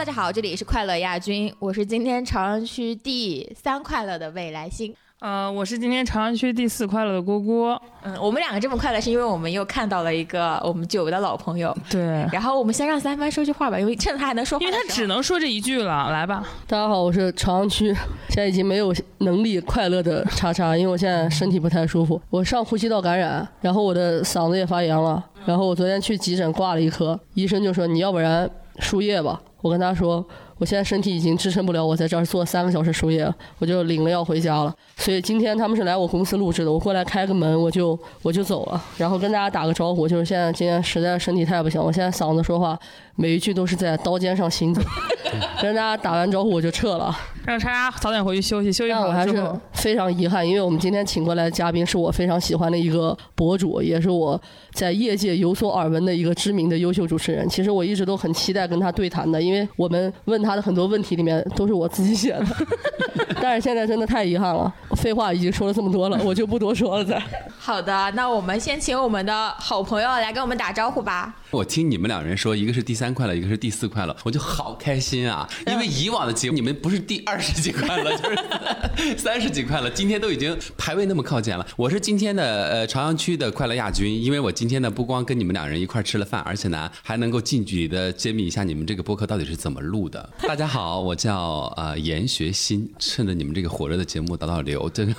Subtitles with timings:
[0.00, 4.94] 大家好，这里是快乐亚军，我是今天朝阳区第三快乐的未来星。
[5.18, 7.78] 呃，我是今天朝阳区第四快乐的郭郭。
[8.02, 11.76] 嗯，我们两个这么快乐，是因为我们又看到了一个我们久违的老朋友。
[11.90, 16.10] 对，然后我们先让三番说句话吧，因为趁他还能说话，因为他只能说这一句了。
[16.10, 17.94] 来吧，大家好，我是朝阳区
[18.30, 30.24] 现在已经没有能力快乐的叉叉，因为我现在身体不太舒服，我上呼吸道感染，然后我的嗓子也发炎了，然后我昨天去急诊挂了一科，医生就说你要不然输液吧，我跟他说。
[30.60, 33.26] 我现在身体已经支撑不了，我在这儿坐三个小时输液，
[33.58, 34.70] 我就领了药回家了。
[34.98, 40.06] 所以今天他们是来我公司录制的，我过来开个门，我就我就走了，然后跟大家打个招呼。
[40.06, 42.78] 就是现在今天实在身体太不行，我现在嗓子说话
[43.16, 44.82] 每一句都是在刀尖上行走。
[45.62, 47.16] 跟大家打完招呼我就撤了，
[47.50, 48.90] 让叉叉早点回去休息休息。
[48.90, 54.38] 但我还是非常遗憾，因为我们今天请过来的嘉宾是我非常喜欢的一个博主，也是我
[54.72, 57.48] 在业界有所耳闻的一个知名的优秀主持人。
[57.48, 60.50] 其实我一直都很期待跟他对谈的，因为我们问他。
[60.50, 62.44] 他的很多问题里面都是我自己写的，
[63.40, 64.74] 但是现在真的太遗憾了。
[64.96, 67.04] 废话已经说了这么多了，我就不多说了。
[67.04, 67.22] 再
[67.56, 71.32] 好的，那我们先请我们的好朋友来跟我们打招呼吧。
[71.52, 75.48] 我听你们两人说，一个是第三快乐，一个是第四快乐，我就好开心啊！
[75.68, 81.66] 因为以往的节目你们不是第二十几块了，就是 三十几块了，今天都已经排位那么靠前了。
[81.76, 90.28] 我是今天的呃朝阳区的快乐亚军，因为我今天呢不光跟你们两人一块吃了饭，而且呢还能够近距离的揭秘一下你们这个播客到底是怎么录的。
[90.46, 95.14] 大家好，我叫呃严学新，趁着你们这个火热的节目导导流，这个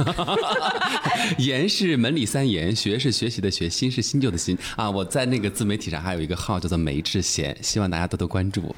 [1.40, 4.90] 严是门里三严，学是学习的学，新是新旧的新啊。
[4.90, 8.76] 我在那个自媒体上还有一个号叫做梅志贤，希望大家多多关注。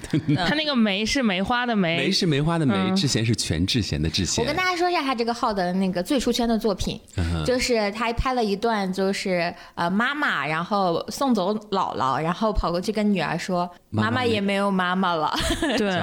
[0.47, 4.43] 他那个梅是梅花的梅，梅是梅花的梅，志贤是全智贤的智贤。
[4.43, 6.99] 我跟大家说一下他这个号的那个最出圈的作品，
[7.45, 15.33] 就是他拍了一段，就是呃妈妈，然后送走姥姥，然后跑过去跟女儿说，妈妈也没有妈妈了。
[15.77, 16.01] 对。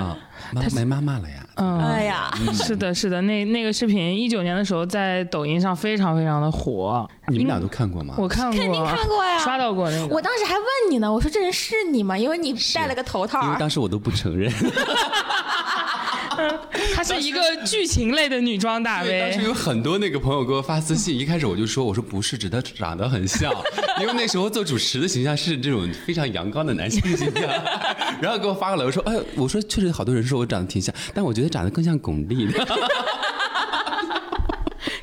[0.54, 1.46] 他没妈妈了呀！
[1.56, 2.30] 嗯，哎呀，
[2.64, 7.06] 是的，是的，那那个视频一九年的时候在抖音上非常非常的火。
[7.28, 8.14] 你们俩都看过吗？
[8.16, 10.06] 我看过，肯定看过呀，刷到过那个。
[10.06, 12.16] 我当时还问你呢，我说这人是你吗？
[12.16, 13.42] 因为你戴了个头套。
[13.44, 14.50] 因为当时我都不承认。
[16.94, 19.20] 她是一个剧情类的女装大 V。
[19.20, 23.52] 当时有很多那个朋友给我发私信，一开始我就说，我说不是，只她长得很像，
[24.00, 27.42] 因为那时候做主持的形象是这种非常阳刚的男性形象。
[28.20, 32.50] 然后给我发过来，我说，哎，我说确实好多人说我长得挺像，但我觉得长得更像巩俐。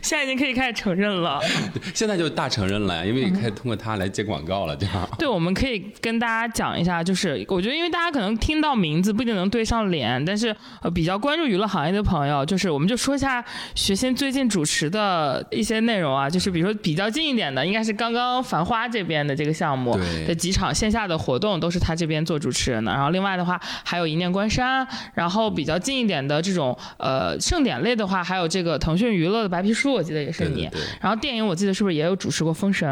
[0.07, 1.37] 现在已经可以开始承认了，
[1.93, 5.09] 现在就大承认了呀，因为开始通过他来接广告了，这样。
[5.19, 13.43] 对，我们可以跟大家讲一下，就是我觉得，因为大家可能听到名字不一定能对上脸，但是呃，比较关注娱乐行业的朋友，就是我们就说一下
[13.75, 29.96] 学欣最近主持的一些内容啊，就是比如说比较近一点的，应该是刚刚繁花这边的这个项目的几场线下的活动都是他这边做主持人的，然后另外的话还有一念关山，然后比较近一点的这种呃盛典类的话，还有这个腾讯娱乐的白皮书。
[29.97, 30.69] 我记得也是你，
[31.01, 32.87] 然后电影我记得是不是也有主持过《封神》？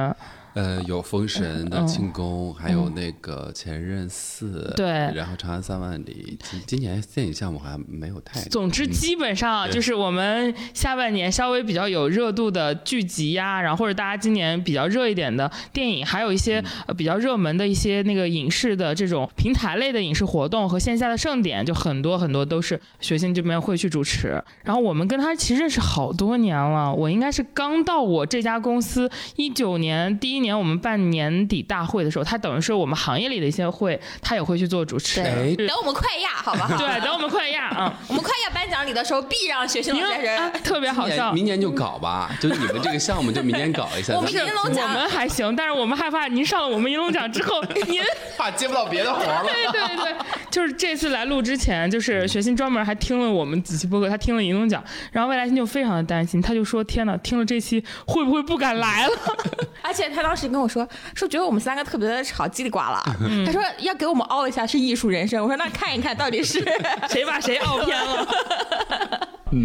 [0.56, 6.38] 呃，有《封神》的庆功，还有那个《前任四》，对，然后《长安三万里》。
[6.50, 8.40] 今今年电影项目好像没有太。
[8.44, 24.42] 总之，基本上就是我们下半年稍微比较有热度的剧集呀，然后或者大家今年比较热一点的电影，还有一些呃比较热门的一些那个影视的这种平台类的影视活动和线下的盛典，就很多很多都是学信这边会去主持。
[24.64, 30.45] 然后我们跟他其实认识好多年了，我应该是刚到我这家公司一九年第一。
[30.46, 35.22] 年我们办年底大会的时候，他等于是我们行业里的一些会，他也会去做主持。
[35.24, 36.70] 等我们快亚，好吧？
[36.78, 37.94] 对，等我们快亚啊！
[38.08, 41.34] 我们快亚颁奖礼的时候，必让学生先生特别好笑。
[41.34, 44.14] 明年就搞吧，就你们这个项目就明年搞一下。
[44.14, 48.02] 我们 银龙奖我们还行，但是我们害怕您上了我们银龙奖之后， 您
[48.38, 49.44] 怕接不到别的活了。
[49.44, 50.16] 对对对，
[50.52, 59.14] 就是这次来录之前，就是学新专门还听了我们几期播客，他听了银龙奖，然后未来星就非常的担心，他就说：“天哪，听了这期会不会不敢来了？”
[59.82, 60.35] 而且他当。
[60.36, 63.02] 当时跟我说说觉得我们三个特别的吵叽里呱啦，
[63.46, 66.62] 他说要给我们凹一下是艺术人生，我说那看一看到底是
[67.08, 68.28] 谁把谁凹偏了。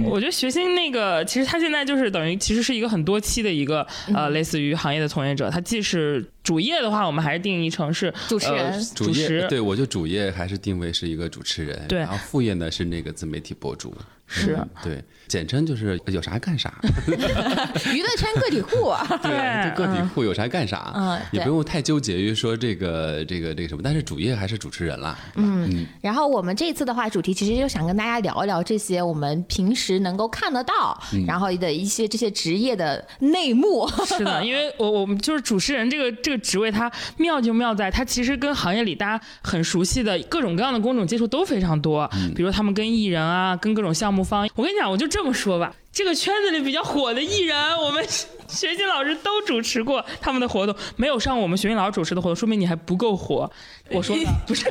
[0.04, 3.84] 我觉得学新那个其实他现在就是等于其实是一个很多期的一个
[4.14, 13.94] 呃类似于行业的从业者，他既是主业的话，我们还是定义成是主持人，主业对我就主业还是定位是一个主持人，对，然后副业呢是那个自媒体博主。
[14.32, 14.56] 是。
[14.80, 16.72] 对，简称就是有啥干啥，
[17.92, 19.30] 娱乐圈个体户， 对，
[19.68, 33.90] 就个体户有啥干啥，嗯，也不用太纠结于说这个这个这个什么，但是主业还是主持人啦，嗯，然后我们这次的话，主题其实就想跟大家聊一聊这些我们平时能够看得到，然后的一些这些职业的内幕。
[34.06, 44.48] 是的，因为我我们就是主持人这个这个职位它妙就妙在它其实跟行业里大家很熟悉的各种各样的工种接触都非常多，比如他们跟艺人啊，跟各种项目方。
[44.54, 48.04] 我跟你讲，我就这么说吧，这个圈子里比较火的艺人，我们
[48.48, 53.50] 学习老师都主持过他们的活动，没有上我们学习老师主持的活动，说明你还不够火。
[53.92, 54.68] 我说的不是，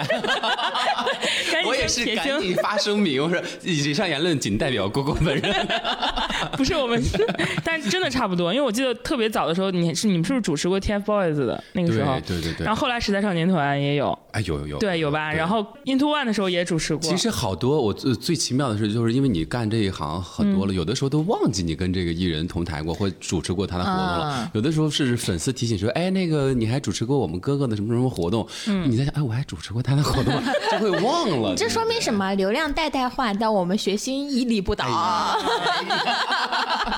[1.68, 5.68] 我也是赶紧发声明，我说以上言论仅代表郭郭本人，
[6.56, 7.04] 不是我们，
[7.66, 12.18] 但真的差不多，因为我记得特别早的时候，你是你们是不是主持过 TFBOYS 的那个时候？
[12.26, 12.66] 对对对。
[12.66, 15.34] 然后后来时代少年团也有，哎有有有，对有吧？
[15.34, 17.10] 然后 Into One 的时候也主持过。
[17.10, 24.52] 其实好多，我最最奇妙的是，就是因为你干这一行很多了，有的时候都忘记你跟这个艺人同台过或主持过他的活动了。
[24.54, 28.48] 有的时候是粉丝提醒说，哎，那个你还主持过我们哥哥的什么什么活动？
[28.68, 30.34] 嗯，你在想，哎，我还主持过他的活动，
[30.72, 31.56] 就会忘了。
[31.58, 32.34] 这说明什么？
[32.36, 34.86] 流量代代换，但我们学心屹立不倒。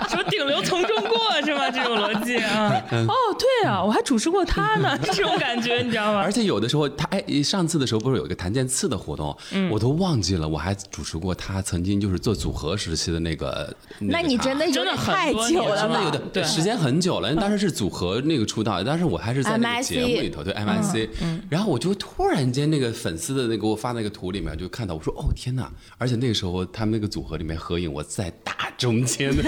[0.10, 1.72] 说顶流从中过是吗？
[1.72, 2.70] 这种逻辑啊？
[2.92, 6.20] 哦，对啊，我还主持过他呢，这种感觉你知道吗？
[6.20, 9.36] 而且有的时候他哎，上次的时候不是有一个谭健次的活动，
[9.72, 13.74] 我都忘记了，我还主持过他曾经就是做组合时期的那个。
[14.02, 17.30] 那你真的真的太久了，真的有的时间很久了。
[17.30, 21.10] 因为当时是组合那个出道，当时我还是在那个节目里头，对 M I C。
[21.50, 25.72] 然后我就突然间那个粉丝的那给我发那个图里面就看到，我说哦天哪！
[25.98, 29.32] 而且那个时候他们那个组合里面合影，我在大中间。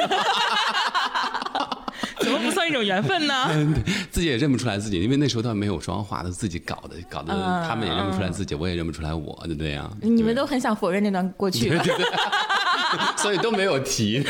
[2.24, 3.50] 怎么不算一种缘分呢？
[4.10, 7.34] 自己也认不出来自己，因为那时候他没有妆化，都自己搞的，搞得
[7.68, 9.92] 他们也认不出来自己，我也认不出来我，就这样。
[10.02, 11.72] 你们都很想否认那段过去。
[13.18, 14.24] 所以都没有提。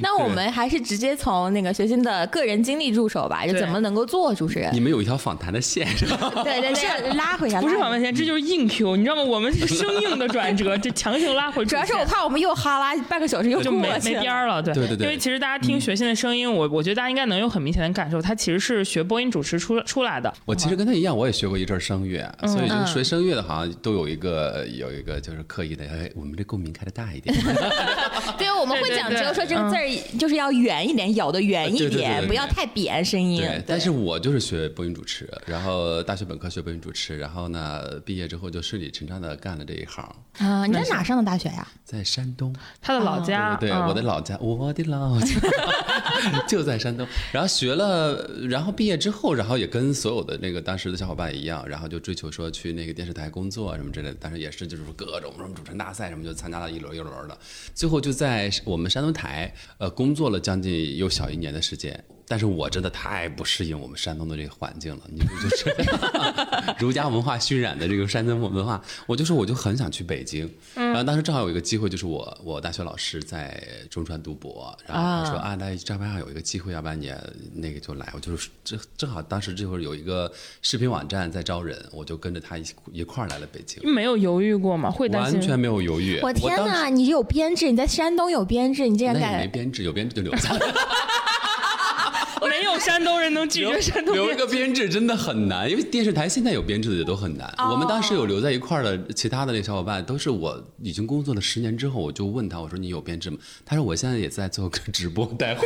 [0.00, 4.72] 那我们还是直接从那个学新的个人经历入手吧，就怎么能够做主持人？
[4.72, 6.30] 你们有一条访谈的线是吧？
[6.44, 7.60] 对对对，拉回来。
[7.60, 9.22] 不是访谈线，这就是硬 Q，你知道吗？
[9.22, 11.64] 我们是生硬的转折，这强行拉回。
[11.64, 14.62] 主要是我怕我们又哈拉半个小时，又就没没边儿了。
[14.62, 14.98] 对对对。
[14.98, 20.32] 因为其实大家听学新的声音，我我觉得大家应该能有很明显的感受，他其实是学播音主持出出来的。
[20.44, 27.34] 我其实跟他一样，我也学过一阵声乐，所以就学声乐的，好像都有一个有一个就是刻意的，哎，我们这共鸣开的大一点。
[28.38, 28.52] 对。
[28.62, 33.40] 我们会讲究说这个字儿就是要圆一点，咬的圆一点，不要太扁声音。
[33.40, 40.04] 对，但是我就是学播音主持，然后大学本科学播音主持，然后呢，毕业之后就顺理成章的干了这一行。
[40.38, 41.66] 啊，你在哪上的大学呀？
[41.84, 43.56] 在山东，他的老家。
[43.56, 45.34] 对，我的老家，我的老家
[46.46, 46.91] 就在山
[47.32, 54.16] 然后学了，然后毕业之后，然后也跟所有的那个当时的小伙伴一样，然后就追求说去那个电视台工作什么之类的。
[54.20, 57.38] 但是也是就是各种什么主持大赛什么，就参加了一轮一轮的。
[57.74, 58.50] 最后就在。
[58.64, 62.02] 我们山东台，呃，工作了将近有小一年的时间。
[62.28, 65.74] 但是我真的太不适应我们山东的这个环境了，你不就是
[66.78, 68.82] 儒家文化熏染的这个山东文化？
[69.06, 70.50] 我就说我就很想去北京，
[70.92, 77.12] 然后当时正好有一个机会，就是我我大学老师在中传读博，然后他说啊，那这边有一个机会，要不然你
[77.54, 80.30] 那个就来，我就是正正好当时这会儿有一个
[80.60, 83.82] 视频网站在招人，我就跟着他一一块儿来了北京。
[83.92, 84.90] 没有犹豫过吗？
[84.90, 86.20] 会担心完全没有犹豫。
[86.22, 89.38] 我天哪，你有编制，你在山东有编制，你竟然敢？
[89.38, 90.52] 没编制，有编制就留下。
[90.52, 90.72] 没 有
[92.84, 94.14] 山东人能拒绝山东。
[94.14, 97.52] 留一个编制真的很难，因为电视台现在有编制的也都很难。
[97.70, 103.38] 我们当时有留在一块儿的其他的那小伙伴，都是我已经工作了十年之后，我就问他，我说你有编制吗？
[103.64, 105.62] 他说我现在也在做个直播带货，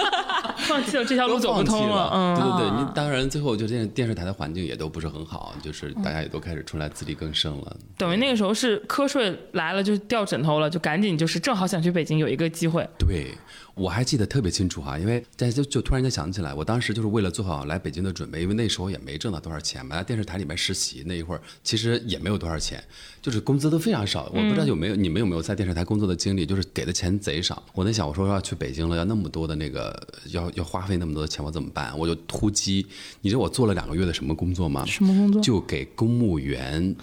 [0.68, 2.10] 放弃了这条路走不通了。
[2.12, 7.76] 嗯，对对对，你当然最后就电电视台的环境也都不是很好，就是大家也都开始出来自力更生了。
[7.96, 12.86] 等于那个时候是瞌睡来了就掉枕头了，就赶紧就是正好想去北京有一个机会。
[12.98, 13.32] 对。
[13.74, 22.82] 我还记得特别清楚哈，因为在就就突然间想起来，我当时就是为了做好来北京的准备，因为那时候也没挣到多少钱嘛，在电视台里面实习那一会儿，其实也没有多少钱，
[23.22, 24.24] 就是工资都非常少。
[24.34, 27.62] 我不知道有没有你们有没有在电视台工作的经历，就是给的钱贼少。
[27.72, 29.96] 我在想，我说要去北京了，要那么多的那个
[30.30, 31.96] 要要花费那么多的钱，我怎么办？
[31.96, 32.84] 我就突击。
[33.20, 34.84] 你知道我做了两个月的什么工作吗？
[34.84, 35.40] 什么工作？
[35.40, 36.94] 就给公务员，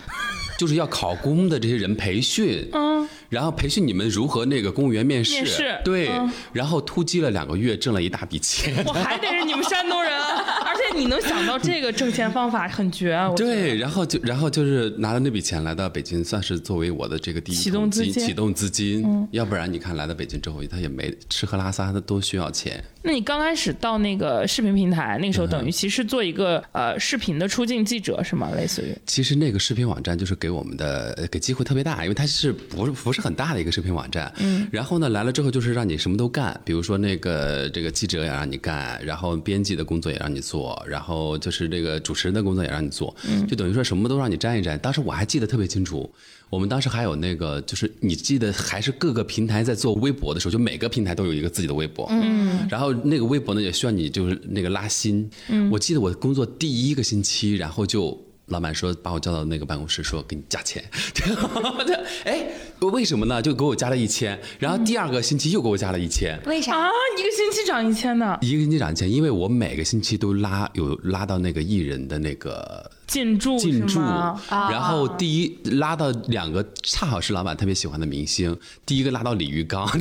[0.60, 2.68] 就是要考公的这些人培训。
[2.74, 3.08] 嗯。
[3.30, 6.10] 然后培训你们如何那个公务员面试，对，
[6.52, 8.84] 然后突击了两个月，挣了一大笔钱。
[8.88, 10.12] 我还得是你们山东人，
[10.66, 13.16] 而且你能想到这个挣钱方法很绝。
[13.38, 18.14] 对，然后就然后就是拿了那笔钱来到北京，算是作为我的这个第一启动资金。
[18.14, 22.84] 启动资金，要不然你看来到北京之后，他也没吃喝拉撒，他都需要钱。
[23.02, 28.52] 那你刚开始到那个视频平台，那个时候等于其实做一个呃视频的出镜记者是吗？
[28.56, 28.94] 类似于？
[29.06, 34.32] 其实那个视频网站就是给我们的给机会特别大，因为它是不是不是很大的一个视频网站。
[34.40, 34.68] 嗯。
[34.72, 43.16] 然后呢来了之后就是让你什么都干，比如说那个这个记者也让你干，然后编辑的工作也让你做，然后就是这个主持人的工作也让你做，
[43.48, 44.78] 就等于说什么都让你沾一沾。
[44.78, 45.99] 当时我还记得特别清楚，
[46.50, 55.30] 我们当时还有那个，就是你记得还是各个平台在做微博的时候，就每个平台都有一个自己的微博，嗯，然后那个微博呢也需要你就是那个拉新。
[55.72, 58.20] 我记得我工作第一个星期，然后就。
[58.50, 60.84] 老板说把我叫到那个办公室，说给你加钱。
[62.26, 62.48] 哎，
[62.88, 63.42] 为什么呢？
[63.42, 64.40] 就给我加了一千。
[64.58, 66.40] 然后第二个星期又给我加了一千。
[66.46, 66.90] 为啥啊？
[67.18, 68.38] 一个星期涨一千呢？
[68.42, 74.40] 一个星期涨一千，因为我每个星期都拉有拉到那个艺人的那个进驻进驻，啊
[74.72, 79.88] 然后第一拉到两个恰好是老板特别喜欢的明星，第一个拉到李玉刚。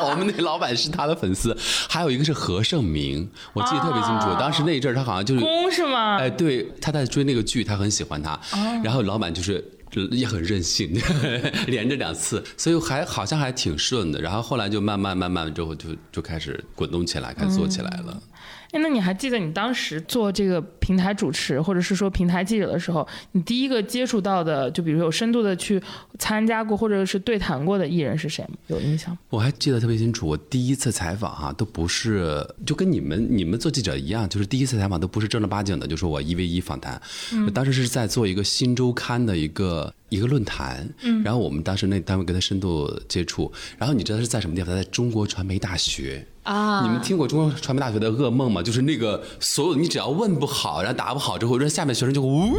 [0.00, 1.56] 我们那老板是他的粉丝，
[1.88, 4.26] 还有一个是何晟铭，我记得特别清楚。
[4.38, 6.18] 当时那一阵儿他好像就是公是吗？
[6.18, 8.38] 哎，对，他在追那个剧，他很喜欢他，
[8.84, 9.62] 然后老板就是
[10.10, 10.92] 也很任性，
[11.66, 14.20] 连着两次，所以还好像还挺顺的。
[14.20, 18.22] 然后后来就慢慢慢慢之后就就开始滚动起来，开始做起来了。
[18.70, 25.82] 哎，那你还记得你当时做这个平台主持，或者是说平台记者的时候，你第一个接触到的，就比如有深度的去
[26.18, 28.50] 参加过或者是对谈过的艺人是谁吗？
[28.66, 29.18] 有印象吗？
[29.30, 37.00] 我还记得特别清楚，我第一次采访哈、都不是就跟你们你们做记者一样，就是第一次采访都不是正儿八经的，就说我一 v 一访谈。
[37.32, 44.68] 嗯当时是在做一个新周刊的一个一个论坛，嗯然后我们当时那单位跟他深度接触，然后你知道是在什么地方？
[44.68, 46.26] 他在中国传媒大学。
[46.48, 46.80] 啊？
[46.82, 48.62] 你们听过中国传媒大学的噩梦吗？
[48.62, 52.56] 就是那个所有你只要问不好，然后答不好之后，让下面学生就呜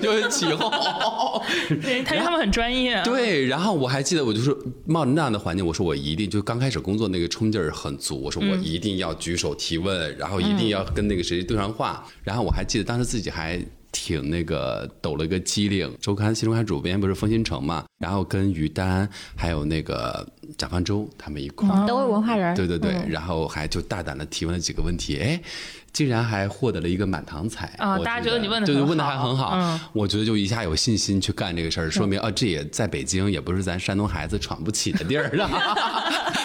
[0.00, 0.70] 就会起哄。
[1.82, 4.56] 对，他他们很专业、啊。，对，然后我还记得，我就是
[4.86, 12.02] 冒着那样的环境，我说我一定就刚开始工作那个冲劲儿很足，我说我一定要举手提问，然后一定要跟那个谁对上话。
[12.22, 13.62] 然后我还记得当时自己还
[14.00, 20.24] 挺那个抖了个机灵，周刊新周刊主编不是封新城嘛，然后跟于丹还有那个
[20.56, 21.84] 蒋方舟他们一块儿。
[21.84, 22.54] 都是文化人。
[22.54, 25.40] 对对对，然后还就大胆的提问了几个问题，哎，
[25.92, 35.74] 竟然还获得了一个满堂彩啊大家觉得你问的对问的还很好，嗯我觉得就一下有信心去干这个事儿，说明啊，这也在北京也不是咱山东孩子闯不起的地儿啊，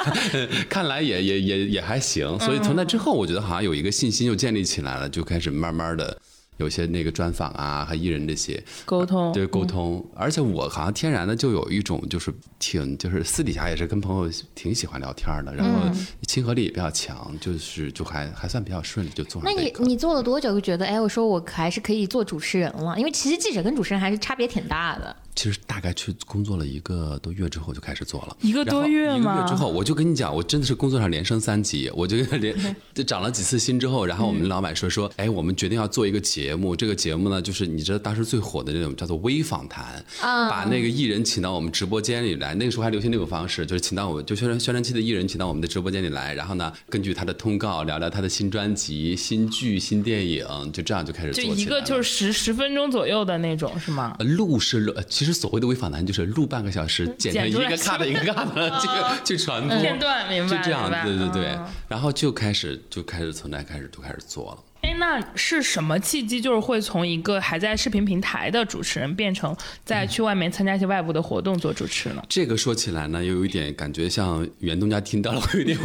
[0.67, 6.17] 看来也也也也还行，所以从那之后，我觉得好像有一个信心又建立起来了，就开始慢慢的。
[6.57, 15.89] 有些那个专访啊和艺人这些沟通对沟通，而且我好像天然的就有一种就是挺就是私底下也是跟朋友挺喜欢聊天的，然后
[16.27, 19.73] 亲和力也比较强，就是就还还算比较顺利就做上那你。
[19.79, 22.97] 你做了多久就觉得，哎，我说我还是可以做主持人了？
[22.97, 25.15] 因为其实记者跟主持人还是差别挺大的。
[25.35, 32.55] 其实大概去工作了一个多月之后就开始做了，一个多月然后一个月之后，我就跟你讲，我真的是工作上连升三级，我就连
[32.93, 51.53] 就涨了几次薪之后，然后我们老板说说，哎，我们决定要做一个节目，这个节目呢，就是你知道当时最火的那种叫做微访谈，把那个艺人请到我们直播间里来，那个时候还流行那种方式，就是请到我们就宣传宣传期的艺人请到我们的直播间里来，然后呢，根据他的通告聊聊他的新专辑、新剧、新电影，就这样就开始做就。
[51.53, 54.15] 一个就是十十分钟左右的那种是吗？
[54.19, 58.87] 呃录是录，呃其实所谓的微访谈就是录半个小时，剪成一个 cut 一个 cut 去
[59.23, 64.57] 去传播片段明白就这样，对对对嗯，然后就开始就开始从那开始就开始做了。
[64.93, 72.23] 哎，那是什么契机，就是会从一个还在视频平台的主持人，变成再去外面参加一些外部的活动做主持呢？
[72.29, 75.77] 这个说起来呢，又有一点感觉像袁东家听到了，我有点，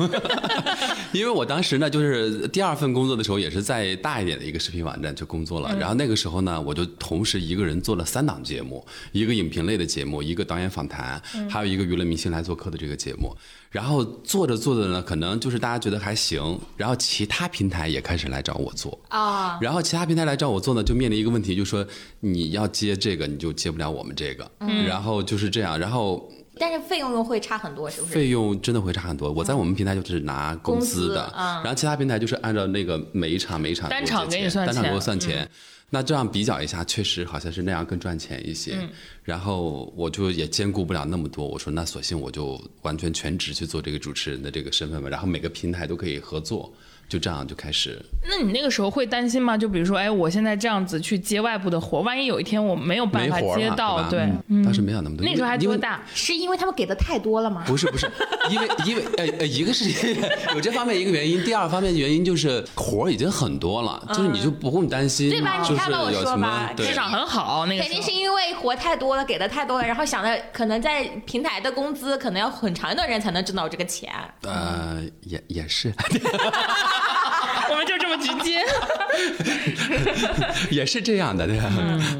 [1.12, 5.74] 因为我当时呢，就是第二份工作的时候，也是在大一点的一个视频网站去工作了。
[5.78, 13.34] 然后那个时候呢，我就同时一个人做了三档节目，一个影评类的节目，一个导演访谈，还有一个娱乐明星来做客的这个节目。
[13.70, 18.98] 然后做着做着呢，可能就是大家觉得还行，然后其他平台也开始来找我做。
[19.08, 21.86] 啊，然后其他平台来找我做呢，就面临一个问题，就是说
[22.20, 24.50] 你要接这个，你就接不了我们这个。
[24.60, 28.14] 嗯然后就是这样，然后但是费用又会差很多，是不是？
[28.14, 29.30] 费用真的会差很多。
[29.30, 35.48] 我在我们平台就是拿工资的，工资嗯然后其他平台就是按照那个每一场每一场单场给我结给你算单场给我算钱。
[35.90, 38.76] 那这样比较一下，确实好像是那样更赚钱一些。
[39.22, 45.08] 然后我就也兼顾不了那么多，我说那索性我就完全全职去做这个主持人的这个身份吧。
[45.08, 46.72] 然后每个平台都可以合作，
[47.08, 48.00] 就这样就开始。
[48.28, 49.56] 那你那个时候会担心吗？
[49.56, 55.24] 就比如说，哎，我现在这样子去接外部的活，万一有一天我没有办法接到，吧对，嗯当时没想那么多。
[55.24, 56.02] 那时候还多大？
[56.14, 57.64] 是因为他们给的太多了吗？
[57.66, 58.10] 不是不是，
[58.50, 59.88] 因为因为呃呃，一个是
[60.54, 74.12] 有这方面一个原因，第二方面的原因就是活已经很多了，就是你就不用担心，对吧你就是看吧我说吧对市场很好，那个肯定是因为活太多了，给的太多了，然后想的可能在平台的工资可能要很长一段时间才能挣到这个钱。
[74.42, 75.92] 呃也也是
[78.20, 78.60] 直接。
[80.70, 81.70] 也是这样的，对吧？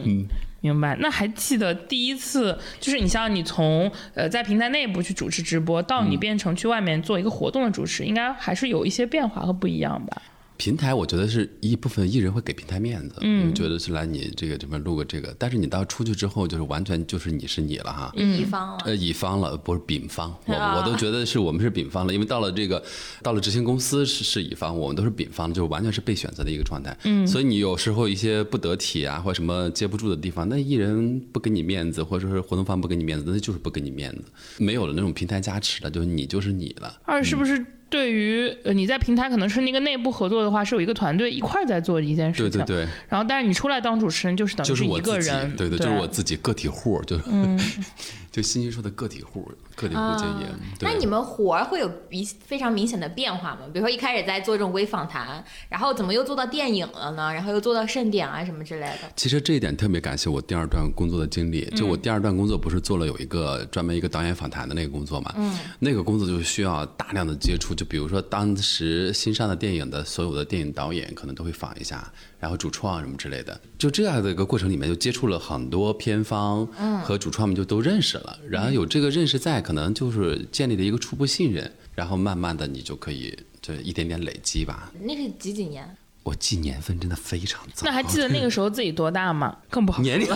[0.05, 0.27] 嗯，
[0.61, 0.97] 明白。
[1.01, 10.23] 那还记得第一次，就是你像你从呃在平台内部去主持直播，到你变成去外面做一个活动的主持，应该还是有一些变化和不一样吧？
[10.59, 18.79] 平台我觉得是一部分艺人会给平台面子，嗯，觉得是来你这个这边录个这个，但是你到出去之后，就是完全就是你是你了哈，乙方了。
[18.85, 22.83] 呃，乙方了，不是丙方，我啊我都觉得是我们是丙方了，因为到了这个
[23.23, 26.95] 到了执行公司是是乙方，我们都是丙方，就完全是被选择的一个状态。
[27.05, 34.25] 嗯，所以你有时候一些不得体啊，或者什么接不住的地方，那艺人不给你面子，或者说是活动方不给你面子，那就是不给你面子，
[34.59, 37.01] 没有了那种平台加持了，就是你就是你了。
[37.05, 47.59] 二是不是对于呃你在平台可能是那个内部合作的话，是有一个团队一块儿在做一件事情，对对对，然后但是你出来当主持人，就是等于就是我自己个人，，对对，就是我自己个体户，就嗯、
[48.31, 49.51] 就欣欣说的个体户，
[49.83, 50.47] 个体户经营。
[50.79, 53.61] 对那你们活儿会有比非常明显的变化吗？
[53.73, 57.33] 比如说一开始在做这种微访谈，然后怎么又做到电影了呢？
[57.33, 59.13] 然后又做到盛典啊什么之类的。
[59.17, 61.65] 其实这一点特别感谢我第二段工作的经历。
[61.77, 65.33] 就我第二段工作不是做了有一个专门一个导演访谈的那个工作嘛？
[65.37, 73.61] 嗯，那个工作就需要大量的接触，就比如说当时新上的电影的所有的电影导演可能都会访一下，然后主创什么之类的。
[73.77, 76.67] 就这样的一个过程里面，就接触了很多片方
[77.05, 84.91] 和主创们就都认识了，然后有这个认识在，可能就是建立了一个初步信任，然后慢慢的你就可以这一点点累积吧。
[85.03, 85.87] 那是几几年？
[86.23, 89.55] 我记年份真的非常早，那还记得那个时候自己多大吗？
[89.69, 90.01] 更不好。
[90.01, 90.27] 年龄。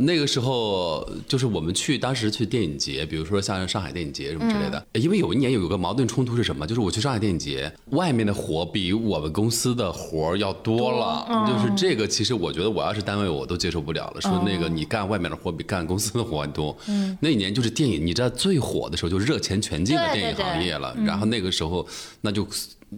[0.00, 4.86] 那个时候就是我们去当时去电影节，比如说像上海电影节什么之类的。
[4.94, 6.66] 因为有一年有个矛盾冲突是什么？
[6.66, 11.26] 就是我去上海电影节，外面的活比我们公司的活要多了。
[11.46, 14.20] 就是这个，其实我觉得我要是单位我都接受不了了。
[14.20, 16.76] 说那个你干外面的活比干公司的活还多。
[17.20, 20.96] 那一年就是电影，你知道最火的时候就热钱全进了电影行业了。
[21.04, 21.86] 然后那个时候
[22.22, 22.46] 那就。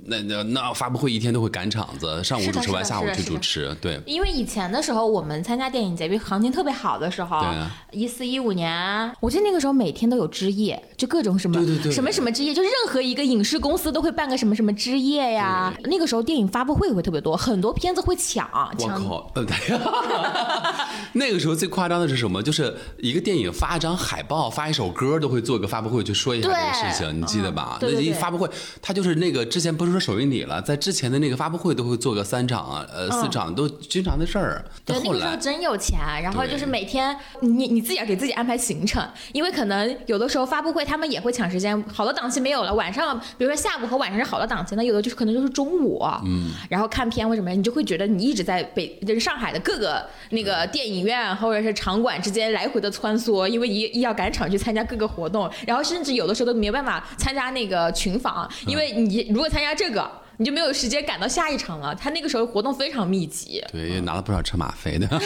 [0.06, 4.00] 那那那发布会一天都会赶场子，上午主持完，下午去主持，对。
[4.06, 7.44] 因为以前的时候，我们参加电影节，比如行情特别好的时候
[7.90, 15.72] 一四一五年，我记得那个时候每天都有之夜，就各种什么什么什么之夜，就任何一个影视公司都会办个什么什么之夜呀。
[15.84, 19.04] 那个时候电影发布会会特别多，很多片子会抢我抢。
[19.06, 19.30] 靠！
[21.12, 22.42] 那个时候最夸张的是什么？
[22.42, 27.78] 就是一个电影发一张海报、发一首歌，都会做个发布会去说一下这个事情，你记得吧？
[27.82, 28.48] 那一发布会，
[28.80, 34.64] 他就是那个之前不是说首映礼了，在之前的那个发布会都会做个三场啊、呃四场，都经常的事儿。
[34.84, 60.10] 对，那个时候，真有钱，然后就是每天你你自己要给自己安排行程，因为可能有的时候发布会他们也会抢时间，好多档期没有了，晚上比如说下午和晚上是好的档期，那有的就是可能就是中午，嗯，然后看片或什么，你就会觉得你一直在北就是上海的各个那个电影院或者是场馆之间来回的穿梭，因为一一要赶场去参加各个活动，然后甚至有的时候都没有办法参加那个群访，因为你如果参加这个。
[60.38, 61.94] 你就没有时间赶到下一场了。
[61.94, 65.06] 他那个时候活动非常密集，对，也拿了不少车马费的。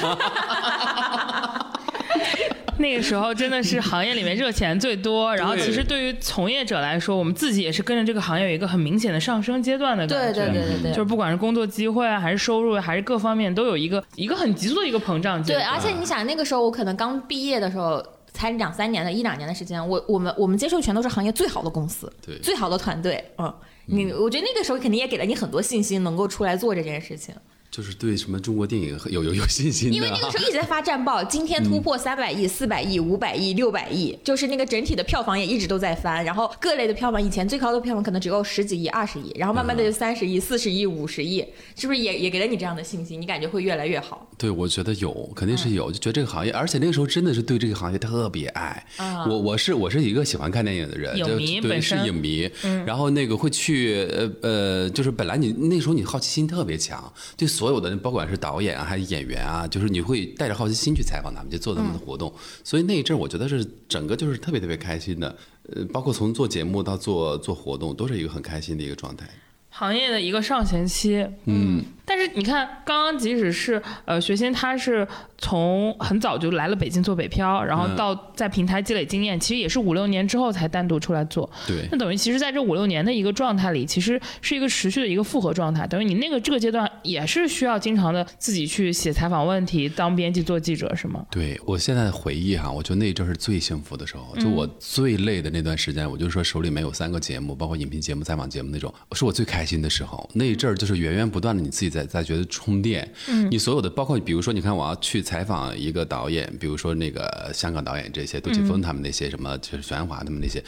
[2.79, 10.53] 那个时候真的是行业里面热钱最多，然后其实对于从业者来说，我们自己也是跟着这个行业有一个很明显的上升阶段的感对觉。
[10.53, 18.05] 对对对对，就是不管是工作机会啊，还是收入啊，还是各方面，都有一个一个很急速的一个膨胀阶对，而且你想，那个时候我可能刚毕业的时候，
[18.35, 23.55] 才两三年的一两年的时间，我我们我们接触全都是行业最好的公司，对最好的团队，嗯，
[23.87, 27.35] 你我觉得那个时候肯定也给了你很多信心，能够出来做这件事情。
[27.77, 29.95] 就是对什么中国电影有有有信心的。
[29.95, 36.25] 因为那个时候一直在发战报，今天突破三百亿、四百亿、五百亿、六百亿，就是那个整体的票房也一直都在翻。
[36.25, 43.21] 然后各类的票房，以前最高的票房可能只有十几亿、二十亿，然后慢慢的就三十亿、四十亿、五十亿，是不是也也给了你这样的信心？
[43.21, 44.27] 你感觉会越来越好？
[44.39, 48.87] 对，我觉得有，肯定是有，就觉得这个行业，而且那个时候真的是对这个行业特别爱。
[49.29, 52.51] 我我是我是一个喜欢看电影的人，影就对是迷本身影迷，
[52.87, 62.33] 然后那个会去呃呃，就是本来你那时候你好奇心特别强，对所有的不管是导演啊还是演员啊，就是你会带着好奇心去采访他们，就做他们的活动，
[62.65, 65.37] 所以那一阵儿我觉得是整个就是特别特别开心的，
[65.75, 69.29] 呃，包括从做节目到做做活动，都是一个很开心的一个状态。
[69.71, 81.51] 行业的一个上行期，嗯，但是你看，刚刚即使是呃学欣，他是从很早就来了北京做北漂，然后到在平台积累经验，其实也是五六年之后才单独出来做。
[81.67, 85.87] 对那等于其实在这五六年的一个状态里，其实是一个持续的一个复合状态。
[85.87, 91.27] 等于你那个这个阶段也是需要经常的自己去写采访问题、当编辑、做记者，是吗？
[91.31, 100.29] 对我现在回忆哈，我觉得那一阵儿是最幸福的时候，就我最累的那段时间，我就说手里面有三个节目，包括影评节目、采访节目那种，是我最开心的时候。
[100.35, 110.63] 那一阵儿就是源源不断的你自己在在觉得充电，嗯，你所有的包括比如说你看我要去采访一个导演，比如说那个香港导演这些杜琪峰他们那些什么，就是玄华他们那些。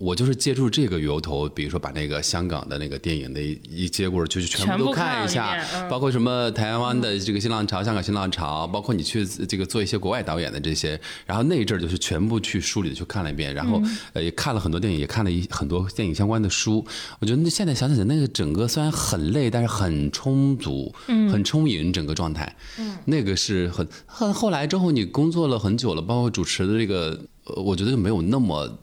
[0.00, 16.82] 我就是借助这个由头，比如说把那个香港的那个电影的一一接过，就是全部都看一下，嗯包括什么台湾的这个新浪潮、香港新浪潮，包括你去这个做一些国外导演的这些，然后那一阵儿就是全部去梳理的去看了一遍，然后嗯呃也看了很多电影，也看了一很多电影相关的书。
[17.18, 22.56] 我觉得那现在想起来，那个整个虽然很累，但是很充足，嗯很充盈，整个状态。
[23.04, 28.78] 那个是很很后来之后，你工作了很久了，包括主持的这个，呃我觉得就没有那么呃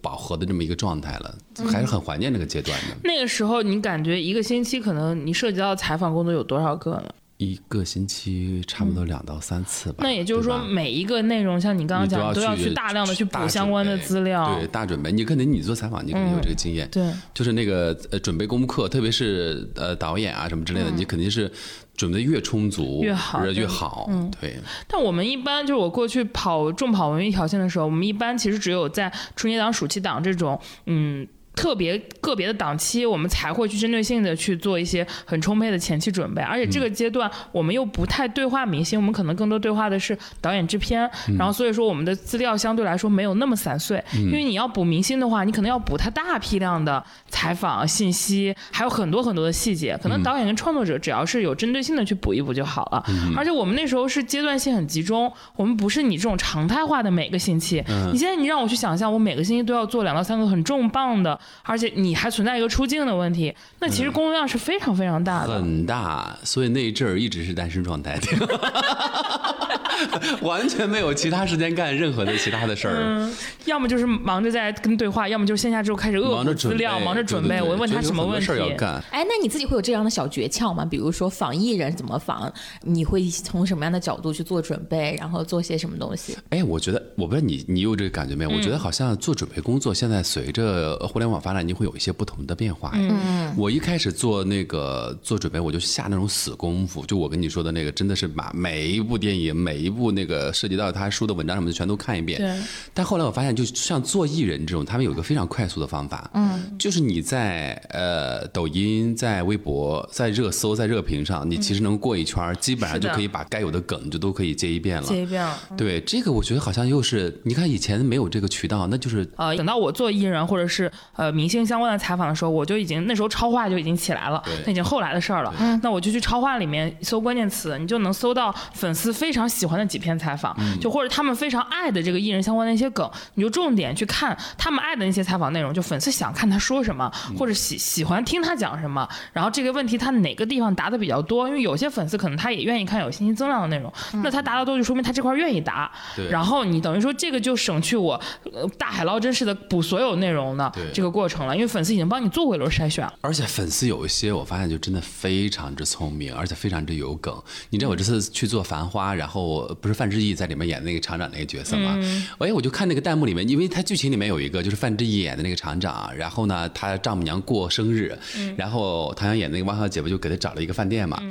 [0.00, 1.34] 饱和的这么一个状态了，
[1.70, 2.96] 还是很怀念那个阶段的。
[3.02, 7.08] 那个时候你感觉一个星期可能你涉及到采访工作有多少个呢？
[7.36, 9.98] 一个星期差不多两到三次吧。
[10.00, 14.54] 那也就是说每一个内容，像你刚刚讲，你都要去大量的去补相关的资料。
[14.54, 15.10] 对，大准备。
[15.10, 16.88] 你可能你做采访，你肯定有这个经验。
[16.90, 21.50] 对就是那个呃准备功课，特别是呃导演啊什么之类的，你肯定是
[21.96, 24.08] 准备越充足越好越好。
[24.40, 31.26] 对，但我们一般就是我过去跑重跑文艺条线的时候，我们一般其实只有在春节档、暑期档这种嗯。
[31.54, 53.04] 特别个别的档期，我们才会去针对性的去做一些很充沛的前期准备，而且这个阶段我们又不太对话明星，我们可能更多对话的是导演制片，然后所以说我们的资料相对来说没有那么散碎，因为你要补明星的话，你可能要补他大批量的采访信息，还有很多很多的细节，可能导演跟创作者只要是有针对性的去补一补就好了，
[53.36, 65.54] 而且我们那时候是阶段性很集中，我们不是你这种常态化的每个星期，你现在你让我去想象，我每个星期都要做两到三个很重磅的，而且你还存在一个出镜的问题，那其实工作量是非常非常大的。
[65.54, 68.18] 很大，所以那一阵儿一直是单身状态，
[70.42, 72.96] 完全没有其他时间干任何的其他的事儿。
[72.98, 73.32] 嗯，
[73.64, 77.48] 要么就是忙着在跟对话，要么就是线下之后开始恶忙着准备补资料，忙着准备。
[77.48, 79.02] 对对对我问他就是有很多什么问题事儿要干。
[79.10, 80.84] 哎，那你自己会有这样的小诀窍吗？
[80.84, 82.52] 比如说仿艺人怎么仿，
[82.82, 86.36] 你会从什么样的角度去做准备，然后做些什么东西？
[86.50, 88.50] 哎，我觉得，我不知道你你有这个感觉没有？
[88.50, 92.92] 我觉得好像做准备工作，现在随着互联网发展，你会有一些不同的变化。
[92.94, 102.40] 嗯，我一开始做那个做准备，我就下那种死功夫，就我跟你说的那个，真的是把每一部电影、每一部那个涉及到他书的文章什么的全都看一遍。
[102.40, 102.56] 对。
[102.92, 115.08] 但后来我发现，就像做艺人这种，他们有一个非常快速的方法，嗯，就是你在呃抖音、在微博、在热搜、在热评上，你其实能过一圈儿，基本上就可以把该有的梗就都可以接一遍了。
[115.08, 115.58] 接一遍了。
[115.76, 125.52] 对这个，我觉得好像又是你看以前没有这个渠道，那就是呃，等到我做艺人或者是呃明星相关的采访的时候，我就已经那时候超话就已经起来了对，那已经后来的事儿了。
[125.82, 145.90] 那我就去超话里面搜关键词，你就能搜到粉丝非常喜欢的几篇采访，就或者他们非常爱的这个艺人相关的一些梗，你就重点去看他们爱的那些采访内容，就粉丝想看他说什么，或者喜喜欢听他讲什么，然后这个问题他哪个地方答的比较多，因为有些粉丝可能他也愿意看有信息增量的内容，那他答的多就说明他这块儿愿意答，
[146.30, 148.20] 然后你等于说这个就省去我
[148.52, 153.14] 呃大海捞针似的补所有内容的这个过程了，因为粉丝已经帮你做过一轮筛选了。
[153.20, 157.32] 而且粉丝有一些，我发现就真的非常之聪明，而且非常之有梗。
[157.70, 161.96] 你知道我这次去做《繁花》，然后不是范志毅在里面演的那个厂长那个角色吗？
[162.38, 168.18] 哎，我就看那个弹幕里面，因为他剧情里面有一个就是范志毅演的那个厂长，然后呢，他丈母娘过生日，
[168.56, 171.22] 然后唐阳演的那个汪小姐不就给他找了一个饭店嘛。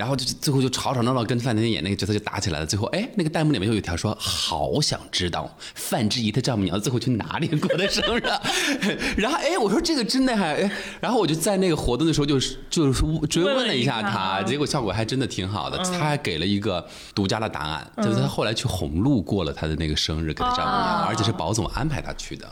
[0.00, 2.64] 然后就最后就吵吵闹闹，跟范甜甜演那个角色就打起来了。
[2.64, 8.22] 最后，哎，那个弹幕里面又有一条说：“好想知道范志毅他丈母娘最后去哪里过的生日。”
[9.20, 16.82] 然后，哎，我说这个真的还，哎，然后我就在那个活动的时候就是就是追问了一下他，嗯结果效果还真的挺好的，他还给了一个
[17.14, 22.48] 独家的答案，就是他后来去红路过了他的那个生日给他丈母娘，而且是保总安排他去的。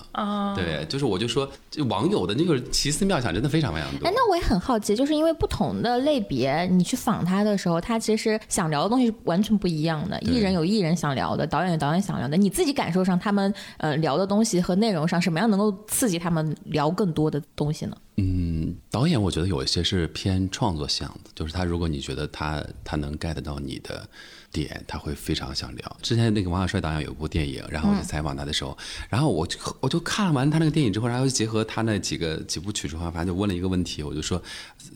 [0.55, 4.13] 对，就是我就说，这网友的那个奇思妙想真的非常非常多哎，。
[4.15, 10.19] 那我也很好奇，就是因为不同的类别，你去访他的时候，他其实想聊的东西是完全不一样的。
[10.21, 12.37] 艺人有艺人想聊的，导演有导演想聊的。
[12.37, 17.97] 你自己感受上，他们呃聊的东西和内容上，什么样能够刺激他们聊更多的东西呢？
[18.21, 24.09] 嗯，导演我觉得有一些是偏创作向的，就是他如果你觉得他他能 get 到你的
[24.51, 25.97] 点，他会非常想聊。
[26.03, 28.77] 之前那个王小帅导演有一部电影，然后我去采访他的时候，
[29.09, 34.43] 然后我就我就看完他那个电影之后，然后就结合他那几个几部曲之后，反正就问了一个问题，我就说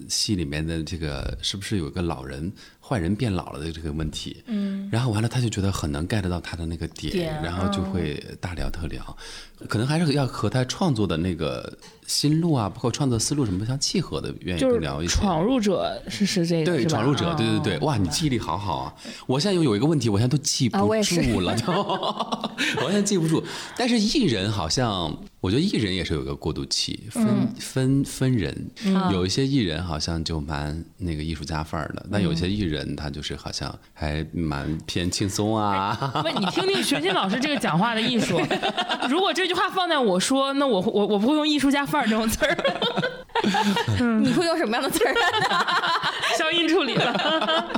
[0.09, 2.53] 戏里面的这个是不是有一个老人
[2.85, 4.43] 坏人变老了的这个问题？
[4.47, 9.17] 嗯，然后完了他就觉得很能 get 到他的那个点，点然后就会大聊特聊，
[9.69, 11.73] 可能还是要和他创作的那个
[12.07, 15.15] 心路啊，包括创作思路什么相契合的，愿意就是多聊一些。
[15.15, 18.95] 闯入者是是这个对，闯入者，对对对，嗯哇，你记忆力好好啊！
[19.27, 21.73] 我现在又有一个问题，我现在都记不住了，就
[22.83, 23.43] 我现在记不住。
[23.77, 28.71] 但是艺人好像我觉得艺人也是有个过渡期，分、嗯分分人，
[29.11, 36.13] 有一些艺人好像就蛮那个艺术家范儿的，但有些艺人他就是好像还蛮偏轻松啊。
[36.25, 38.41] 问你听听学新老师这个讲话的艺术，
[39.11, 42.57] 如果这句话放在我说，那我我我不会用艺术家范儿这种词儿，
[44.23, 45.13] 你会用什么样的词儿？
[46.39, 47.69] 消音处理了。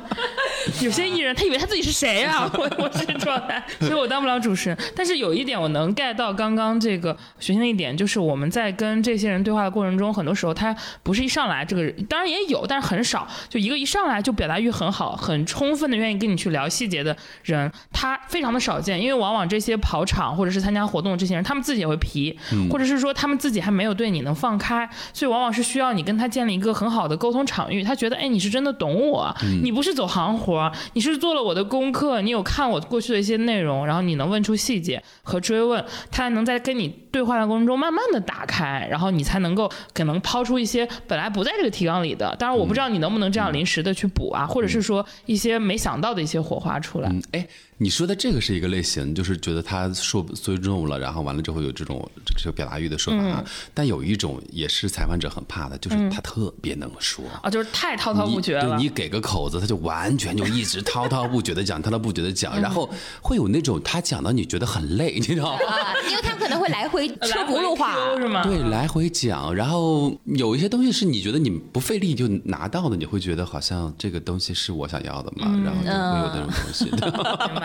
[0.80, 2.50] 有些艺人他以为他自己是谁啊？
[2.54, 4.78] 我我是状态，所以我当不了主持人。
[4.94, 13.26] 但是有一点我能 get 到刚刚这个学新的一点，就是我们在跟这些人对话的过程中，很多时候他不是一上来这个人，当然也有，但是很少。
[13.48, 19.00] 就一个一上来就表达欲很好、很充分的愿意跟你去聊细节的人，他非常的少见。
[19.00, 22.36] 因为往往这些跑场或者是参加活动的这些人，他们自己也会皮，
[22.70, 27.84] 或者是说他们自己还没有对你能放开，所以往往是需要你跟他建立一个很好的沟通场域。
[27.84, 42.34] 他觉得，哎，你是真的懂我，你不是走行活，你是做了我的功课，你有看我过去的一些内容，然后你能问出细节和追问，他能在跟你对话过程中慢慢的打开，然后你才能够可能抛出一些本来不在这个提纲里的。
[42.38, 47.08] 当然，我不知道你能不能这样临时的去补啊，或者是说一些没想到的一些火花出来。
[47.32, 47.44] 嗯，
[47.78, 53.44] 你说的这个是一个类型，就是觉得他受尊重了，然后完了之后有这种这个表达欲的说法啊。
[53.74, 57.24] 但有一种也是采访者很怕的，就是他特别能说。
[57.42, 58.76] 啊，就是太滔滔不绝了。
[58.76, 62.88] 对你给个口子，他就完全就一直滔滔不绝的讲，滔滔不绝的讲，然后
[63.20, 65.66] 会有那种他讲到你觉得很累，你知道吗？
[65.66, 67.96] 啊，因为他可能会来回 车轱辘话？
[68.44, 76.88] 对，来回讲，然后有一些东西是你觉得你不费力就拿到的，你会觉得好像这个东西是我想要的嘛，然后就会有那种东西。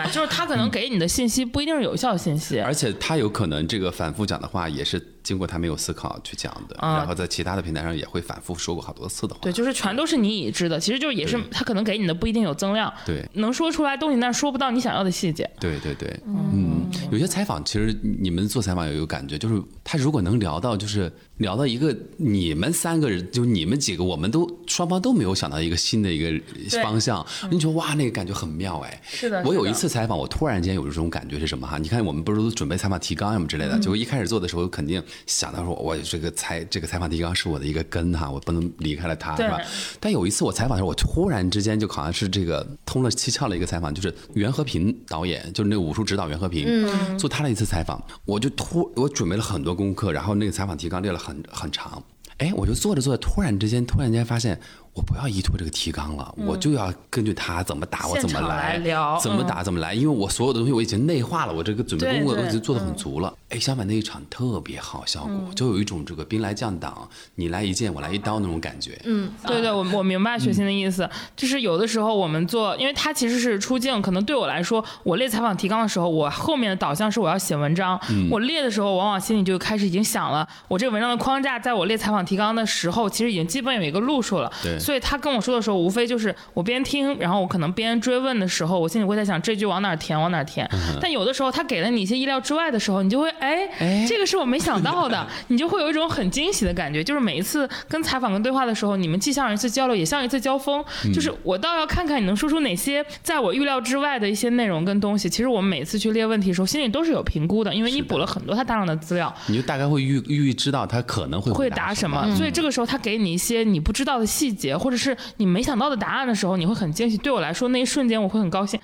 [0.10, 2.60] 就是他可能给你的信息不一定是有效信息。
[2.60, 6.96] 而且他有可能这个反复讲的话也是经过他没有思考去讲的，啊。
[6.96, 9.40] 然后在其他的平台上也会反复说过好多次的话。
[9.42, 13.24] 对，就是全都是你已知的，其实就是也是他可能给你的不一定有增量，对。
[13.34, 15.48] 能说出来东西，但说不到你想要的细节。
[15.60, 29.00] 对对对，嗯，有些采访其实你们做采访有一个感觉，就是他如果能聊到，就是聊到一个你们三个人，就你们几个，我们都双方都没有想到一个新的一个方向，你觉得哇，那个感觉很妙哎。
[29.04, 31.78] 是的我有一次采访，我突然间有一种感觉是什么哈？
[31.78, 39.60] 你看我们不是都准备采访提纲什么之类的，结果一开始做的时候肯定想到说，我这个采这个采访提纲是我的一个根哈，我不能离开了它，是吧？
[39.98, 52.02] 但有一次我采访的时候，我突然之间就好像是这个通了七窍的一个采访，就是袁和平导演，就是那个武术指导袁和平，做他的一次采访，我就突我准备了很多功课，然后那个采访提纲列了很很长，
[52.38, 54.60] 哎，我就做着做着，突然之间突然间发现。
[55.00, 63.32] 我不要依托这个提纲了，我就要根据他怎么打，我怎么来聊怎么打怎么来，因为我所有的东西我已经内化了，我这个准备功课对对都已经做的很足了。
[63.48, 69.00] 哎，相反那一场特别好效果，就有一种这个兵来将挡，你来一剑我来一刀那种感觉。
[69.04, 77.98] 嗯，对对，我我明白雪欣的意思，就是有的时候我们做，因为他其实是出镜，可能对我来说，我列采访提纲的时候，我后面的导向是我要写文章，
[78.30, 84.52] 我列的时候，往往心里就开始已经想了，我这个文章的框架，在我列采访提纲的时候，其实已经基本有一个路数了。
[84.62, 90.68] 对所以他跟我说的时候，无非就是我边听，然后我可能边追问的时候，我心里会在想这句往哪填，往哪儿填。
[91.00, 97.04] 但有的时候他给了你一些意料之外的时候，你就会哎，哎这个是我没想到的， 你就会有一种很惊喜的感觉。
[97.04, 100.84] 就是每一次跟采访跟对话的时候，你们既像一次交流，也像一次交锋。
[101.14, 105.30] 就是我倒要看看你能说出哪些在我预料之外的一些内容跟东西。
[105.30, 109.32] 其实我们每次去列问题的时候，心里都是有评估的，因为你补了很多他大量的资料。
[109.46, 117.16] 你就大概会预预知到他可能会会答答什么，所以这个时候他给你一些你不知道的细节，或者是你没想到的答案的时候，你会很惊喜。
[117.18, 118.78] 对我来说，那一瞬间我会很高兴。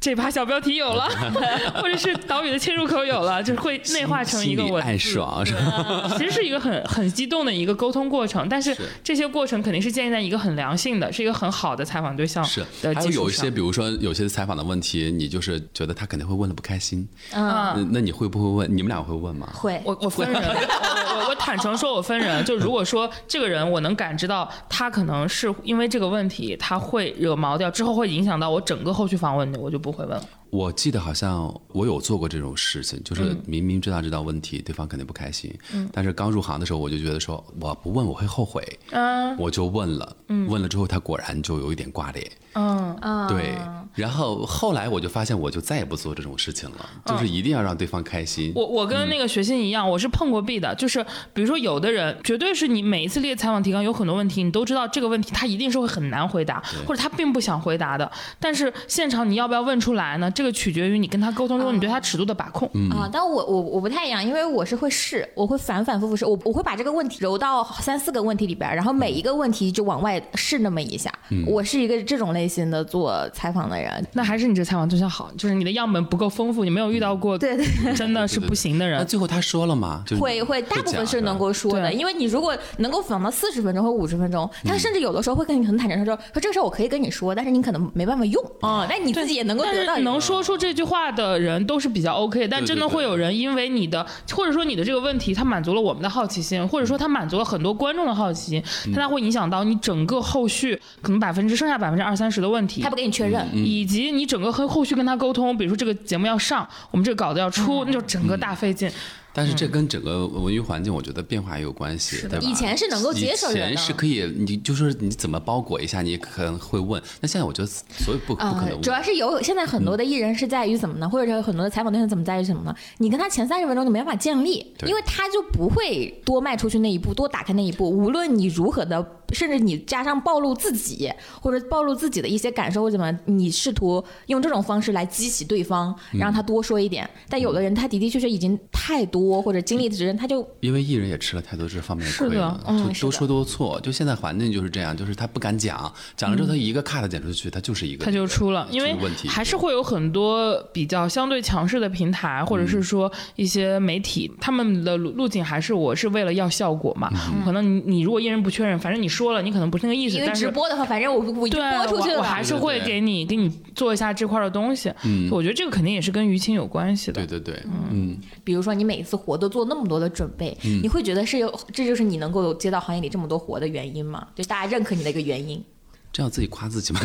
[0.00, 1.06] 这把小标题有了，
[1.76, 4.88] 或者是岛屿的切入口有了，就是会内化成一个文字。
[4.88, 6.10] 心里暗爽是吧？
[6.16, 13.22] 其实是一个很很激动的一个沟通过程，但是是这些过程肯定是建立在一个很良性的，是一个很好的采访对象是，的还有基础上。
[13.24, 17.44] 有一些，比如说有些采访的问题，你就是觉得他肯定会问的不开心，嗯，
[17.76, 18.74] 那那你会不会问？
[18.74, 19.50] 你们俩会问吗？
[19.52, 19.78] 会。
[19.84, 22.42] 我我分人， 我我我坦诚说，我分人。
[22.46, 30.39] 就如果说这个人我能感知到他可能是因为这个问题，他会惹毛掉，之后会影响到我整个后续访问的，我就不不会问了。
[30.50, 33.40] 我记得好像我有做过这种事情，就是嗯。
[33.46, 35.52] 明明知道这道问题，对方肯定不开心，
[35.92, 40.16] 但是刚入行的时候，我就觉得说我不问我会后悔，嗯我就问了，
[40.48, 43.56] 问了之后他果然就有一点挂脸，嗯，啊，对，
[43.94, 48.52] 然后后来我就发现我就再也不做这种事情了，就是一定要让对方开心。
[48.54, 60.30] 我我跟那个学信一样，我是碰过壁的，就是比如说有的人绝对是你每一次列采访提纲有很多问题，你都知道这个问题他一定是会很难回答，或者他并不想回答的，但是现场你要不要问出来呢？
[60.40, 62.66] 这个取决于你跟他沟通中你对他尺度的把控。
[62.90, 71.12] 啊，但我我我不太一样，因为我是会试，我会反反复复试，我我会把这个问题揉到三四个问题里边，然后每一个问题就往外试那么一下，
[71.46, 74.02] 我是一个这种类型的做采访的人。
[74.14, 79.06] 那还是你这采访对象好，就是你的样本不够丰富，你没有遇到过对对真的是不行的那人。
[79.06, 80.02] 最后他说了吗？
[80.06, 98.62] 就是会会，大部分是能够说的，因为你如果能够访到四十分钟或五十分钟，他甚至有的时候会跟你很坦诚地说，说这个事儿我可以跟你说，但是你可能没办法用啊、但你自己也能够得到一个是能说出这句话的人都是比较 OK，但真的会有人因为你的，或者说你的这个问题，他满足了我们的好奇心，或者说他满足了很多观众的好奇心，
[98.94, 102.90] 但它会影响到你整个后续可能百分之剩下百分之二三十的问题他。
[102.90, 108.90] 不给你确认，以及你整个和后续跟他沟通，比如说这个节目要上，我们这个稿子要出，那就整个大费劲。
[109.32, 112.46] 但是这跟整个文娱环境，我觉得变化也有关系，对吧？
[112.46, 117.00] 以前是能够接受人的以前是可以，你就说你怎么包裹一下，你可能会问。
[117.20, 118.80] 那现在我觉得所以不不可能。
[118.82, 121.08] 主要是有现在很多的艺人是在于怎么呢？
[121.08, 122.74] 或者是有很多的采访对象怎么在于什么呢？
[122.98, 127.88] 你跟他前三十分钟就没办法建立，因为他就不会多迈出去那一步，多打开那一步。
[127.88, 129.00] 无论你如何的，
[129.32, 137.08] 甚至你加上暴露自己，或者暴露自己的一些感受或者怎么，你试图用这种方式来激起对方，让他多说一点。
[137.28, 143.80] 但有的人他的的确确已经太多或者经历的人，他就因为艺人也吃了太多这方面的是的亏了，嗯的就多说多错。
[143.80, 157.10] 就现在环境就是这样，就是他不敢讲，讲了之后他一个 cut 剪出去，他就是一个他就出了，因为问题还是会有很多比较相对强势的平台，或者是说一些媒体，他们的路路径还是我是为了要效果嘛。
[157.44, 164.90] 可能你你如果艺人不确认，反正你说了，你可能不是那个意思，因为但是直播的话，反正我我已经对，播出去了，我我还是会给你给你做一下这块的东西。
[165.04, 167.38] 嗯，我觉得这个肯定也是跟舆情有关系的对。
[167.38, 174.26] 对对，嗯，比如说你每一次活都做那么多的准备，你会觉得是有，这就是你能够接到行业里这么多活的原因吗？
[174.34, 175.62] 就大家认可你的一个原因。
[176.12, 177.00] 这样自己夸自己吗。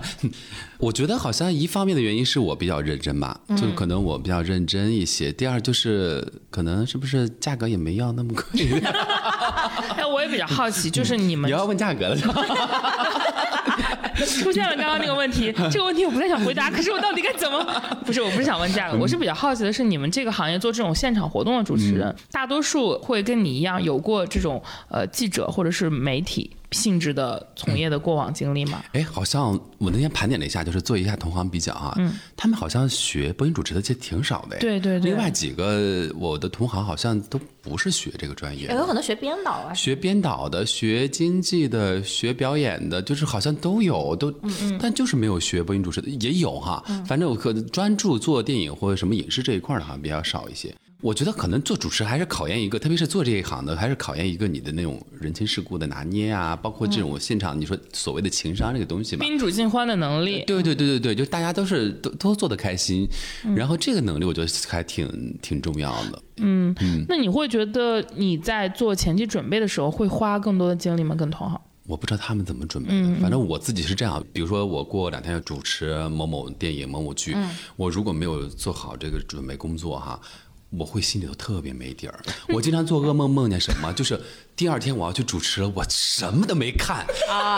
[0.78, 5.32] 我觉得好像一方面的原因是我比较认真吧，就可能我比较认真一些。
[5.32, 8.68] 第二就是可能是不是价格也没要那么贵。
[9.96, 12.16] 哎，我也比较好奇， 就是你们你要问价格了？
[14.42, 17.64] 出现了刚刚那个问题，这个问题我不太想回答，可是我到底该怎么？
[18.04, 28.82] 不是，我不是想问价格，我是比较好奇的是，你们这个行业做这种现场活动的主持人，大多数会跟你一样有过这种呃记者或者是媒体性质的从业的过往经历吗？
[28.92, 31.96] 哎，好像我那天盘点了一下，就是做一下同行比较啊，
[32.36, 34.56] 他们好像学播音主持的其实挺少的。
[34.56, 38.74] 哎对对对另外几个我的同行好像都不是学这个专业的。
[38.74, 44.32] 有很多学编导啊，学编导的、学经济的、学表演的，就是好像都有，都，
[44.78, 46.82] 但就是没有学播音主持的，也有哈。
[47.06, 50.74] 反正我可能专注做电影或者什么影视这一块儿的，好像比较少一些。
[51.00, 59.24] 我觉得可能做主持还是考验一个，特别是做这一行的，还是考验一个你的那种人情世故的拿捏啊，包括这种现场你说所谓的情商这个东西嘛。
[59.24, 63.08] 宾主尽欢的能力，对对对对对，就大家都是都都做的开心，
[63.56, 66.22] 然后这个能力我觉得还挺挺重要的。
[66.36, 66.74] 嗯
[67.08, 71.14] 那你会觉得你在做前期准备的时候会花更多的精力吗？
[71.14, 71.60] 跟同行？
[71.86, 74.24] 我不知道他们怎么准备的，反正我自己是这样。
[74.32, 77.36] 比如说，我过两天要主持某某电影、某某剧，
[77.74, 80.20] 我如果没有做好这个准备工作哈，
[80.70, 82.20] 我会心里头特别没底儿。
[82.54, 83.92] 我经常做噩梦，梦见什么？
[83.92, 84.20] 就是
[84.56, 87.04] 第二天我要去主持了，我什么都没看，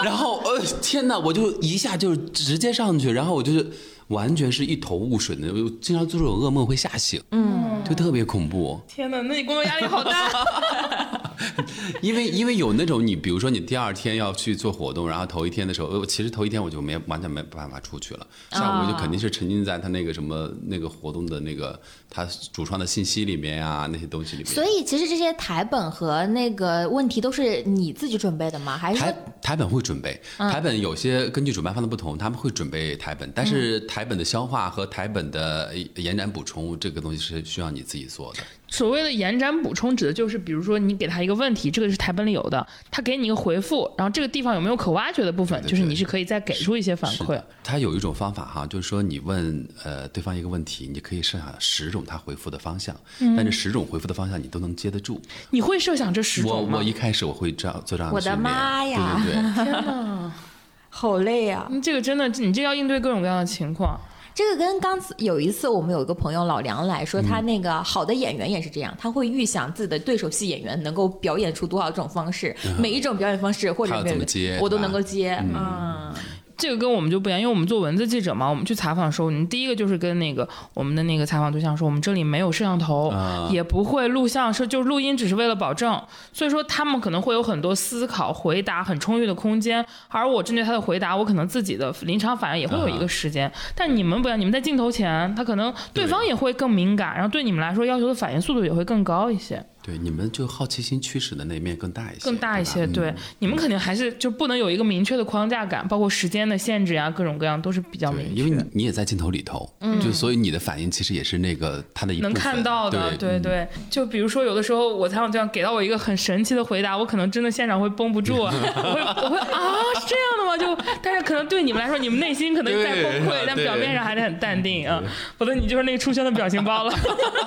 [0.05, 3.71] 然后呃天哪，我就一下就直接上去，然后我就是
[4.09, 5.53] 完全是一头雾水的。
[5.53, 8.81] 我经常做这种噩梦会吓醒，嗯，就特别恐怖。
[8.89, 11.32] 天哪，那你工作压力好大。
[12.01, 24.53] 因为因为有那种你，比如说你第二天要去做活动，然后头一天的时候，呃其实头一天我就没完全没办法出去了，下午就肯定是沉浸在他那个什么那个活动的那个他主创的信息里面啊、那些东西里面。
[24.53, 28.77] 所以其实这些台本和那个问题都是你自己准备的吗？
[28.77, 38.41] 还是台台本会准备，台本有些根据主办方的不同，他们会准备台本，但是台本的消化和台本的延展补充这个东西是需要你自己做的。
[38.73, 55.21] 所谓的延展补充，指的就是，比如说你给他一个问题，这个是台本里有的，他给你一个回复，然后这个地方有没有可挖掘的部分，对对就是你是可以再给出一些反馈。，他有一种方法哈，就是说你问呃对方一个问题，你可以设想十种他回复的方向，嗯但这十种回复的方向你都能接得住。
[55.51, 56.83] 你会设想这十种吗我？
[56.83, 60.33] 一开始我会这样做这样我的妈呀对对对，天哪，
[60.89, 61.69] 好累啊？
[61.71, 64.01] 你这个真的，你这要应对各种各样的情况。
[64.35, 76.15] 这个跟刚才有一次我们有一个朋友老梁来说，他那个好的演员也是这样，他会预想自己的对手戏演员能够表演出多少种方式，每一种表演方式或者怎么接我都能够接，嗯，
[76.63, 83.49] 这个跟我们就不一样，因为我们做文字记者嘛，我们去采访的时候，你第一个就是跟那个我们的那个采访对象说，我们这里没有摄像头，啊。
[83.51, 86.01] 也不会录像，是就是录音只是为了保证，
[86.33, 99.61] 所以说他们可能会有很多思考、回答很充裕的空间，而我针对他的回答，我可能自己的临场反应也会有一个时间，但你们不一样，你们在镜头前，他可能对方也会更敏感，然后对你们来说要求的反应速度也会更高一些。
[99.83, 102.87] 对，你们就好奇心驱使的那面更大一些，更大一些。
[102.87, 108.43] 对，对，嗯你们肯定还是就不能有一个明确的框架感，包括时间的限制呀，各种各样都是比较对，明确。
[108.43, 109.69] 因为你你也在镜头里头，
[110.01, 118.57] 就所以你的反应其实也是那个他的能看到的，对对，就比如说有的时候我采访对象给到我一个很神奇的回答，我可能真的现场会绷不住， 我会
[119.01, 120.57] 我会啊是这样的吗？
[120.57, 125.03] 就但是可能对你们来说，你们内心可能在崩溃，但表面上还是很淡定啊，
[125.39, 126.95] 否则你就是那个出圈的表情包了。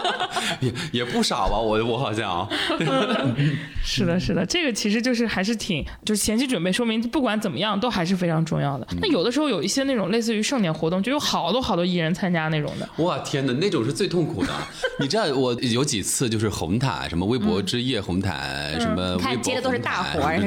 [0.60, 2.25] 也也不少吧，我我好像
[3.84, 8.88] 是的，是的，这个其实就是还是挺，就是前期准备，说明不管怎么样都还是非常重要的。
[9.00, 14.50] 那有的时候有一些那种类似于盛典活动，就有好多好多艺人参加那种的，哇天哪，那种是最痛苦的。
[15.00, 20.40] 你知道我有几次就是红毯，什么微博之夜红毯，什么微博看接的都是大活儿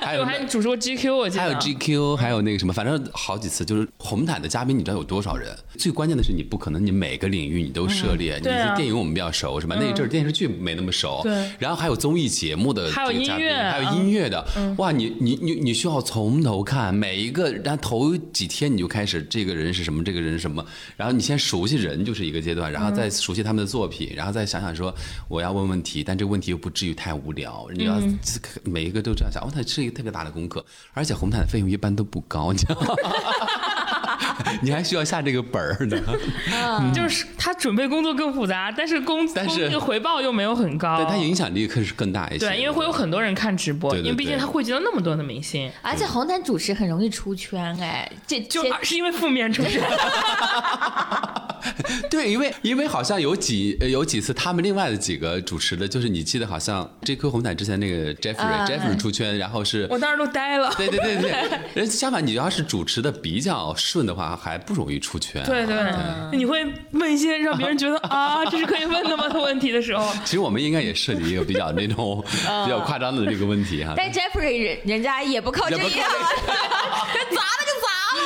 [0.00, 5.56] 还有 还主持过 GQ，我记得还有 GQ，还有那个什么，反正好几次，就是红毯的嘉宾，你知道有多少人？
[5.78, 8.36] 最关键的是，你不可能你每个领域你都涉猎。
[8.38, 9.76] 你是电影我们比较熟是吧？
[9.78, 11.03] 那一阵儿电视剧没那么熟。
[11.22, 14.46] 对然后还有综艺节目的这个嘉宾还有音乐的。
[14.78, 20.64] 哇，你你你你需要从头看每一个，然后头几天你就开始这个人是什么，这个人是什么，
[20.96, 24.94] 然后你先熟悉人就是一个阶段，然后再熟悉他们的作品，然后再想想说
[25.28, 28.00] 我要问问题，但这个问题又不至于太无聊，你要
[28.62, 32.94] 每一个都这样想，哦，它是一个特别大的功课，而且红毯的费用一般都不高，你知道吗？
[34.62, 35.98] 你还需要下这个本儿呢，
[36.94, 40.96] 就是他准备工作更复杂，但是工但是工那个回报又没有很高。
[40.96, 42.46] 对他影响力可是更大一些。
[42.46, 49.82] 对，因为会有很多人看直播，对对因为毕竟他汇集了那么多的明星，而且红毯主持很容易出圈哎，这这就啊是因为负面出现。
[52.10, 60.72] 对，因为因为好像有几呃有几次他们另外的几个主持的，就是你记得好像 JQ 红毯之前那个 Jeffrey、嗯 Jeffrey 出圈，然后是我当时都呆了。
[60.76, 61.34] 对对对对，
[61.74, 65.42] 人相反，你要是主持的比较顺的话，还不容易出圈。
[65.44, 65.92] 对对，
[66.32, 72.22] 你会问一些让别人觉得 啊，这是可以问的吗的问题的时候，其实我们应该也设计一个比较那种
[72.64, 73.94] 比较夸张的这个问题哈。
[73.96, 76.06] 但 Jeffrey 人人家也不靠这一也不靠行，
[77.30, 77.63] 砸了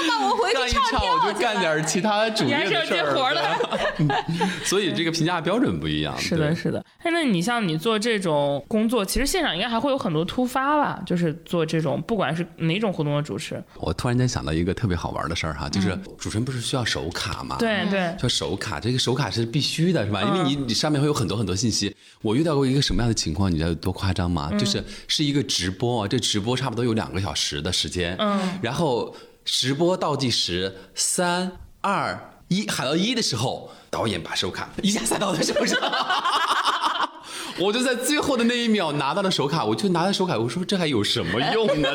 [0.03, 4.39] 就砸了吧，我回干一场去唱票我就干点其他主你还是有业的事儿接活儿的。
[4.65, 6.17] 所以这个评价标准不一样。
[6.19, 6.85] 是的，是的。
[6.99, 11.01] 哎，那你像你做这种工作，其实现场应该还会有很多突发吧？
[11.07, 13.63] 就是做这种不管是哪种活动的主持。
[13.77, 17.57] 我突然间想到一个特别好玩的事儿哈，就是主持人不是需要手卡吗？。
[17.59, 20.23] 对对，叫手卡，这个手卡是必须的，是吧？
[20.23, 21.95] 因为你你上面会有很多很多信息。
[22.23, 24.51] 我遇到过一个什么样的情况，你知道有多夸张吗？
[24.59, 29.15] 就是是一个直播，这直播差不多有两个小时的时间，嗯，然后
[29.51, 35.81] 直播倒计时三二一，喊到一的时候，导演把手卡一下塞到我的手上。
[37.59, 41.91] 我就在最后的那一秒拿到了手卡，我就拿到手卡，我说这还有什么用呢？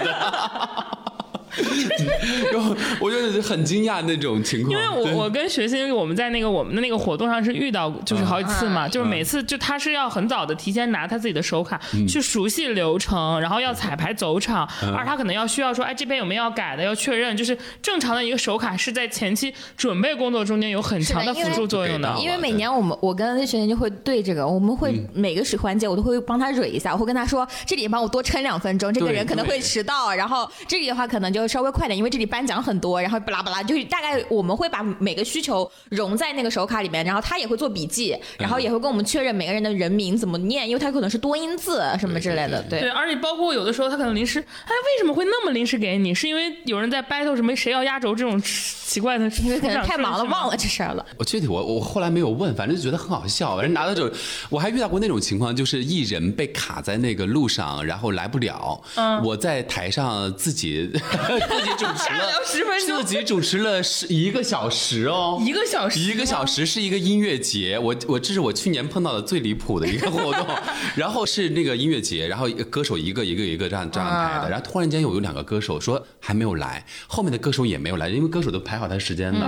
[2.52, 22.12] 然后我就很惊讶那种情况，因为我我跟学星我们在那个我们的那个活动上是遇到就是好几次嘛，就是每次就他是要很早的提前拿他自己的手卡、去熟悉流程，然后要彩排走场，而他可能要需要说哎这边有没有要改的要确认，就是正常的一个手卡是在前期准备工作中间有很强的辅助作用的。
[22.12, 22.20] 好。
[22.20, 25.04] 因为每年我们我跟学员就会对这个，我们会嗯。
[25.14, 46.16] 每个时环节我都会帮他蕊一下，我会跟他说这里帮我多撑两分钟，这个人可能会迟到，然后这里的话可能就稍微快点，因为这里颁奖很多，然后巴拉巴拉，就是大概我们会把每个需求融在那个手卡里面，然后他也会做笔记，然后也会跟我们确认每个人的人名怎么念，因为他可能是多音字什么之类的，对，而且包括有的时候他可能临时，哎，为什么会那么临时给你？
[46.16, 50.54] 是因为有人在 battle 什么谁要压轴这种奇怪的， 因为可能太忙了忘了。
[50.54, 51.04] 了这事儿了。
[51.18, 53.56] 我具体我我后来没有问，反正就觉得很好笑。
[53.56, 54.08] 反正拿到手，
[54.52, 58.80] 我还遇到过那种情况，就是艺人被卡在那个路上，然后来不了。
[58.96, 60.92] 嗯，我在台上自己
[61.40, 67.78] 自己主持了10分钟自己主持了十一个小时哦，一个小时一个小时是一个音乐节。
[67.80, 70.48] 我我这是我去年碰到的最离谱的一个活动，
[70.96, 79.40] 然后是那个音乐节，然后歌手一个一个一个这样这样排的，然后突然间有有两个歌手说还没有来，后面的歌手也没有来，因为歌手都排好他时间的。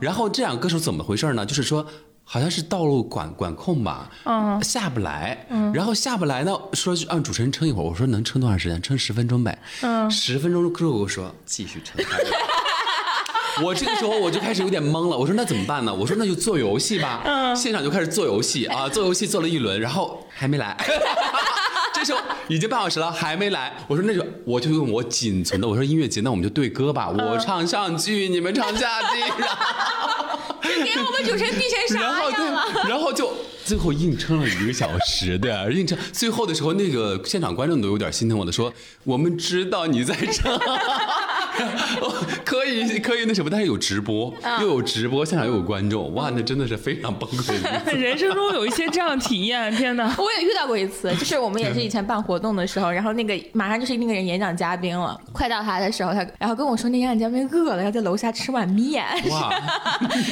[0.00, 1.44] 然后这两个歌手怎么回事呢？
[1.46, 1.86] 就是说。
[2.30, 8.82] 好像是道路管管控吧，嗯，下不来，嗯，然后下不来呢，说让主持人撑一会儿，我说能撑多长时间？
[8.82, 11.96] 撑十分钟呗，嗯，十分钟之后我说继续撑。
[13.64, 15.94] 我这个时候我就开始有点懵了，我说那怎么办呢？
[15.94, 20.76] 我说那就做游戏吧，嗯，现场就开始做游戏啊，做游戏做了一轮，然后还没来。
[21.98, 23.76] 这时候已经半小时了，还没来。
[23.88, 32.64] 我说那就我就用我仅存的，我说音乐节，那我们就对歌吧，我唱上句，你们唱下句，然后 给我们主持人逼成然后啥样了？
[32.88, 33.32] 然后就
[33.68, 35.98] 最后硬撑了一个小时的硬撑。
[36.10, 38.72] 最后的时候，那个现场观众都有点心疼我的，说
[39.04, 40.58] 我们知道你在唱，
[42.46, 47.52] 可以可以那什么，但是有直播，又有直播，现场又有观众，哇，那真的是非常崩溃。
[47.94, 50.04] 人生中有一些这样的体验，天哪！
[50.16, 59.50] 我也遇到过一次，就是我们也是以前办活动的时候，然后那个马上就是那个人演讲嘉宾了，快到他的时候，他然后跟我说那演讲嘉宾饿了，要在楼下吃碗面，哇，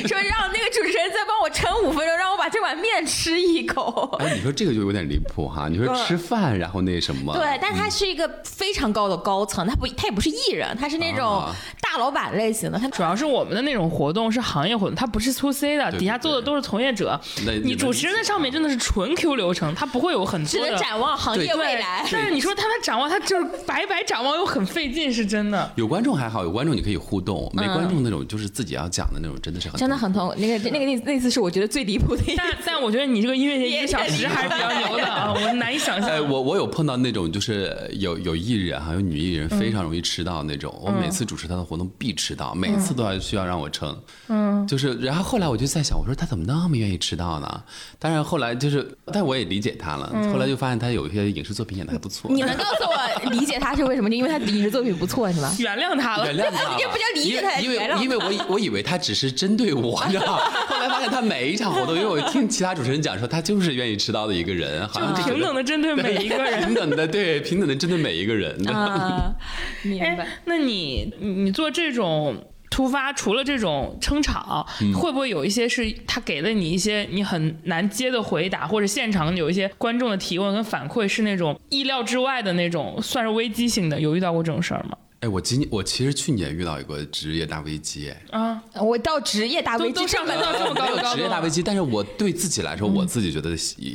[0.07, 4.17] 说让那个主持人再帮我撑五分钟，让我把这碗面吃一口。
[4.19, 5.69] 哎，你说这个就有点离谱哈！
[5.71, 7.35] 你说吃饭，然后那什么？
[7.35, 17.53] 对，但他是一个非常高的高层，他不，他也不是艺人，他是那种啊大老板类型的，他主要是我们的那种活动是行业活动，他不是 to C 的，底下坐的都是从业者那。
[17.57, 20.83] 你主持人在上面真的是纯 Q 流程，他不会有很只能多的。
[20.83, 22.07] 展望行业未来。
[22.13, 25.71] 但是你说他的展望，他就是白白展望又很费劲，是真的。
[25.75, 32.35] 有观众还好，有观众你可以互动，没观众那种就是自己要讲的那种，真的是很真的很痛，那个那个那那次是我觉得最离谱的一次。
[32.37, 36.11] 但但我觉得你这个音乐节一个小时还是比较牛的啊， 我难以想象。
[36.11, 43.97] 哎，我我有碰到那种就是有有艺人哈，有女艺人非常容易迟到那种，我每次主持她的活动必迟到，每次都要需要让我撑，
[44.29, 47.63] 嗯，就是然后后来我就在想，我说她怎么那么愿意迟到呢？
[47.99, 54.09] 当然后来就是，但我也理解她了，后来就发现她有一些影视作品演的还不错，你能告诉我 理解她是为什么？
[54.11, 55.53] 就因为他影视作品不错是吧？
[55.59, 56.47] 原谅她了原。
[56.47, 60.45] 谅他了， 这不叫理解她因为原谅因为因为我以我以为她只是针对我，你知道吗？
[60.69, 66.61] 后来发现她每一场活动，因为我听其他主持人讲说，他就是愿意迟到的一个人，好像就平等的针对每一个人。
[66.67, 68.55] 平等的对平等的针对每一个人。
[68.69, 69.33] 啊，
[69.85, 72.37] 明白哎。，那你你你做这种
[72.69, 84.01] 突发，除了这种撑场，嗯会不会有一些是他给了你一些你很难接的回答，或者现场有一些观众的提问跟反馈是那种意料之外的那种，算是危机性的？
[84.01, 84.99] 有遇到过这种事儿吗？
[85.27, 91.15] 哎，我今我其实去年遇到一个职业大危机，哎，啊，我到职业大危都都机上升到这么高的高度了。
[91.17, 93.51] 职业大危机，但是我对自己来说，我自己觉得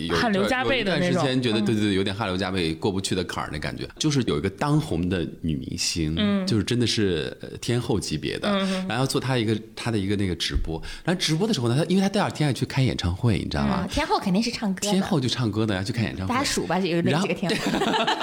[0.07, 3.87] 有汗流浃背的那种有一段时间觉得对对对，有点汗流浃背过不去的坎儿那感觉。
[3.97, 8.49] 就是有一个当红的女明星，就是真的是呃天后级别的，
[8.89, 13.87] 然后做她一个她的一个那个直播，然后直播的时候呢，她因为她第二天要去开演唱会，你知道吗嗯？
[13.87, 16.43] 天后肯定是唱歌，天后就唱歌的，要去看演唱会大家。
[16.43, 17.55] 数吧，这个然后这个天后。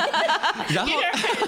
[0.69, 0.93] 然后，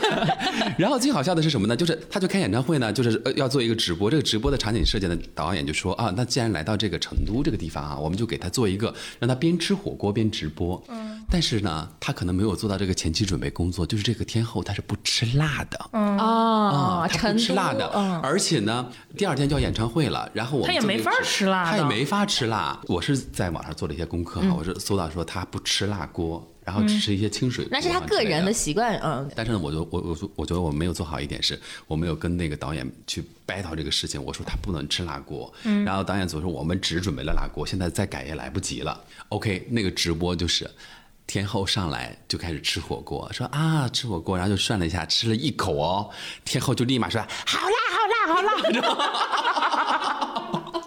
[0.79, 1.77] 然后最好笑的是什么呢？
[1.77, 4.11] 就是他就开演唱会呢，就是呃要做一个直播。
[4.11, 10.83] 这个直播的场景设计的导演就说啊，那既然来到这个成都这个地方啊，我们就给他做一个，让他边吃火锅边直播。
[10.89, 11.21] 嗯。
[11.33, 15.91] 但是呢，他可能没有做到这个前期准备工作，就是这个天后她是不吃辣的。
[15.93, 16.19] 嗯。
[16.19, 18.87] 哦，他成都不吃辣的，嗯，而且呢，
[19.17, 22.81] 第二天就要演唱会了，然后我们他也没法吃辣他也没法吃辣。
[22.87, 34.23] 我是在网上做了一些功课哈，我是搜到说他不吃辣锅，然后只吃一些清水锅那是他个人的习惯，嗯，但是呢，我就我我我觉得我没有做好一点是，我没有跟那个导演去 battle 这个事情。
[34.23, 39.03] 我说他不能吃辣锅，嗯然后导演组说我们只准备了辣锅，现在再改也来不及了。
[39.31, 40.71] OK，那个直播就是。
[41.27, 46.11] 天后上来就开始吃火锅，说啊吃火锅，然后就涮了一下，吃了一口哦，
[46.45, 47.77] 天后就立马说好辣
[48.27, 50.35] 好辣好辣，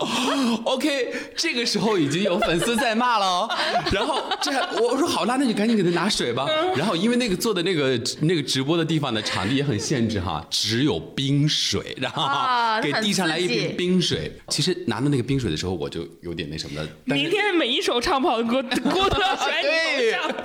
[0.66, 3.50] OK，这个时候已经有粉丝在骂了哦。
[3.92, 6.48] 然后这还我我说好啦，那就赶紧给他拿水吧。
[6.76, 14.32] 然后因为那个做的那个那个直播的地方的场地也很限制哈，只有冰水，然后啊给递上来一瓶冰水。
[14.50, 16.88] 其实拿到那个冰水的时候，我就有点那什么了。
[17.06, 20.36] 明天每一首唱不好的歌，锅都要选你头上。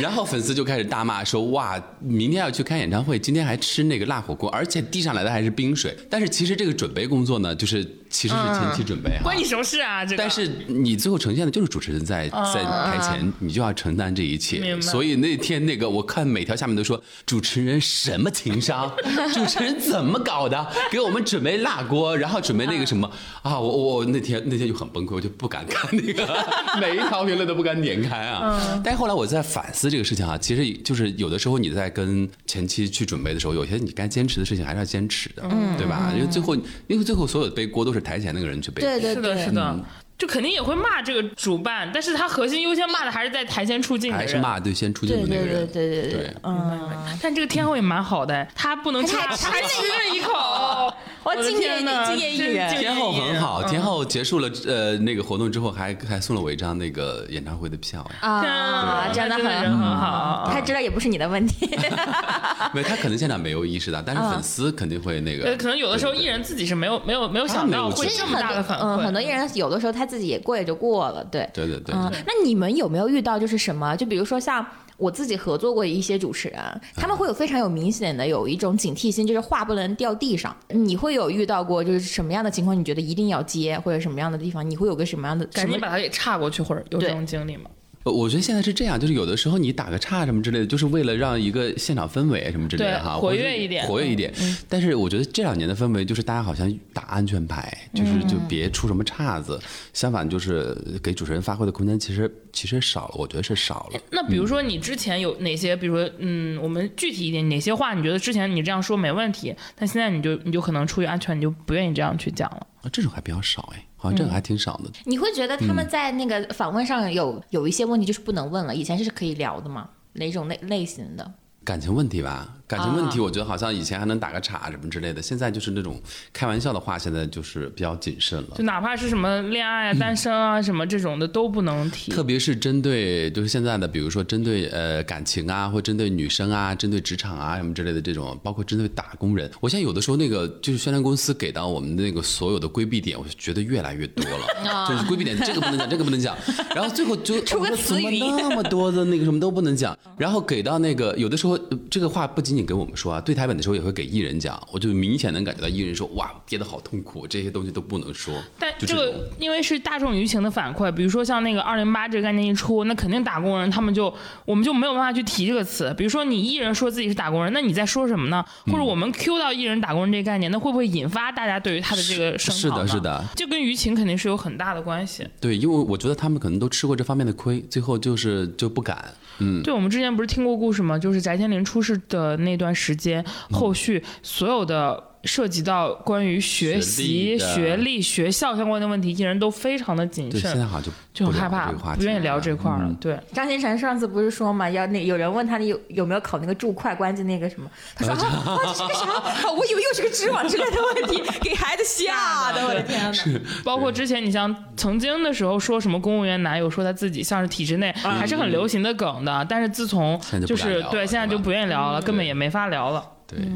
[0.00, 9.24] 然后粉丝就开始大骂说：“哇，明天要去开演唱会，今天还吃那个辣火锅，而且递上来的还是冰水。”但是其实这个准备工作呢，就是其实是前期准备哈。
[9.24, 10.04] 关你什么事啊？
[10.04, 10.22] 这个。
[10.22, 14.58] 但是你最后呈现的就是主持人在在台前，你就要承担这一切。
[14.60, 18.92] 明白所以那天那个，我看每条下面都说主持人什么情商，
[19.32, 23.10] 主持人怎么搞的，给我们准备辣锅，然后准备那个什么
[23.42, 26.46] 啊，我我我那天那天就很崩溃，我就不敢看那个
[26.80, 28.80] 每一条评论都不敢点开啊。
[28.84, 35.42] 但是后来我在反思这个事情啊，其实就是有的时候你在跟前期去准备的时候，有些你该坚持的事情还是要坚持的，
[35.78, 36.12] 对吧？
[36.14, 36.54] 因为最后
[36.86, 38.82] 因为最后所有的背锅都是台前那个人去背。
[38.82, 39.80] 对对是的，是的，
[40.22, 44.24] 就肯定也会骂这个主办，但是他核心优先骂的还是在台前出镜的人。
[44.28, 45.66] 还是骂对先出镜对对对的那个人。
[45.72, 50.94] 对对对对，嗯，但这个天后也蛮好的，他不能吃辣，他他还吃了一口。
[51.24, 58.28] 我，的敬业敬业艺人真敬业天后很好，嗯天后结束了呃那个活动之后还，还送了我一张那个演唱会的票呀。
[58.28, 61.66] 啊，真的真很很好他知道也不是你的问题，
[62.72, 65.56] 没有，他可能现场没有意识到，但是粉丝肯定会那呃，个。
[65.56, 68.82] 可能有的时候艺人自己是没有没有没有想到会他没有这么大的反馈。
[68.82, 73.96] 嗯，很多艺人有的时候他自己也过也就过了，对，对对对嗯，那你们有没有遇到就是什么？
[73.96, 74.62] 就比如说像
[74.98, 76.60] 我自己合作过一些主持人，
[76.94, 80.54] 他们会有非常有明显的有一种警惕心，就是话不能掉地上。
[80.68, 82.78] 你会有遇到过就是什么样的情况？
[82.78, 87.70] 你觉得一定要接，或者什么样的地方，你会有个什么样的什么赶紧把它给岔过去，或者有这种经历吗？
[88.04, 94.32] 呃我觉得现在是这样，就是有的时候你打个岔什么之类的，就是为了让一个现场氛围什么之类的哈，活跃一点活跃一点。
[94.68, 99.60] 但是我觉得这两年的氛围就是大家好像打安全牌，就是就别出什么岔子。
[99.92, 104.00] 相反，就是给主持人发挥的空间其实其实少了，我觉得是少了。
[104.10, 112.66] 那比如说你之前有哪些，比如说嗯，我们具体一点，哪些话你觉得之前你这样说没问题，但现在你就你就可能出于安全，你就不愿意这样去讲了。
[112.82, 114.90] 啊，这种还比较少哎，好像这个还挺少的。
[115.04, 119.88] 你会觉得他们在那个访问上有有一些问题就是不能问了，以前是可以聊的吗？
[120.14, 121.32] 哪种类类型的？
[121.62, 126.00] 感情问题吧，感情问题，啊我觉得好像以前还能打个岔什么之类的，现在就是那种
[126.32, 128.64] 开玩笑的话，现在就是比较谨慎了就。
[128.64, 132.10] 哪怕是什么恋爱啊、单身啊什么这种的都不能提。
[132.10, 146.34] 特别是针对就是现在的，比如说针对呃感情啊，或针对女生啊，针对职场啊什么之类的这种，包括针对打工人，我现在有的时候那个就是宣传公司给到我们的那个所有的规避点，我就觉得越来越多了，就是规避点，这个不能讲，这个不能讲，
[146.74, 164.12] 然后最后就出个我说怎么词语那么多的那个什么都不能讲，然后给到那个有的时候呃这个话不仅仅给我们说啊，对台本的时候也会给艺人讲，我就明显能感觉到艺人说哇憋得好痛苦，这些东西都不能说，但这个因为是大众舆情的反馈，比如说像那个二零八这个概念一出，那肯定打工人他们就
[164.44, 165.94] 我们就没有办法去提这个词。
[165.96, 168.44] 比如说你艺人说自己是打工人，那你在说什么呢？
[168.66, 175.26] 或者我们 Q 到艺人打工人这个概念，那会不会引发大家对于他的这个声是的是的，这跟舆情肯定是有很大的关系。
[175.40, 179.62] 对，因为我觉得他们可能都吃过这方面的亏，最后就是就不敢，嗯。
[179.62, 180.98] 对，我们之前不是听过故事吗？
[180.98, 192.86] 就是翟天临出事的那段时间，后续所有的涉及到关于学习、学历学历、学校相关的问题，艺人都非常的谨对，现慎，在好像就就很害怕不愿意聊这块儿了。
[192.88, 199.12] 嗯对，张新成上次不是说嘛，要那有人问他你有有没有考那个注会关键那个什么，他说啊啊这是个啥？
[199.12, 203.40] 啊我以为又是个知网之类的问题，给孩子吓的，我的天呐！
[203.64, 209.46] 包括之前你像曾经的时候说什么公务员男友说他自己像是体制内，还是很流行的梗的。
[209.48, 213.04] 但是自从就就是对现在就不愿意聊了，根本也没法聊了。
[213.34, 213.46] 对，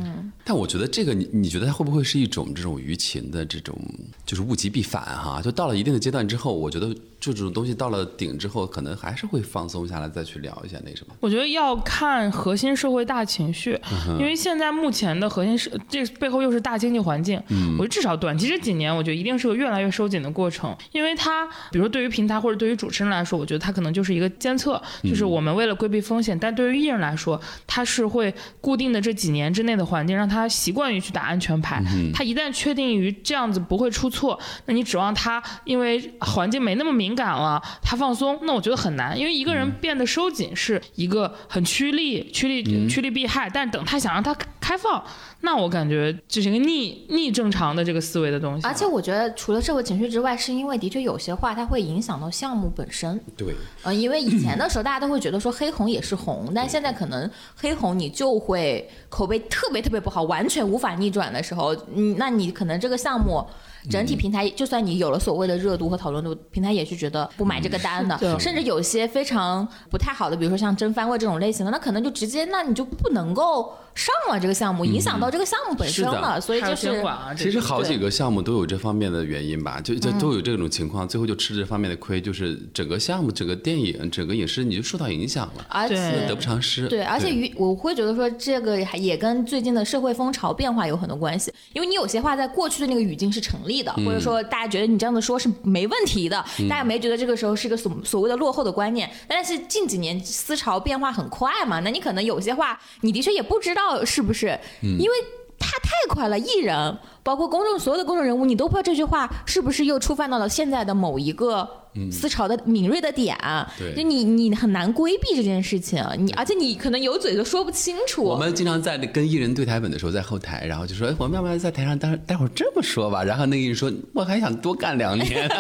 [0.45, 3.77] 但我觉得这个你你觉得它会不会是一种这种舆情的这种
[4.25, 5.41] 就是物极必反哈？
[5.43, 11.15] 就到了一定的阶段之后，我觉得这种东西到了顶之后，可能还是会放松下来再去聊一下那什么。
[11.21, 13.79] 我觉得要看核心社会大情绪，
[14.19, 17.43] 因为现在目前的核心是这背后又是大经济环境。
[17.49, 31.83] 嗯我觉得至少短期这几年，我觉得一定是个越来越收紧的过程，因为它比如说对于平台或者对于主持人来说，我觉得它可能就是一个监测，就是我们为了规避风险，但对于艺人来说，它是会固定的这几年之内的环境，让他习惯于去打安全牌。
[32.15, 45.05] 他一旦确定于这样子不会出错，那你指望他因为环境没那么敏感了，他放松，那我觉得很难，因为一个人变得收紧是一个很趋利、趋利、趋利避害，但等他想让他开放，
[45.43, 48.67] 那我感觉这是一个逆逆正常的这个思维的东西。
[48.67, 53.21] 而且我觉得除了社会情绪之外，是因为的确有些话它会影响到项目本身。
[53.37, 63.45] 对，呃，因为以前的时候大家都会觉得说黑红也是红，但现在可能黑红你就会口碑特别特别不好，完全无法逆转的时候，嗯，那你可能这个项目。
[63.89, 68.19] 整体平台，就算你有了所谓的热度和讨论度，平台也是觉得不买这个单的。
[68.19, 76.39] 的甚至有些非常不太好的，比如说像真番位这种类型的，那可能就直接，那你就不能够上了这个项目，影响到这个项目本身了。
[76.39, 77.03] 所以就是
[77.37, 85.95] 其实好几个项目都有这方面的原因吧，就就都有这种情况，最后就吃这方面的亏，就是整个项目、整个电影、整个影视你就受到影响了，而且
[86.29, 86.87] 得不偿失。
[86.89, 91.51] 对，而且与我会觉得说，这个还也跟最近的社会风潮变化有很多关系。
[91.73, 99.11] 因为你有些话在过去的那个语境是成立的，或者说大家觉得你这样子说是没问题的，大家没觉得这个时候是一个所所谓的落后的观念。
[99.27, 105.15] 但是近几年思潮变化很快嘛，那你可能有些话你的确也不知道是不是，因为
[105.59, 111.69] 他太快了，艺人包括公众所有的公众人物，你都不知道这句话是不是又触犯到了现在的某一个
[112.13, 113.35] 思潮的敏锐的点，
[113.79, 118.23] 对就你你很难规避这件事情，你而且你可能有嘴都说不清楚。
[118.23, 123.25] 我们经常在跟艺人对台本的时候，在后台，然后就说，哎，我们要不要在台上待待会儿这么说吧？
[123.25, 125.49] 然后那个艺人说，我还想多干两年。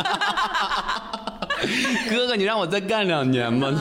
[2.11, 3.73] 哥哥，你让我再干两年吗？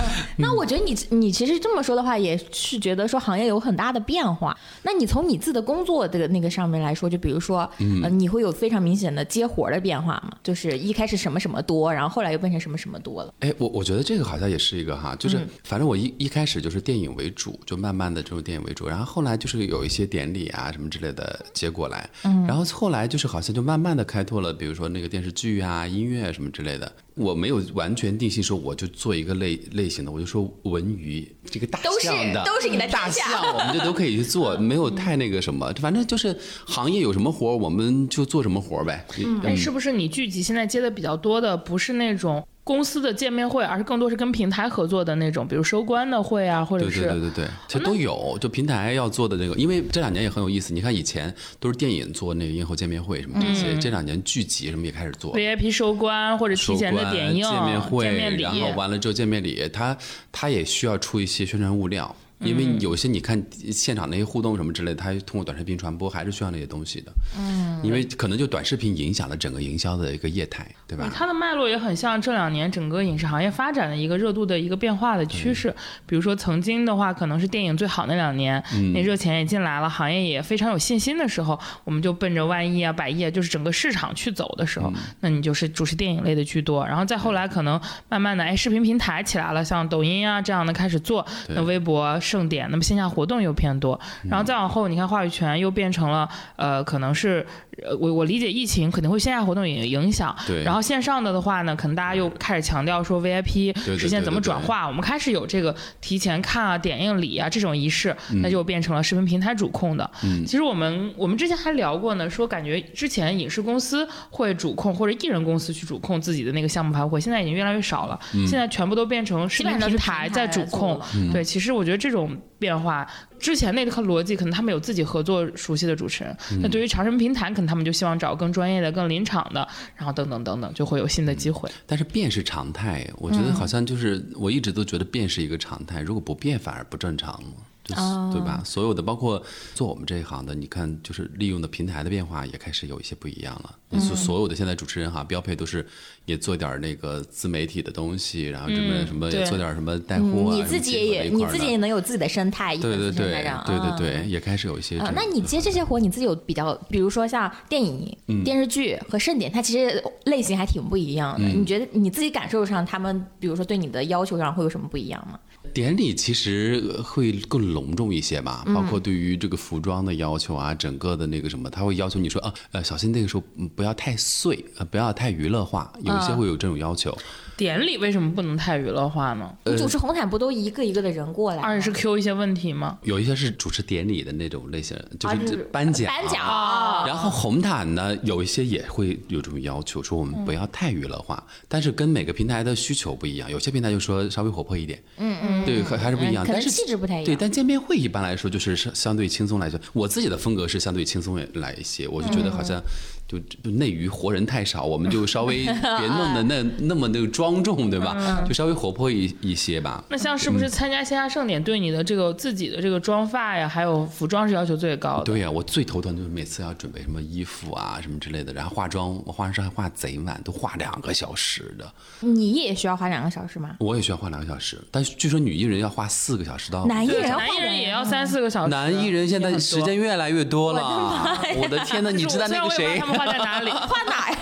[0.38, 4.56] 那我觉得你你其实这么说的话，也是觉得说行业有很大的变化。
[4.82, 7.68] 那你从你自己的工作的那个上面来说，就比如说，
[8.02, 10.32] 呃，你会有非常明显的接活儿的变化吗？
[10.42, 13.34] 就是一开始什么什么多，然后后来又变成什么什么多了。
[13.40, 26.90] 哎，我我觉得这个好像也是一个哈，就是反正我一一开始就是电影为主，就慢慢的这种电影为主，然后后来就是有一些典礼啊什么之类的接过来，嗯然后后来就是好像就慢慢的开拓了，比如说那个电视剧啊、音乐什么之类的。
[27.14, 39.06] 我没有完全定性说我就做一个类类型的，我就说文娱这个大都是象的都是你的大象，我们就都可以去做，没有太那个什么，反正就是行业有什么活我们就做什么活呗。
[39.44, 48.36] 哎，是不是你剧集现在接的比较多的，不是那种公司的见面会，而是更多是跟平台合作的那种，比如收官的会啊，或者对是对对对对，其实都有。
[48.40, 50.74] 就平台要做的这个，因为这两年也很有意思。
[50.74, 55.32] 你看以前都是电影做那个映后见面会什么这些，这两年剧集什么也开始做。
[55.32, 59.96] VIP 收官或者提前的点映、见面会，面然后完了之后见面礼，他
[60.32, 62.12] 他也需要出一些宣传物料。
[62.40, 67.12] 因为有些你看现场那些互动什么之类的，它通过短视频传播还是需要那些东西的。
[67.38, 71.10] 嗯，因为可能就短视频影响了整个营销的一个业态，对吧？
[71.14, 75.74] 它的脉络也很像这两年整个影视行业发展的一个热度的一个变化的趋势。
[76.04, 78.62] 比如说曾经的话，可能是电影最好那两年，
[78.92, 86.86] 那热钱也进来了，行业也非常有信心的时候，我们就奔着万亿啊、百亿啊，就是整个市场去走的时候，那你就是主持电影类的居多。
[86.86, 93.98] 然后再后来，可能慢慢的，哎，视频平台起来了，像抖音啊这样的开始做，那微博盛典，那么线下活动又偏多。
[94.28, 97.46] 然后再往后，你看话语权又变成了，呃，可能是，
[97.84, 110.10] 呃，我我理解疫情肯定会线下活动也影响，对然后线上的的话呢，可能大家又开始强调说 VIP 实现怎么转化，我们开始有这个提前看啊、点映礼啊这种仪式，那就变成了视频平台主控的。
[110.46, 120.98] 其实我们我们之前还聊过呢，说感觉之前影视公司会主控或者艺人公司去主控自己的那个项目排会，现在已经越来越少了，现在全部都变成视频平台在主控。
[121.32, 123.06] 对，其实我觉得这种变化，
[123.38, 131.70] 之前那套逻辑可能他们有自己合作熟悉的主持人，那对于长生平台，可能他们就希望找更专业的、更临场的，然后等等等等，就会有新的机会。
[131.86, 137.42] 但是变是常态，我觉得好像就是我一直都觉得变是一个常态，如果不变反而不正常。
[137.86, 138.00] 就是
[138.32, 138.60] 对吧？
[138.64, 139.42] 所有的包括
[139.74, 144.00] 做我们这一行的，你看，就是利用的平台的变化也开始有一些不一样了。
[144.00, 145.86] 所、所有的现在主持人哈，标配都是
[146.24, 161.46] 也做点儿那个自媒体的东西，然后什么什么也做点儿什么带货啊，你自己也你自己也能有自己的生态，对对对对对嗯对，也开始有一些这啊。，那你接这些活，你自己有比较，比如说像电影、电视剧和盛典，它其实类型还挺不一样的。
[161.46, 165.38] 你觉得你自己感受上，他们比如说对你的要求上会有什么不一样吗？
[165.72, 177.16] 典礼其实会更隆重一些吧，包括对于这个服装的要求啊，整个的那个什么，他会要求你说啊，呃，小心那个时候嗯不要太碎，呃，不要太娱乐化，有一些会有这种要求。
[177.56, 179.50] 典礼为什么不能太娱乐化呢？
[179.64, 181.62] 呃你主持红毯不都一个一个的人过来吗？
[181.62, 182.98] 二是 Q 一些问题吗？
[183.02, 186.06] 有一些是主持典礼的那种类型，就是是颁奖。
[186.06, 202.82] 颁奖啊然后红毯呢，有一些也会有这种要求，说我们不要太娱乐化，但是跟每个平台的需求不一样，有些平台就说稍微活泼一点，嗯嗯，对，还还是不一样，可能但是气质不太一样对，但见面会一般来说就是相相对轻松来说，我自己的风格是相对轻松来一些，我就觉得好像
[203.28, 208.44] 就就内娱活人太少，我们就稍微别弄得那那么那个庄重，对吧？
[208.46, 210.04] 就稍微活泼一一些吧。
[210.08, 215.24] 那像是不是参加线下盛典，对你的这个自己的这个妆发呀，还有服装是要求最高的？
[215.24, 221.92] 对呀、我最头疼就是每次要准备什么衣服啊什么之类的，然后化妆，我化妆师还化贼慢，都化两个小时的。
[222.20, 223.76] 你也需要花两个小时吗？
[223.80, 226.86] 我也需要化两个小时，但是据说女艺人要花四个小时到。
[226.86, 228.70] 男艺人要男艺人也要三四个小时。
[228.70, 233.70] 男艺人现在时间越来越多了，我的天呐，你知道那个谁画在哪里？
[233.88, 234.38] 画哪呀？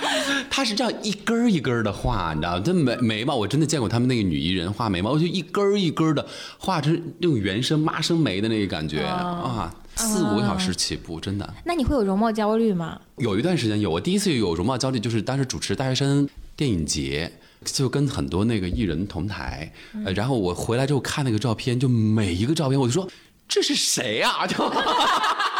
[0.50, 2.62] 他是这样一根儿一根儿的画，你知道吗？
[2.64, 6.26] 这眉眉毛我真的见过他们那个女艺人画眉毛，就一根儿一根儿的
[6.58, 11.54] 画成那种原生妈生眉的那个感觉啊，四五个小时起步，真的。
[11.64, 13.00] 那你会有容貌焦虑吗？
[13.16, 17.32] 有一段时间有，我第一次有容貌焦虑，就是当时主持大学生电影节。
[17.64, 19.72] 就跟很多那个艺人同台，
[20.04, 23.08] 呃，然后我回来之后看那个照片，就每一个照片我就说
[23.48, 24.46] 这是谁啊？
[24.46, 24.54] 就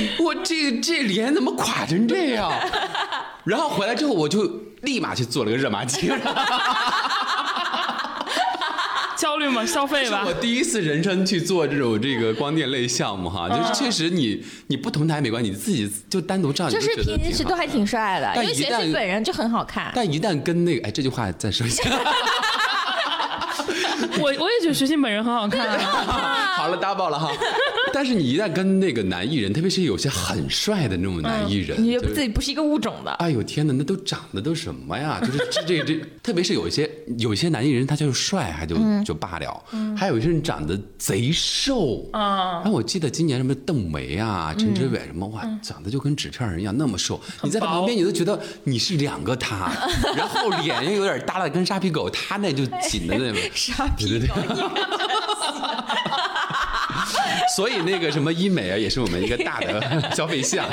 [0.20, 2.52] 我这这脸怎么垮成这样？
[3.44, 4.42] 然后回来之后我就
[4.82, 6.08] 立马去做了个热玛吉，
[9.16, 9.64] 焦虑吗？
[9.66, 10.34] 消费吧是我。
[10.34, 19.90] 第一次人生去做这种这个光电类项目哈，就是确实你你不同台没关系，你自己就单独照，你就是平时都还挺帅的，因为学但一旦习本人就很好看。
[19.94, 21.82] 但一旦跟那个哎，这句话再说一下。
[24.20, 26.54] 我我也觉得徐静本人很好看啊。
[26.58, 27.30] 好了，打爆了哈。
[27.92, 35.20] 但是你一旦跟那个男艺人，特别是有些很帅的那种男艺人，你觉得就自己不是一个物种的，哎呦天哪，那都长得都什么呀？
[35.20, 36.88] 就是这这这，特别是有一些
[37.18, 39.64] 有一些男艺人，他就是帅，还就就罢了，
[39.96, 42.06] 还有一些人长得贼瘦。
[42.12, 49.70] 啊然后我记得今年什么邓梅啊、陈哲伟什么，哇，长得就跟纸片人一样那么瘦，你在他旁边你都觉得你是两个他，
[50.16, 53.40] 然后脸又有点耷拉得跟沙皮狗，他那就紧的那种。
[53.96, 54.34] 傻逼狗。
[57.56, 60.68] 所以那个什么医美啊，也是我们一个大的消费项。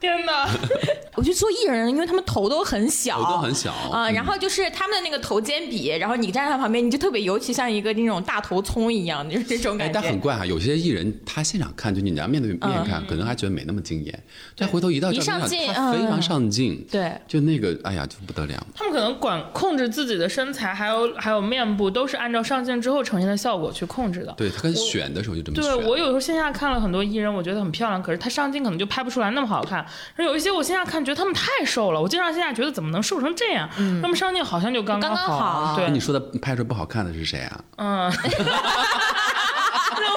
[0.00, 0.48] 天哪！
[1.14, 10.00] 我觉得做艺人，因为他们头都很小，头都很小啊、嗯然后就是他们的那个头肩比，然后你站在他旁边，你就特别尤其像一个那种大头葱一样，就是这种哎，感觉。
[10.00, 14.22] 但很怪哈，有些艺人他现场看，就你俩面对面看，可能还觉得没那么惊艳，
[14.56, 18.66] 但回头一到一上镜，他非常嗯上镜，对就那个，哎呀，就不得了。
[18.74, 24.32] 他们可能管控制自己的身材，还有还有面部，都是按照上镜之后呈现的效果去控制的。
[24.38, 25.76] 对他跟选的时候就这么选。
[25.76, 29.84] 对我有时候线下看了很多艺人，我觉得很漂亮，可是他上镜可能就拍不出来那么好看。
[30.18, 33.68] 有一些我线下看觉得他们太瘦了，我经常线下觉得怎么能瘦成这样？
[34.02, 35.66] 他们上镜好像就刚刚刚好。
[35.66, 37.60] 好对哎，你说的拍出来不好看的是谁啊？
[37.76, 38.46] 嗯，怎么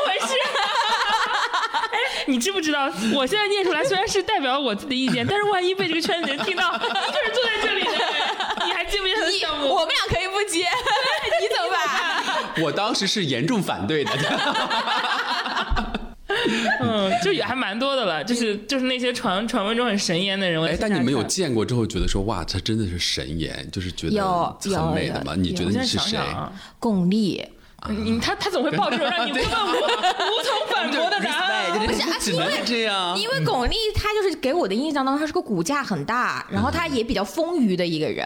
[0.06, 0.34] 回事？
[1.92, 1.98] 哎，
[2.28, 2.92] 你知不知道？
[3.14, 8.04] 我现在念出来虽然是代表我自己的意见， 但是万一被这个圈子人听到， 你可是坐在这里的人，
[8.66, 9.70] 你还记不记得他的你项目？
[9.70, 10.68] 我们俩可以不接，
[11.42, 12.64] 你怎么办？
[12.64, 14.12] 我当时是严重反对的。
[16.82, 20.60] 嗯，就也还蛮多的了，就是就是那些传传闻中很神颜的人。
[20.60, 24.22] 我哎，但你们有见过之后觉得说哇，他真的是神颜，就是觉得
[24.82, 25.34] 很美的吗？
[25.38, 26.20] 你觉得你是谁？
[26.80, 27.46] 巩俐。
[27.90, 31.86] 你他他总会爆这种让你无无无从反驳的答案。
[31.86, 33.18] 不是啊只能这样。
[33.20, 38.26] 因为巩俐她就是给我的印象当中，她是个骨架很大，然后她也比较丰腴的一个人。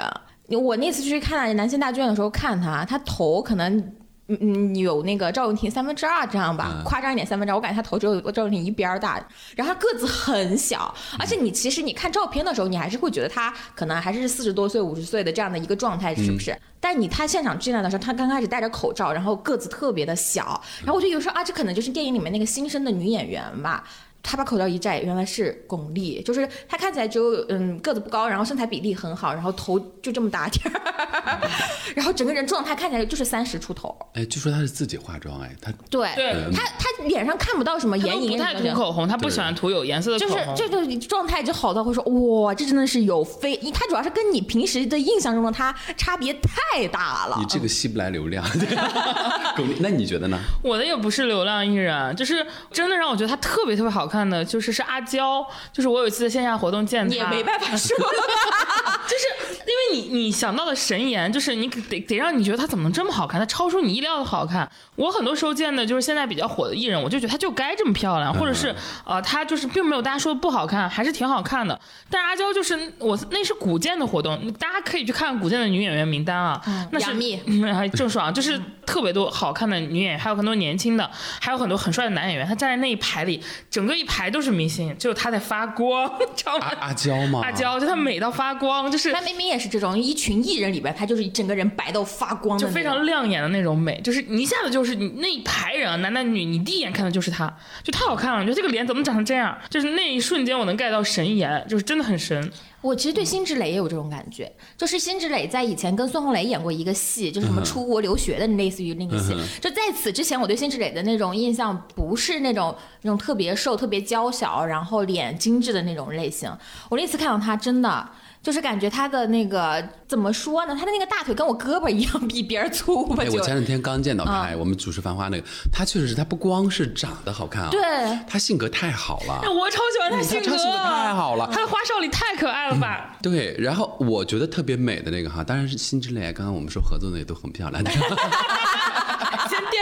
[0.50, 3.84] 我那次去看南京大剧院的时候看她，她头可能。
[4.30, 9.26] 嗯嗯，有那个赵又廷三分之二这样吧，嗯夸张一点三分之二，我感觉他头只有赵又廷一边儿大，
[9.56, 16.58] 然后他个子很小，而且你其实你看照片的时候，你还是会觉得他可能还是四十多岁、五十岁的这样的一个状态，是不是？
[16.80, 23.84] 但你他现场进来的时候，他刚开始戴着口罩，然后个子特别的小，然后我就有时候啊，这可能就是电影里面那个新生的女演员吧。
[24.28, 31.40] 她把口罩一摘，原来是巩俐，就是他看起来只有嗯个子不高，然后身材比例很好，然后头就这么大点儿，
[31.96, 33.98] 然后整个人状态看起来就是三十出头。
[34.16, 40.56] 哎，据说他是自己化妆，哎，他对，对她她脸上看不到什么眼影，不太涂口红，他不喜欢涂有颜色的就是口红。
[40.58, 47.38] 这个状态就好到会说哇，这真的是有非，他主要是跟你平时的印象中的他差别太大了。
[47.40, 48.44] 你这个吸不来流量。
[49.56, 50.38] 巩俐，那你觉得呢？
[50.62, 55.46] 我的也不是流量艺人，就是真的让我觉得他特别特别好看的，就是是阿娇。
[55.74, 64.70] 就是我有一次在线下活动见她，也没办法说， 就是因为你你想到的神颜，就是你得得让你觉得她怎么能这么好看，她超出你意料的好看。
[64.96, 68.74] 我很多时候见的就是现在比较火的艺人，我就觉得她就该这么漂亮，或者是
[69.06, 71.80] 呃她就是并没有大家说的不好看，还是挺好看的。
[72.10, 76.62] 但是阿娇就是我那是古剑的活动，大家可以去看古剑的女演员名单啊，
[76.92, 81.10] 那是杨幂嗯还郑爽，就是特别多好看的女演员，还有很多年轻的，
[81.40, 82.48] 还有很多很帅的男演员。
[82.48, 86.68] 他站在那一排里，整个一排都是明星，只有他在发光， 知道吗？
[86.68, 87.42] 阿阿娇吗？
[87.44, 97.52] 阿娇就她美到发光，就是他明明也是这种一群艺人里边，她就是整个人白到发光就非常亮眼的那种美，就是你一下子就是你那一排人啊，男男女，你第一眼看的就是她，
[97.84, 98.40] 就太好看了。
[98.42, 99.58] 你说这个脸怎么长成这样？
[99.70, 102.52] 就是那一瞬间我能 get 到神颜，就是真的很神。
[102.82, 109.36] 我其实对辛芷蕾也有这种感觉，就是辛芷蕾在以前跟孙红雷演过一个戏，就是什么出国留学的，类似于那个戏。
[109.60, 116.50] 就在此之前，我对辛芷蕾的那种印象不是那种那种特别瘦、特别娇小，然后脸精致的那种类型。
[116.90, 118.10] 我那次看到她，真的。
[118.48, 120.74] 就是感觉他的那个怎么说呢？
[120.74, 123.22] 他的那个大腿跟我胳膊一样，比别人粗吧？
[123.22, 127.82] 哎，我前两天刚见到她，哎我们主持《繁花》那个，他确实是，他不光是长得好看啊，对
[128.26, 129.50] 他性格太好了哎，。
[129.50, 133.18] 我超喜欢他性格，他性格太好了他的花少里太可爱了吧？
[133.22, 137.84] 对，然后我觉得特别美的那个哈，当然是辛芷蕾，刚刚我们说合作的也都很漂亮，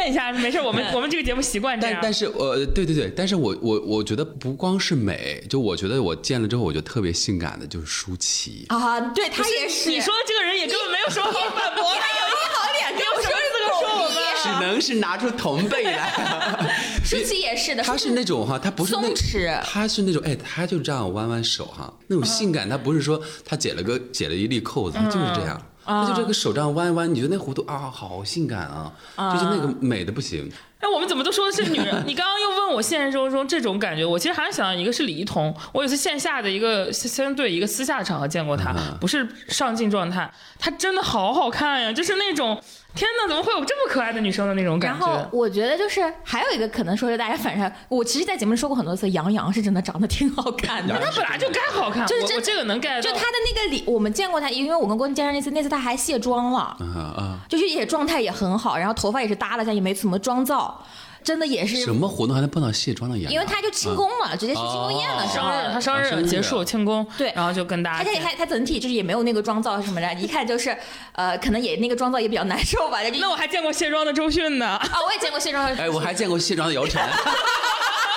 [0.10, 1.99] 一下，没事，我们我们这个节目习惯这样。
[2.01, 8.66] 但但是呃，对对对，但是我我我觉得不光是美，就我觉得我见了之后，我觉得特别性感的就是舒淇。
[8.70, 9.89] 啊，对她也是。
[9.89, 16.12] 你说的这个人也根本没有什么好反驳的，有一好脸，跟我说这个说我们只能是拿出同辈来，
[17.03, 28.91] 舒淇也是的，她是那种哈，她不是那松弛她是那种哎，她就这样弯弯手哈，那种性感，她不是说她解了个解了一粒扣子，她就是这样，她就这个手这样弯弯，你觉得那弧度啊，好性感啊，
[29.33, 30.51] 就是那个美的不行。
[30.79, 32.03] 哎，我们怎么都说的是女人？
[32.05, 42.61] 你刚刚又问我现实生活中这种感觉，我其实还想到一个是李一桐，我有次线下的一个相对一个私下的场合见过她，嗯不是上镜状态，她真的好好看呀，就是那种
[42.95, 45.27] 天哪，怎么会有这么可爱的女生的那种感觉然后？
[45.31, 51.03] 我觉得就是还有一个可能说是大家反正我其实，在节目里说过很多次，杨洋是真的长得挺好看的杨。
[51.03, 57.39] 她本来就该好看，就是真我我这个能 get 就他的那个脸，我们见过他，因为我跟郭靖见上那次，那次他还卸妆了，啊啊！
[57.49, 60.81] 就是也状态也很好，然后头发也是搭了一下，也没怎么妆造，
[61.26, 63.34] 真的也是什，么活动还能碰到卸妆的演员？
[63.34, 65.49] 因为他就庆功嘛，直接去庆功宴的时候。
[65.49, 68.21] 生日，她生日日结束庆功，对然后就跟大他他家见。
[68.21, 70.78] 他他整体就是也没有那个妆造什么的， 一看就是，
[71.13, 72.99] 呃，可能也那个妆造也比较难受吧。
[73.19, 74.67] 那我还见过卸妆的周迅呢。
[74.67, 77.01] 啊，我也见过卸妆的，哎，我还见过卸妆的姚晨。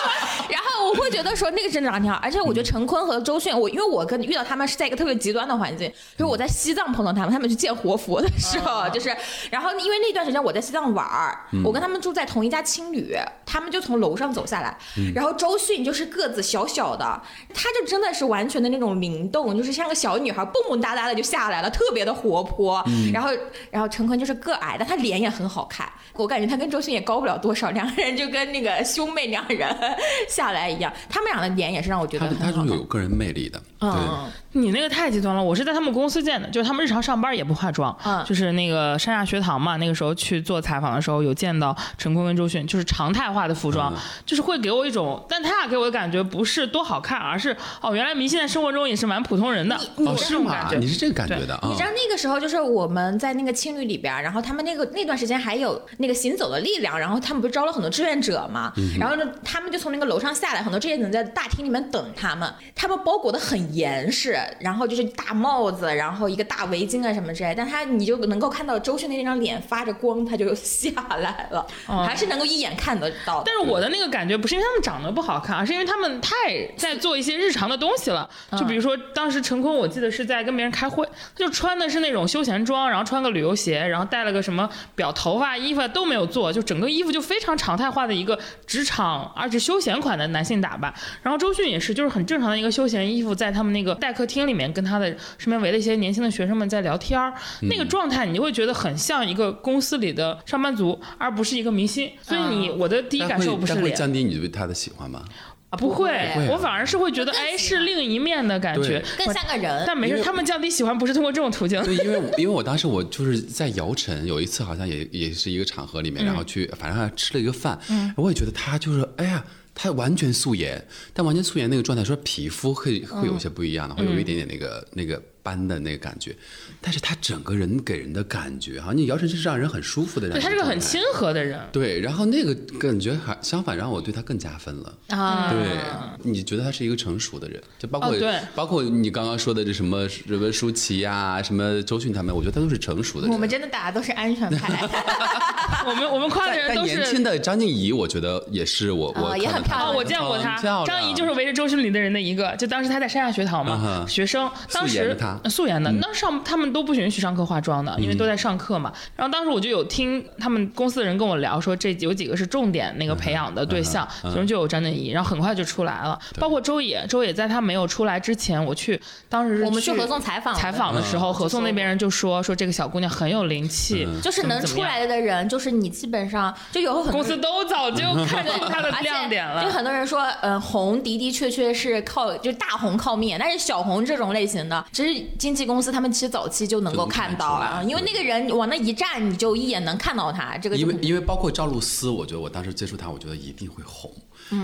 [0.48, 9.16] 然后我会会觉得说那个真的挺好，而且我觉得陈坤和周迅，我因为我跟遇到他们是在一个特别极端的环境，就是我在西藏碰到他们，他们去见活佛的时候，就是，
[9.50, 14.76] 然后因为那段时间我在西藏玩儿，我跟他们住在同一家青旅，他们就从楼上走下来，
[15.14, 17.22] 然后周迅就是个子小小的，
[17.54, 22.84] 她就真的是完全的那种灵动，就是像个小女孩蹦蹦哒哒的就下来了，特别的活泼，
[23.14, 23.30] 然后
[23.70, 29.66] 然后陈坤就是个矮，但他脸也很好看，我感觉他跟周迅也高不了多少，两个人就跟那个兄妹两人
[30.28, 32.68] 下来一样，他们俩的脸也是让我觉得他他很好看。
[32.68, 50.70] 是有个人魅力的，嗯，你那个太极端了，我是在他们公司见的，就是他们日常上班也不化妆，嗯就是那个山下学堂嘛，那个时候去做采访的时候有见到陈坤跟周迅，就是常态化的服装，嗯就是会给我一种，但他俩给我的感觉不是多好看，而是哦，原来明星在生活中也是蛮普通人的，哦，是吗种感？
[50.70, 50.88] 觉你。
[50.88, 51.68] 是这个感觉的啊？
[51.68, 73.42] 你知道那个时候就是我们在那个青旅里边，然后他们那个那段时间还有那个行走的力量，然后他们不是招了很多志愿者嘛，然后呢，他们就从那个楼上下来，很多这些人在大厅里面等他们，他们包裹的很严实，然后就是大帽子，然后一个大围巾啊什么之类，但他你就能够看到周迅的那张脸发着光，他就下来了，还是能够一眼看得到。
[73.44, 78.28] 但是我的那个感觉不是因为他们长得不好看，而是因为他们太在做一些日常的东西了。
[78.58, 90.92] 就比如说当时陈坤，我记得是在跟别人开会，他就穿的是那种休闲装，然后穿个旅游鞋，然后戴了个什么表，头发、衣服都没有做，就整个衣服就非常常态化的一个职场而且休闲款的男性打扮。
[91.22, 102.10] 然后周迅也是，就是很正常的一个休闲衣服，在他们那个待客厅里面跟他的身边围了一些年轻的学生们在聊天儿，那个状态你就会觉得很像一个公司里的上班族，而不是一个明星。
[102.22, 103.94] 所以你我的第一感受不是脸。
[103.94, 105.22] 降低你对他的喜欢吗？
[105.70, 106.10] 啊，不会，
[106.50, 109.00] 我反而是会觉得，哎，是另一面的感觉。
[109.00, 111.82] 对，更像个人，但没事，他们降低喜欢不是通过这种途径。
[111.84, 117.78] 对，因为因为我当时我就是在姚晨有一次好像也也是一个场合里面，然后去反正还吃了一个饭，
[118.16, 119.44] 我也觉得他就是哎呀。
[119.80, 126.34] 他完全素颜，但完全素颜那个状态，说皮肤会会有些不一样的，会有一点点那个那个斑的那个感觉，
[126.80, 134.94] 但是他整个人给人的感觉，好像你姚晨是让人很舒服的人，对他是个很亲和的人，对，然后那个感觉还相反让我对他更加分了。
[135.08, 138.38] 啊，对，你觉得他是一个成熟的人，就包括、哦对。
[138.54, 143.32] 包括你刚刚说的这什么什么舒淇呀、什么周迅他们，我觉得他都是成熟的人。
[143.34, 144.88] 我们真的打的都是安全牌。
[145.86, 147.22] 我们我们夸的人都是但年轻。
[147.22, 149.90] 的张婧仪，我觉得也是我我哦也很漂亮。
[149.90, 154.50] 哦，我见过他很漂亮，张怡就是围着周迅里的人的一个，就当时她在山下学堂嘛嗯，学生。
[154.72, 155.16] 当时
[155.48, 158.92] 素颜的，那上他们都不允许上课化妆的，因为都在上课嘛。
[159.16, 179.62] 然后当时我就有听他们公司的人跟我聊说，这有几个是重点那个培养的对象，其中就有张婧仪，然后很快就出来了，包括周也，周也在他没有出来之前，我去当时我们去合颂采访采访的时候，合颂那边人就说说这个小姑娘很有灵气，就是能出来的人，就是你基本上就有很多公司都早就看出她的亮点了。
[179.64, 194.12] 就很多人说，嗯，红的的确确是靠，就大红靠面，但是小红这种类型的，其实经纪公司他们其实早期就能够看到就能看出来啊，因为那个人往那一站，你就一眼能看到他，这个因为因为包括赵露思，我觉得我当时接触她，我觉得一定会红，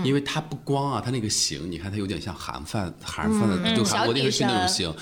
[0.03, 4.93] 因为她不光啊，她那个型，你看她有点像韩范韩范的，就韩国电视剧那种型。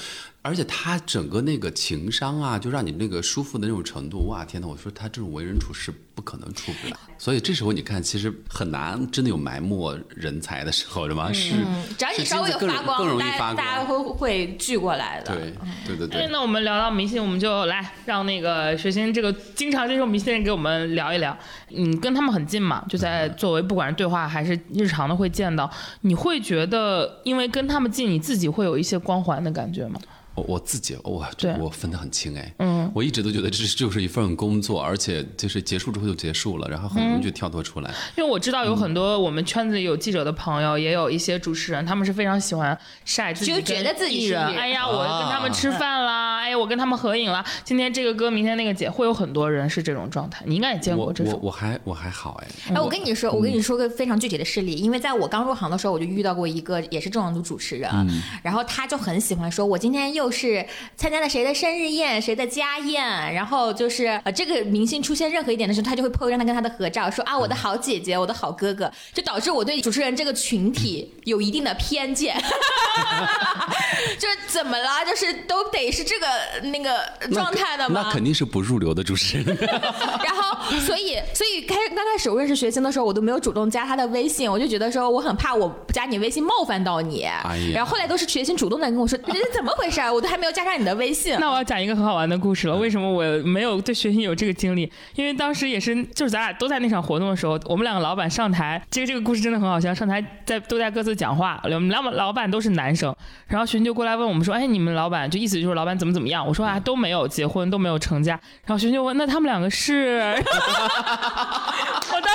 [0.45, 4.67] 而且她整个那个情商啊，就让你那个舒服的那种程度，哇天呐！
[4.67, 11.33] 我说她这种为人处事不可能出不来，所以这时候你看，其实很难真的有埋没人才的时候，是吗？
[11.33, 11.55] 是，
[11.97, 15.35] 只要你稍微有发光，更容易大家发光，大家会会聚过来的。
[15.35, 15.53] 对
[15.87, 16.29] 对对哎对，。
[16.31, 21.35] 那我们聊到明星，我们就来让那个学欣这个经常接受明星的人给我们聊一聊。
[21.69, 25.69] 你跟他们很近嘛，就在作为不管是对话还是日常的会见到，
[26.01, 29.99] 你会觉得因为跟他们近，你自己会有一些光环的感觉吗？
[30.35, 31.25] 我我自己我，
[31.59, 37.91] 我分得很清哎，嗯，我一直都觉得这就是一份工作，而且就是结束之后就结束了，然后很容易就跳脱出来。
[38.17, 44.51] 因为我知道有很多我们圈子里有记者的朋友，也有一些主持人，他们是非常喜欢晒自己就觉得自己艺人。
[44.51, 50.43] 是哎呀，我跟他们吃饭啦，哎呀，我跟他们合影啦，今天这个歌，明天那个姐，会有很多人是这种状态。
[50.47, 51.33] 你应该也见过这种。
[51.33, 60.65] 我我还我还好哎，哎，我跟你说，我跟你嗯说个非常具体的事例，因为在我刚入行的时候，我就遇到过一个也是这种主持人，嗯然后他就很喜欢说，我今天又是
[60.95, 63.03] 参加了谁的生日宴，谁的家宴，
[63.33, 72.35] 然后就是呃这个明星出现任何一点的时候，他就会 po 让他跟他的合照，说啊我的好姐姐，我的好哥哥，就导致我对主持人这个群体有一定的偏见，
[74.17, 75.03] 就是怎么了？
[75.05, 76.27] 就是都得是这个
[76.69, 78.03] 那个状态的吗？
[78.05, 79.57] 那肯定是不入流的主持人。
[80.23, 87.27] 然后，所以，所以开刚开始我认识学星的时候，我都没有主动加他的微信，我就觉得说我很怕我加你微信冒犯到你。
[87.73, 90.12] 然后后来都是学星主动的跟我说，这是怎么回事儿？
[90.13, 91.35] 我都还没有加上你的微信。
[91.39, 92.75] 那我要讲一个很好玩的故事了。
[92.75, 94.91] 为什么我没有对学习有这个经历？
[95.15, 99.93] 因为当时也是，就是咱俩都在那场活动的时候，我们两个老板上台，这个这个故事真的很好笑。
[99.93, 103.15] 上台在都在各自讲话，我们两个老板都是男生，
[103.47, 110.35] 然后学生就过来问我们说：“哎，你们老板就意思就是老板怎么怎么样？”我说：“啊，都没有结婚，都没有成家。”然后学生就问：“那他们两个是？”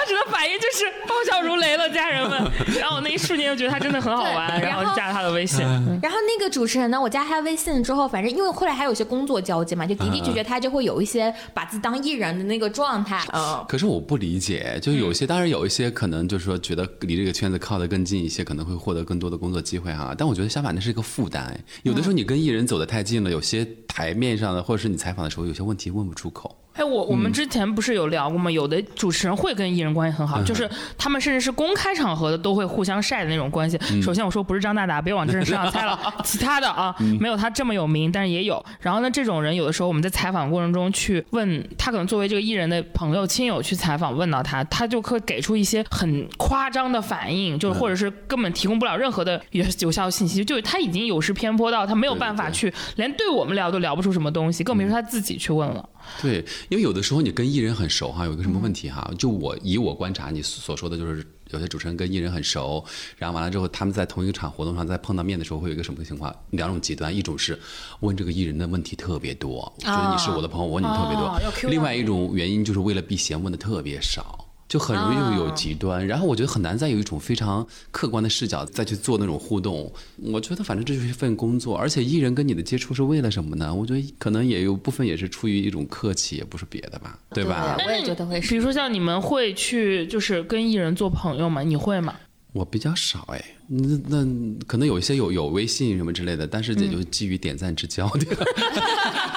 [0.09, 2.38] 时的反应就是爆笑如雷了，家人们。
[2.80, 5.61] 然后我那一瞬间就觉得他真的很好玩，然后加了他的微信。
[6.02, 13.22] 然后那个主持人呢，我加他微信之后，反正因为后来还有一些工作交接嘛，就的的确确他就会有一些把自己当艺人的那个状态。
[13.32, 20.14] 嗯，可是我不理解，就有些当然有一些可能就是说觉得离这个圈子靠得更近一些，可能会获得更多的工作机会哈。
[20.16, 21.44] 但我觉得相反，那是一个负担。
[21.44, 26.54] 哎有的时候你跟艺人走得太近了，有些台面上的或者是你采访的时候，有些问题问不出口。
[26.78, 28.48] 哎，我我们之前不是有聊过吗？
[28.48, 33.76] 有的主持人会跟艺人关系很好，就是他们甚至是公开场合的都会互相晒的那种关系。
[34.00, 35.98] 首先我说不是张大大，别往这身上猜了。
[36.22, 38.64] 其他的啊，没有他这么有名，但是也有。
[38.80, 55.88] 然后呢，这种人有的时候我们在采访过程中去问他，可能作为这个艺人的朋友、亲友去采访，问到他，他就会给出一些很夸张的反应，就是或者是根本提供不了任何的有有效信息，就是他已经有失偏颇到他没有办法去连对我们聊都聊不出什么东西，更别说他自己去问了。
[56.20, 59.11] 对，因为有的时候你跟艺人很熟哈，有一个什么问题哈？
[59.18, 62.84] 就我以我观察，你所说的就是有些主持人跟艺人很熟，
[63.16, 66.34] 然后完了之后他们在同一场活动上再碰到面的时候，会有一个什么情况？
[66.50, 67.59] 两种极端，一种是
[68.00, 74.47] 问这个艺人的问题特别多，我觉得你是我的朋友，我问你特别多；另外一种原因就是为了避嫌，问的特别少。
[74.68, 79.90] 就很容易会有极端，然后我觉得很难再有一种非常客观的视角再去做那种互动。
[80.18, 83.74] 我觉得反正这就是一份工作，而且艺人跟你的接触是为了什么呢？
[83.74, 87.76] 我觉得可能也有部分也是出于一种客气，也不是别的吧，对吧？
[87.78, 91.62] 对我也觉得会是比如说像你们会去就是跟艺人做朋友吗？
[91.62, 92.14] 你会吗？
[92.52, 94.26] 我比较少哎，那那
[94.66, 98.44] 可能有一些有有微信什么之类的，但是也就基于点赞之交，对吧？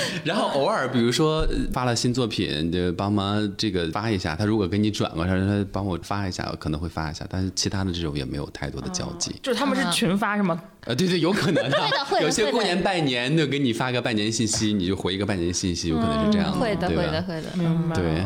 [0.24, 4.34] 然后偶尔比如说呃发了新作品，就帮忙这个发一下。
[4.34, 7.26] 他如果给你转过来，他帮我发一下，可能会发一下。
[7.28, 9.34] 但是其他的这种也没有太多的交集。
[9.42, 10.62] 就是他们是群发是吗？
[10.84, 11.80] 呃，对对，有可能的。
[11.80, 17.48] 会的会的有些过年拜年就给你发个拜年信息，你就回一个拜年信息，有可能是这样的，会的，会的，会的。
[17.54, 18.24] 明白对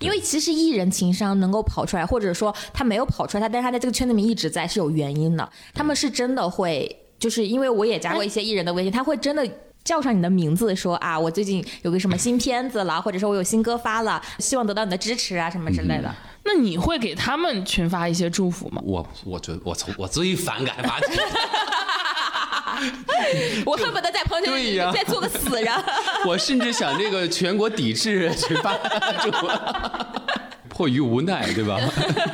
[0.00, 5.48] 因为其实艺人情商能够跑出来，或者说他没有跑出来，他但是他在这个圈子里面一直在是有原因的。
[5.72, 9.48] 他们是真的会，就是因为我也加过一些艺人的微信，他会真的。
[9.84, 16.10] 叫上你的名字说啊，我最近有个什么新片子了，或者说我有新歌发了，希望得到你的支持啊，什么之类的。
[16.46, 18.82] 那你会给他们群发一些祝福吗？
[18.84, 20.98] 我我觉得我从我最反感发
[23.64, 25.72] 我恨不得在朋友圈里对呀再做个死人。
[26.26, 28.74] 我甚至想这个全国抵制群发
[29.22, 29.30] 祝，
[30.74, 31.78] 迫于无奈，对吧？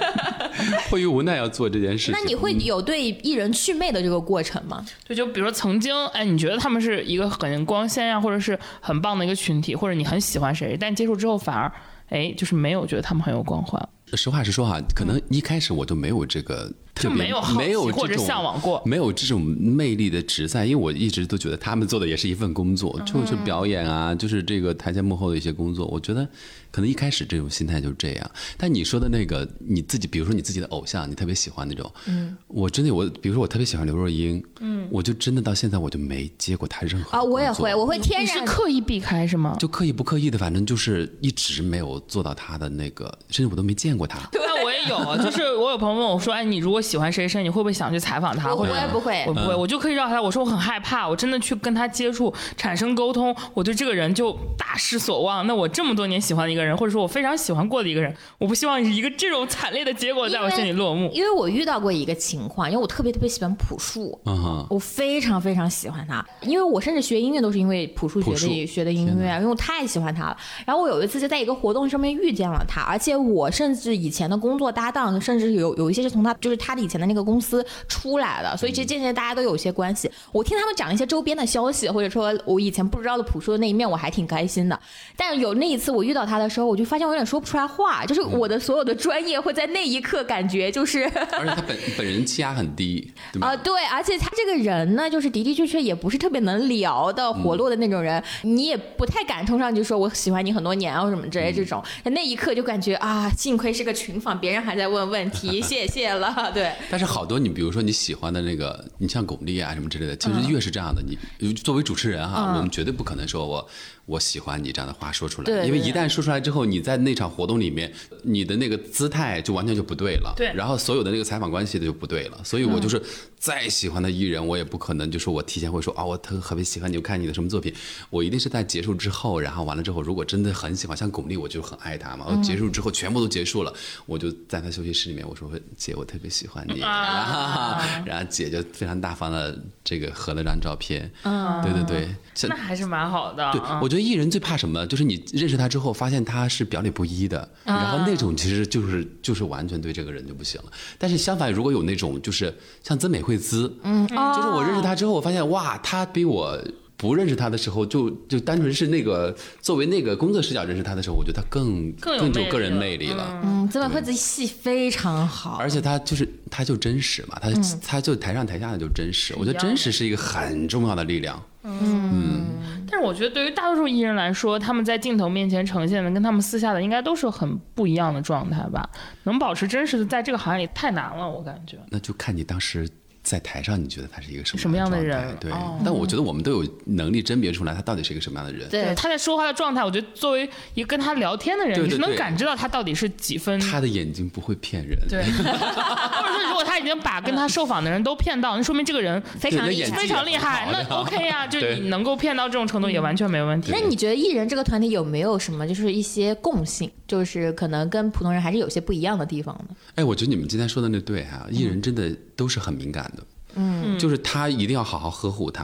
[0.88, 2.12] 迫于无奈要做这件事情。
[2.12, 4.84] 那你会有对艺人祛魅的这个过程吗？
[5.07, 11.70] 对就比如说曾经，哎，你觉得他们是一个很光鲜呀，或者是很棒的一个群体，或者你很喜欢谁，但接触之后反而，
[12.09, 13.80] 哎，就是没有觉得他们很有光环。
[14.14, 25.86] 实话实说哈，可能一开始我就没有这个特别没有没有或者这种向往过没有这种魅力的职在，因为我一直都觉得他们做的也是一份工作，嗯就是表演啊，就是这个台前幕后的一些工作。
[25.86, 26.26] 我觉得
[26.70, 28.30] 可能一开始这种心态就是这样。
[28.57, 39.57] 但你说的那个你自己，比如说你自己的偶像，你特别喜欢那种，嗯，我真的我，比如说我特别喜欢刘若英，嗯，我就真的到现在我就没接过她任何啊，我也会，我会天你是然刻意避开是吗？
[39.59, 44.28] 就刻意不刻意的，反正就是一直没有做到她的那个，甚至我都没见过她。
[44.32, 48.54] 那 我也有，就是我有朋友问我说，哎，你如果喜欢谁谁，你会不会想去采访他？
[48.54, 50.22] 我我也不会我不会，我就可以绕开他。
[50.22, 55.46] 我说我很害怕，我真的去跟他接触，产生沟通，我对这个人就大失所望。
[55.46, 61.10] 那我这么多年喜欢的一个人，或者说我非常喜欢过的一个人，我不希望一个这种惨烈的结果在我心里落幕。
[61.12, 70.36] 因为我遇到过一个情况，因为我特别特别喜欢朴树，嗯，我非常非常喜欢他，因为我甚至学音乐都是因为朴树学的学的音乐，因为我太喜欢他了。
[70.66, 80.10] 然后我有一次就在一个活动上面遇见了他，而且我甚至以前的工作搭档，甚至有有一些是从他就是他的以前的那个公司出来的，所以其实渐渐大家都有一些关系。
[80.32, 84.76] 我听他们讲一些周边的消息，或者说我以前不知道的朴树的那一面，我还挺开心心的。
[85.16, 93.56] 但有那一次我遇到他的时候，我就发现我有点说不出来话，就是我的所有的专业会在那一刻感觉就是而且他本 本人气压很低，对啊、吧？
[93.56, 101.80] 对，而且他这个人呢，就是的的确确也不是特别能聊的、活络的那种人，你也不太敢冲上去说我喜欢你很多年啊什么之类这种。
[102.04, 106.50] 那一刻就感觉啊，幸亏是个群访，别人还在问问题， 谢谢了。
[106.52, 106.59] 对，
[106.90, 112.56] 但是好多你比如说你喜欢的那个，你像巩俐啊什么之类的，其实越是这样的，你作为主持人哈，嗯。
[112.56, 113.68] 我们绝对不可能说我
[114.11, 117.92] 我喜欢你这样的话说出来，对对因为一旦说出来之后，你在那场活动里面，
[118.24, 120.52] 你的那个姿态就完全就不对了，对。
[120.52, 123.00] 然后所有的那个采访关系的就不对了，所以我就是
[123.38, 127.72] 再喜欢的艺人，我也不可能就说我提前会说啊，我特特别喜欢你，我看你的什么作品，
[128.11, 133.72] 我一定是在结束之后，然后完了之后，如果真的很喜欢，像巩俐，我就很爱她嘛，我结束之后全部都结束了，
[134.07, 143.53] 我就在她休息室里面，我说姐，我特别喜欢你，然后 然后姐就非常大方的这个合了张照片，嗯，对对对，这那还是蛮好的。
[143.53, 144.86] 对，啊我觉得艺人最怕什么？
[144.86, 150.72] 就是你认识他之后，发现他是表里不一的，然后那种其实就是就是完全对这个人就不行了。
[150.98, 156.58] 但是相反，如果有那种就是像曾美惠孜，嗯，就是我认识他之后，我发现哇，他比我。
[157.00, 163.40] 不认识他的时候，就就单纯是那个作为那个工作视角认识他的时候，我觉得他更更有更有个人魅力了。
[163.42, 167.50] 嗯，曾美惠子戏非常好，而且他就是他就真实嘛，他
[167.82, 169.34] 他就台上台下的就真实。
[169.38, 171.42] 我觉得真实是一个很重要的力量。
[171.62, 178.88] 但是我觉得对于大多数艺人来说，他们在镜头面前呈现的跟他们私下的应该都是很不一样的状态吧？
[179.24, 181.78] 能保持真实的，在这个行业里太难了，我感觉。
[181.91, 182.88] 那就看你当时
[183.22, 188.68] 在台上，你觉得他是一个什么什么样的人对，哦但我觉得我们都有能力甄别出来他到底是一个什么样的人。
[188.68, 193.59] 对他在说话的状态，我觉得作为一个跟他聊天的人，对对你是能感知到他到底是几分。
[193.61, 194.99] 他的眼睛不会骗人。
[195.09, 199.91] 对， 或者说如果他已经把跟他受访的人都骗到，那说明这个人非常厉害。
[199.91, 200.68] 非常厉害。
[200.72, 203.71] 那 OK 呀、 就对你能够骗到这种程度也完全没问题。
[203.72, 209.76] 那你觉得艺人这个团体有没有什么就是一些共性，就是可能跟普通人还是有些不一样的地方呢？
[209.97, 212.11] 哎，我觉得你们今天说的那对哈、艺人真的
[212.41, 213.26] 都是很敏感的。
[213.57, 215.62] 嗯，就是他一定要好好呵护他。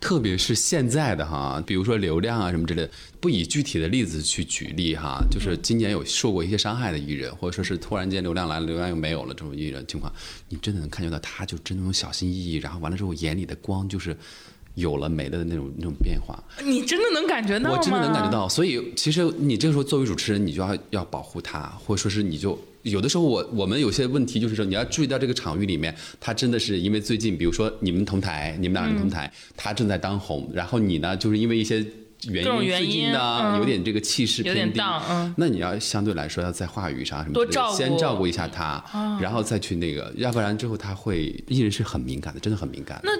[0.00, 2.90] 特别是现在的哈，比如说流量啊什么之类的，
[3.20, 10.12] 不以具体的例子去举例哈，就是今年有受过一些伤害的艺人，或者说是突然间流量来了，流量又没有了这种艺人情况，
[10.48, 14.16] 你真的能感觉到他就真的那种小心翼翼，然后完了之后眼里的光就是
[14.74, 16.42] 有了没的那种那种变化。
[16.64, 17.76] 你真的能感觉到吗？
[17.76, 31.84] 我真的能感觉到，所以其实你这个时候作为主持人，你就要要保护他，或者说是你就有的时候我我们有些问题就是说你要注意到这个场域里面，他真的是因为最近比如说你们同台，你们两人同台，他正在当红，然后你呢就是因为一些。
[32.28, 34.80] 原因原因最近呢、嗯有点这个气势有点偏低
[35.10, 38.80] 嗯那你要相对来说要在话语上什么的多照顾先照顾一下他，
[39.20, 43.08] 然后再去那个，要不然之后他会艺人是很敏感的，真的很敏感的。
[43.10, 43.12] 那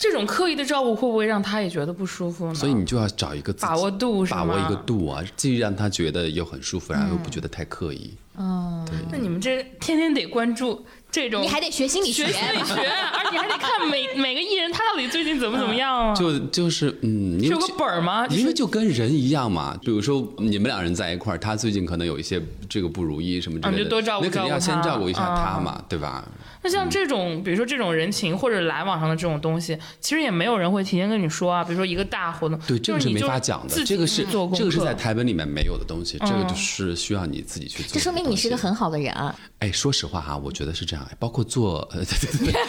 [0.00, 2.54] 这种刻意的照顾会不会让他也觉得不舒服呢？
[2.54, 8.14] 所以你就要找一个把握度把握一个度啊，既让他觉得又很舒服，然后又不觉得太刻意。
[8.38, 12.74] 嗯那你们这天天得关注这种，你还得学心理学学心理学，
[13.12, 16.14] 而且还得看每每个艺人他到底最近怎么怎么样啊？
[16.14, 18.26] 就就是嗯，因为是有个本儿吗？
[18.28, 26.24] 因为就跟人一样嘛，比如说你们两人在一块儿，他最近可能有一些这个不如意什么之类的，啊就多照顾那肯定要先照顾一下他嘛，对吧？
[26.62, 31.64] 那像这种，比如说这种人情或者来往上的这种东西，其实也没有人会提前跟你说啊。
[31.64, 34.24] 比如说一个大活动，对，这个是没就是你就法讲的，自己这个是
[34.54, 37.94] 这个是在台本里面没有的东西，这个嗯就是需要你自己去做。
[37.94, 38.60] 这说明你是个。
[38.60, 39.34] 很好的人啊！
[39.60, 42.60] 哎，说实话哈，我觉得是这样，包括做 呃，对对对。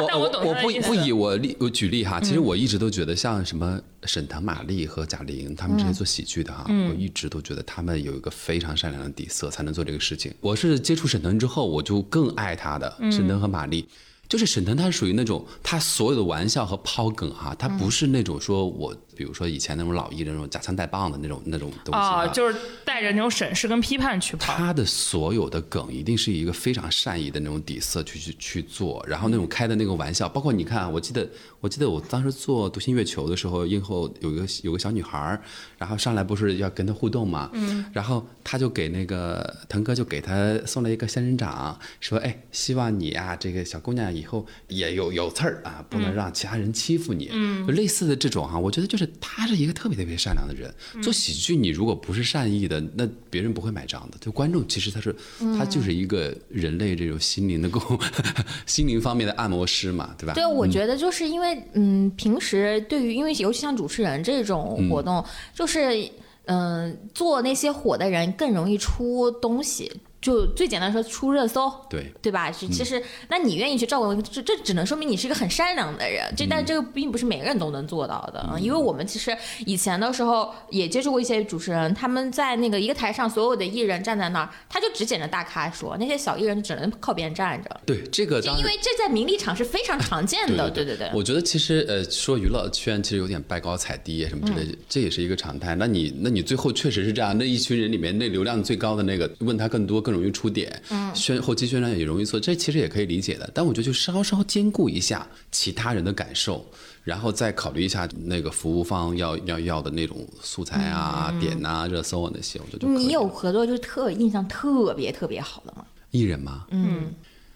[0.00, 10.32] 我我不不以我例我举例哈，其实我一直都觉得像什么沈腾、马丽和贾玲他们这些做喜剧的哈，我一直都觉得他们有一个非常善良的底色，才能做这个事情。
[10.40, 13.86] 我是接触沈腾之后，我就更爱他的沈腾和马丽。
[14.26, 24.54] 就是沈腾，他是属于那种他所有的玩笑和抛梗哈，他不是那种说我，比如说以前那种老艺人那种夹枪带棒的那种那种东西就是带着那种审视跟批判去跑。
[24.54, 31.28] 他的所有的梗一定是一个非常善意的那种底色去去去做，然后那种开的那个玩笑，包括你看啊，我记得
[31.60, 35.38] 我记得我当时做《独行月球》的时候，映后有一个有个小女孩，
[35.76, 50.72] 然后上来不是要跟她互动嘛，嗯，然后他就给那个腾哥就给她送了一个仙人掌，说哎，希望你啊这个小姑娘以后也有有刺儿啊，不能让其他人欺负你，嗯，就类似的这种哈、我觉得就是他是一个特别特别善良的人，
[51.02, 54.18] 做喜剧你如果不是善意的，那别人不会买账的。
[54.20, 55.14] 就观众其实他是
[55.58, 57.98] 他就是一个人类这种心灵的共
[58.66, 60.34] 心灵方面的按摩师嘛，对吧？
[60.34, 65.24] 对，我觉得就是因为，嗯，平时对于，因为尤其像主持人这种活动，
[65.54, 66.10] 就是，
[66.46, 69.90] 嗯、做那些火的人更容易出东西。
[70.20, 72.52] 就最简单说出热搜，对，对吧？
[72.52, 76.32] 是其实，那你愿意去照顾，这这只能说明你是一个很善良的人。
[76.36, 79.34] 这但这个并不是每个人都能做到的，因为我们其实
[79.64, 87.80] 以前的时候也接触过一些主持人，他们在那个一个台上，所有的艺人站在那儿，他就只捡着大咖说，那些小艺人只能靠边站着。
[87.86, 91.10] 对这个当因为这在名利场是非常常见的，对对对。
[91.14, 95.74] 我觉得其实呃，说娱乐圈其实有点拜高踩低什么之类的，这也是一个常态。
[95.76, 103.50] 那你那你最后确实是这样，那一群人里面那流量最高的那个，问他更多更容易出点，嗯，宣后期宣传也容易错，这其实也可以理解的。
[103.54, 106.64] 但我觉得就稍稍兼顾一下其他人的感受，
[107.04, 115.84] 然后再考虑一下那个服务方要要要的那种素材啊、点呐、热搜啊那些，我觉得就你有合作就是特印象特别特别好的吗？
[116.10, 116.66] 艺人吗？
[116.70, 117.12] 嗯，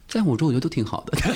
[0.08, 1.18] 在我这我觉得都挺好的。
[1.20, 1.26] 就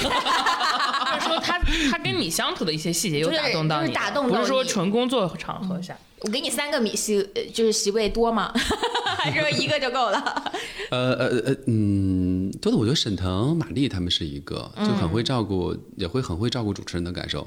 [1.20, 1.58] 是说他
[1.90, 5.96] 他跟你相处的一些细节有打动到你的，就是打动到不是说纯工作场合下。
[6.20, 8.52] 我给你三个米席，呃就是席位多吗？
[9.18, 10.52] 还是说一个就够了？
[10.90, 17.46] 呃呃呃，嗯，多的我觉得沈腾、马丽他们是一个，就很会照顾，也会很会照顾主持人的感受。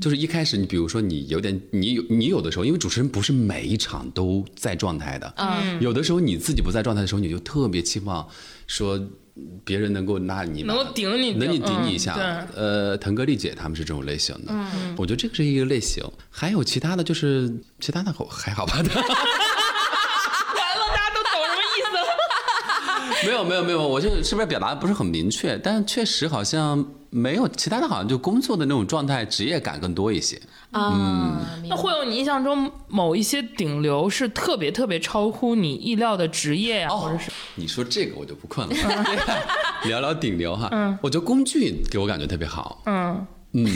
[0.00, 8.26] 就是一开始你比如说你有点，你有你有的时候，因为主持人不是每一场都在状态的，嗯，有的时候你自己不在状态的时候，你就特别期望
[8.66, 8.98] 说
[9.64, 12.14] 别人能够拉你能够顶你能你顶你一嗯下。
[12.14, 12.24] 对
[12.54, 16.04] 呃，腾格丽姐他们是这种类型的，嗯，我觉得这个是一个类型。
[16.30, 17.50] 还有其他的就是
[17.80, 18.74] 其他的还好吧。
[18.76, 18.94] 完了，大
[20.96, 22.00] 家都懂什么意思了？
[23.26, 30.40] 没有没有没有，我就是不是表达的不是很明确，但确实好像没有其他的，好像就工作的那种状态，职业感更多一些。
[30.70, 30.90] 啊，
[31.60, 38.74] 明白那会有你印象中某一些顶流是特别特别超乎你意料的职业呀、或者是你说这个我就不困了，
[39.84, 40.68] 聊聊顶流哈。
[40.72, 42.82] 嗯我觉得龚俊给我感觉特别好。
[42.86, 43.66] 嗯，嗯，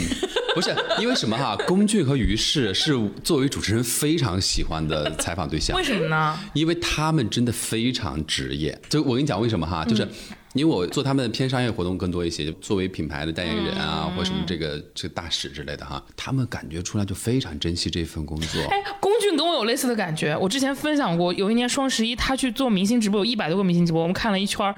[0.53, 1.55] 不是因为什么哈？
[1.67, 2.93] 龚俊和于适是
[3.23, 5.83] 作为主持人非常喜欢的采访对象为。
[5.83, 6.39] 什么呢？
[6.53, 8.79] 因为他们真的非常职业。
[8.87, 10.07] 就我跟你讲为什么哈，就是
[10.53, 18.61] 因为我做他们的偏商业活动更多一些，就作为品牌的代言人啊，或者什么这个这个大使之类的哈，他们感觉出来就非常珍惜这份工作。
[18.69, 20.37] 哎，龚俊跟我有类似的感觉。
[20.37, 24.73] 我之前分享过，有一年双十一，他去做明星直播，有一百多个明星直播，我们看了一圈儿。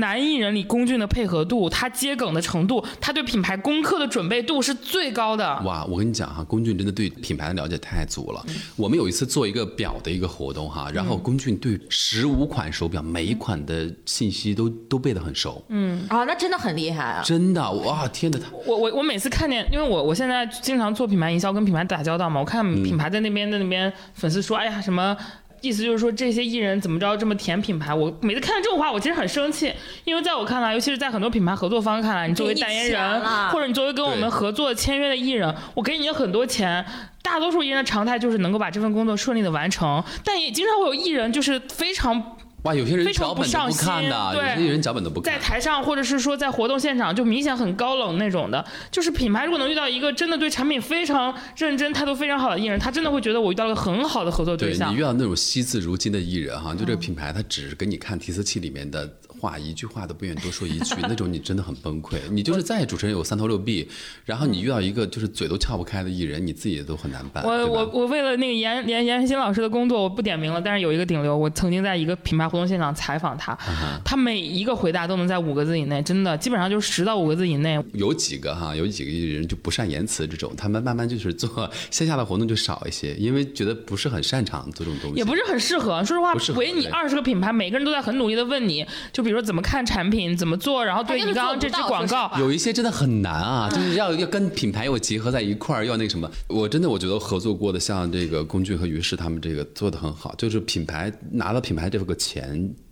[0.00, 5.46] 男艺人里，龚俊的配合度，他接梗的程度，他对品牌功课的准备度是最高的。
[5.60, 8.44] 哇，我跟你讲哈，龚俊真的对品牌的了解太足了。
[8.74, 17.22] 我们有一次做一个表的一个活动哈，然后龚俊对十五款手表每一款的信息都都背得很熟，嗯，啊，那真的很厉害啊！
[17.22, 25.16] 真的哇，天哪，他我我我每次看见，因为我我现在经常做品牌营销，跟品牌打交道嘛，我看品牌在那边在那边粉丝说，哎呀什么。
[25.60, 27.94] 意思就是说，这些艺人怎么着这么舔品牌？
[27.94, 29.72] 我每次看到这种话，我其实很生气，
[30.04, 33.20] 因为在我看来，尤其是在很多品牌合作方看来，你作为代言人，
[33.50, 36.84] 或者你作为跟我们合作签约的艺人，我给你了很多钱，
[37.22, 45.38] 大多数艺人的常态就是能够把这份工作顺利的完成，但也经常会有艺人就是非常哇，有些人脚本都不看的，对有些人脚本都不看在。
[45.40, 48.64] 台上，或者是说在活动现场，就明显很高冷那种的。
[48.90, 55.02] 就是品牌如果能遇到一个真的对产品非常认真、态度非常好的艺人，他真的会觉得我遇到了个很好的合作对象对你遇。
[55.02, 62.18] 到那种惜字如金的艺人哈，就这个品牌，他只是给你看提词器里面的话，一句话都不愿意多说一句， 那种你真的很崩溃。
[62.30, 63.88] 你就是再主持人有三头六臂，
[64.26, 67.42] 然后你遇到一个就是嘴都撬不开的艺人，你自己也都很难办。
[67.42, 73.56] 我我我为了那个严严严欣老师的工作，我不点名了，但是有一个顶流，我曾经在一个品牌活动现场采访他，
[74.04, 77.82] 他每一个回答都能在五个字以内，真的基本上就是十到五个字以内。
[77.92, 85.16] 有几个哈，有几个艺人就不善言辞这种，他们慢慢就是做线下的活动就少一些，因为觉得不是很擅长做这种东西。
[85.16, 86.04] 也不是很适合。
[86.04, 96.30] 说实话不适，合围你对二十个品牌，每个人都在很努力的问你，就比如说怎么看产品，怎么做，然后对你刚刚这支广告有一些真的很难啊，就是要要跟品牌要结合在一块儿，要那个什么。
[96.48, 102.39] 我真的我觉得合作过的像这个龚俊和于适他们这个做的很好，就是品牌拿了品牌这个钱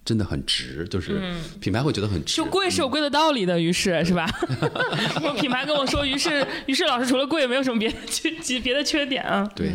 [0.05, 2.45] 真的很值，就是品牌会觉得很值就。
[2.47, 4.27] 贵是有贵的道理的，于是是吧？
[5.23, 9.47] 我品牌跟我说，于是于是老师除了贵，没有什么别的缺别的缺点啊。
[9.55, 9.71] 对，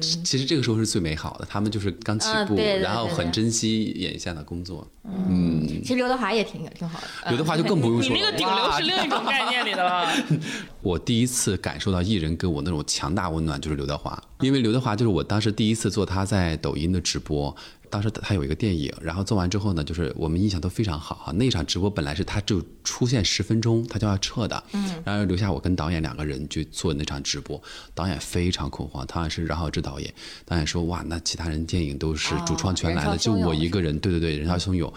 [0.00, 4.90] 其其实这个时候是最美好的，他们就是刚起步，然后很珍惜眼下的工作。
[5.04, 8.18] 嗯，其实刘德华也挺挺好的，呃刘德华就更不用说了。
[8.18, 10.10] 那个顶流是另一种概念里的了。
[10.80, 17.54] 我第一次感受到艺人给我那种强大温暖，就是刘德华，因为刘德华就是我当时第一次做他在抖音的直播。
[17.96, 21.32] 当时他有一个电影，然后做完之后呢，就是我们印象都非常好哈。
[21.32, 27.58] 那场直播本来是他就出现十分钟，他就要撤的，嗯，然后留下我跟导演两个人去做那场直播。
[27.94, 30.12] 导演非常恐慌，导演是饶晓志导演，
[30.44, 34.92] 导演说哇，那其他人电影都是主创全来了，就我一个人，对对对，人潮汹涌。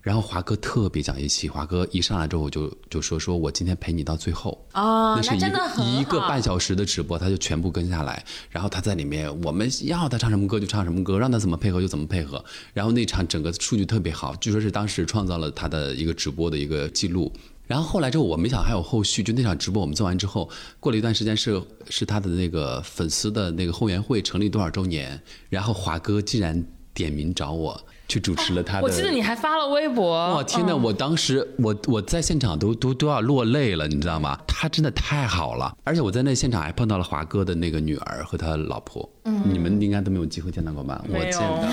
[0.00, 17.32] 然后华哥特别讲义气，华哥一上来之后就就说说我今天陪你到最后，哦，那是一个一个半小时的直播，他就全部跟下来，然后他在里面，我们要他唱什么歌就唱什么歌，让他怎么配合就怎么配合，然后那场整个数据特别好，据说是当时创造了他的一个直播的一个记录。
[17.66, 20.50] 然后后来之后，我没想还有后续，就那场直播我们做完之后，
[20.80, 27.80] 过了一段时间是是他的那个粉丝的那个后援会成立多少周年，然后华哥竟然点名找我
[28.10, 28.82] 去主持了他的。
[28.82, 30.74] 我记得你还发了微博，哇天呐！
[30.76, 34.36] 我当时我我在现场都都都要落泪了，你知道吗？
[34.48, 39.08] 他真的太好了，而且我在那现场还碰到了华哥的那个女儿和他老婆，
[39.44, 41.00] 你们应该都没有机会见到过吧？
[41.08, 41.68] 我见到了。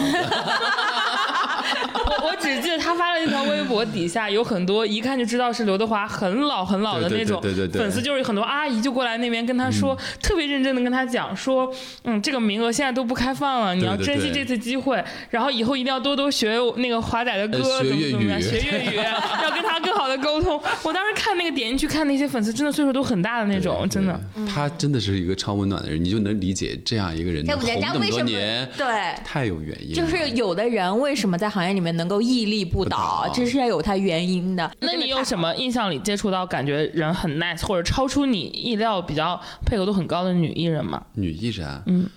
[1.94, 11.72] 我 我只记得他发了一条微博，底下有很多一看就知道是刘德华很老很老的那种对对对对粉丝，就是很多阿姨就过来那边跟他说，特别认真的跟他讲说，
[12.04, 18.96] 嗯，这个名额现在都不开放了，你要珍惜这次机会，然后以后一定要多多学那个华仔的歌，呃学粤怎么怎么样，语学粤语，
[19.44, 20.62] 要跟他更好的沟通。
[20.84, 24.20] 我当时看那个点进去看那些粉丝，真的岁数都很大的那种，真的。
[24.48, 28.86] 他真的是一个超温暖的人，你就能理解这样一个人红这么人家为什么多年，对？
[29.26, 29.96] 太有原因了。
[29.96, 34.72] 就是有的人为什么在行业里面能够屹立不倒，这是要有他原因的。
[34.80, 41.04] 那你有什么印象里接触到感觉人很 nice 或者超出你意料比较配合度很高的女艺人吗？
[41.16, 42.10] 女艺人，嗯，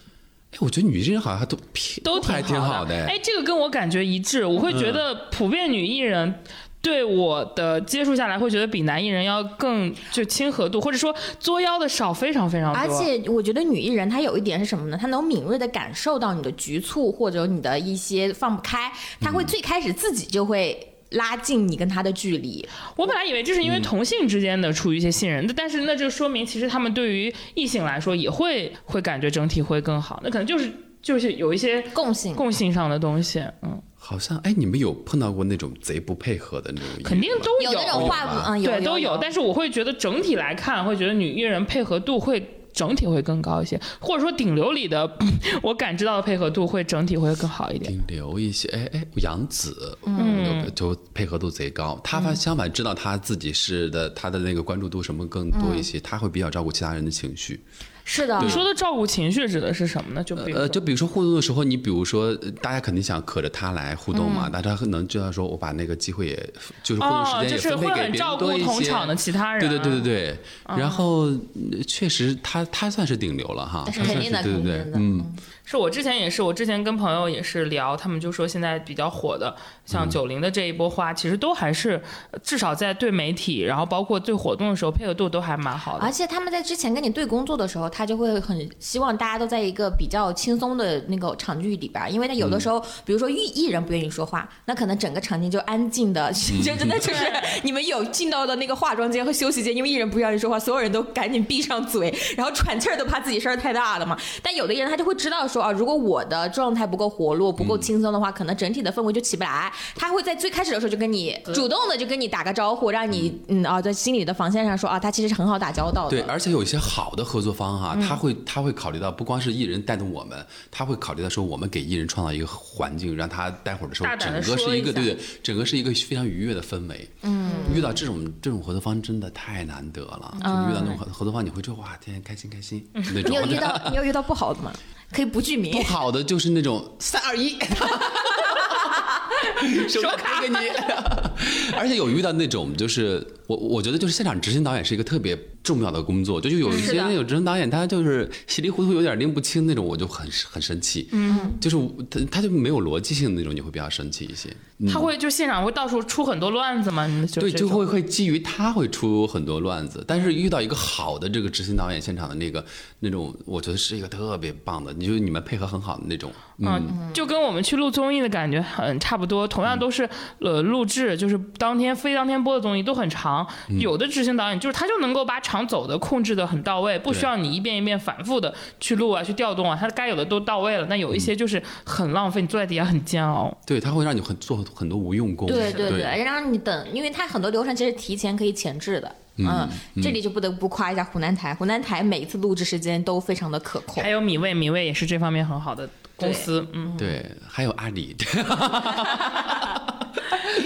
[0.52, 1.59] 哎，我觉得女艺人好像都
[2.05, 2.94] 都还挺好的。
[3.07, 6.35] 哎，这个跟我感觉一致，我会觉得普遍女艺人。
[6.82, 12.81] 对我的接触下来，会觉得比男艺人要更就亲和度，或者说作妖的少非常非常多。
[12.81, 14.97] 而且我觉得女艺人她有一点是什么呢？
[14.97, 18.90] 她能敏锐的感受到你的局促或者你的一些放不开，
[19.20, 22.66] 她会最开始自己就会拉近你跟她的距离。
[22.97, 30.19] 我本来以为这是因为同性之间的出于一些信任，但是那就说明其实他们对于异性来说也会会感觉整体会更好。
[30.24, 37.09] 那可能就是就是有一些共性共性上的东西，嗯，好像哎，你们有碰到过那种贼不配合的那种艺人吗？
[37.09, 39.17] 肯定都有那种话有吗嗯，有对，都有。
[39.21, 45.09] 但是我会觉得整体来看，会觉得女艺人配合度会整体会更高一些，或者说顶流里的
[45.63, 47.93] 我感知到的配合度会整体会更好一点。
[47.93, 52.01] 顶流一些，哎哎，杨紫，嗯，就配合度贼高。
[52.03, 57.61] 他反相反知道他自己是的，他的那个关注度什么更多一些，他会比较照顾其他人的情绪。
[58.05, 60.25] 是的，你说的照顾情绪指的是什么呢？
[60.25, 60.61] 就比如说。
[60.61, 66.53] 呃，就比如说互动的时候，你比如说呃大家肯定想可着他来互动嘛，大家能就要说我把那个机会也
[66.83, 69.15] 就是互动时哦，间也分配给别会很照人多一顾同场的。
[69.15, 69.61] 其他人。
[69.61, 70.39] 对对对对对，
[70.77, 75.35] 然后呃确实他他算是顶流了哈，但是他算肯定的是对对对嗯，
[75.71, 79.55] 是我之前也是，我之前跟朋友也是聊，他们就说现在比较火的，
[79.87, 82.03] 像嗯九零的这一波花，其实都还是
[82.33, 86.11] 呃至少在对媒体，然后包括对活动的时候，配合度都还蛮好的而。
[86.11, 96.33] 且他们在之前跟你对工作的时候，他就会很希望大家都在一个比较轻松的那个场域里边，因为他有的时候，比如说艺艺人不愿意说话，那可能整个场景就安静的，
[96.65, 97.33] 就真的 就是
[97.63, 104.19] 你们有进到的那个化妆间和休息间，因为艺人不愿意说话，所有人都赶紧闭上嘴，然后喘气儿都怕自己声儿太大了嘛。
[104.43, 109.73] 但有的艺人他就会知道说啊，如果我的状态不够活络、不够轻松的话，可能整体的氛围就起不来。
[109.95, 116.11] 他会在最开始的时候就跟你主动的就跟你打个招呼，让你嗯啊在心里的防线上说啊，他其实是很好打交道的。
[116.11, 127.09] 对，而且有一些好的合作方哈、嗯他会他会考虑到不光是艺人带动我们，他会考虑到说我们给艺人创造一个环境，让他待会儿的时候整个是一个一对对，整个是一个非常愉悦的氛围。
[127.23, 133.23] 嗯，遇到这种这种合作方真的太难得了，就遇到那种合合作方，你会觉得哇天天开心开心那种。
[133.23, 134.73] 嗯你有遇到 你有遇到不好的吗？
[135.12, 135.82] 可以不具名不。
[135.82, 137.59] 好的就是那种三二一，
[139.89, 140.57] 手卡给你。
[141.77, 151.09] 而且有遇到那种，就是我我觉得就是现场执行导演是一个特别重要的工作，就就有一些那种执行导演他就是稀里糊涂有点拎不清那种，我就很很生气。
[151.12, 151.77] 嗯，就是
[152.11, 154.55] 他他就没有逻辑性的那种，你会比较生气一些。
[154.91, 157.07] 他会就现场会到处出很多乱子吗？
[157.35, 162.65] 对，就会会基于他会出很多乱子，但是遇到一个好的这个执行导演，现场的那个
[163.01, 166.33] 那种，我觉得是一个特别棒的，你就你们配合很好的那种。
[166.62, 170.09] 嗯，就跟我们去录综艺的感觉很差不多，同样都是
[170.40, 173.47] 呃录制，就是当天非当天播的东西都很长。
[173.78, 180.86] 有的执行导演就是他就能够把场走的控制的很到位，不需要你一遍一遍反复的去录啊、去调动啊，他该有的都到位了。
[180.86, 183.57] 那有一些就是很浪费，你坐在底下很煎熬。
[183.66, 185.47] 对，他会让你很做很多无用功。
[185.47, 189.15] 对对对对，让你等，因为他很多流程其实提前可以前置的。
[189.43, 189.66] 嗯，
[190.02, 194.11] 这里就不得不夸一下湖南台，湖南台每一次录制时间都非常的可控还。
[194.11, 195.89] 有米味，米味也是这方面很好的
[196.21, 196.67] 公司。
[196.73, 198.15] 嗯，对，还有阿里，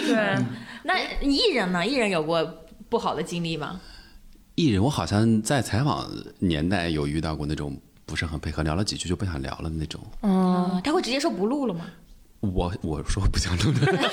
[0.06, 0.36] 对。
[0.82, 1.86] 那艺人呢？
[1.86, 2.44] 艺人有过
[2.88, 3.80] 不好的经历吗？
[4.56, 10.00] 艺人，我好像在采访年代有遇到过那种不是很配合，聊了几句就不想聊了的那种。
[10.22, 11.86] 嗯，他会直接说不录了吗？
[12.40, 13.80] 我我说不想录的，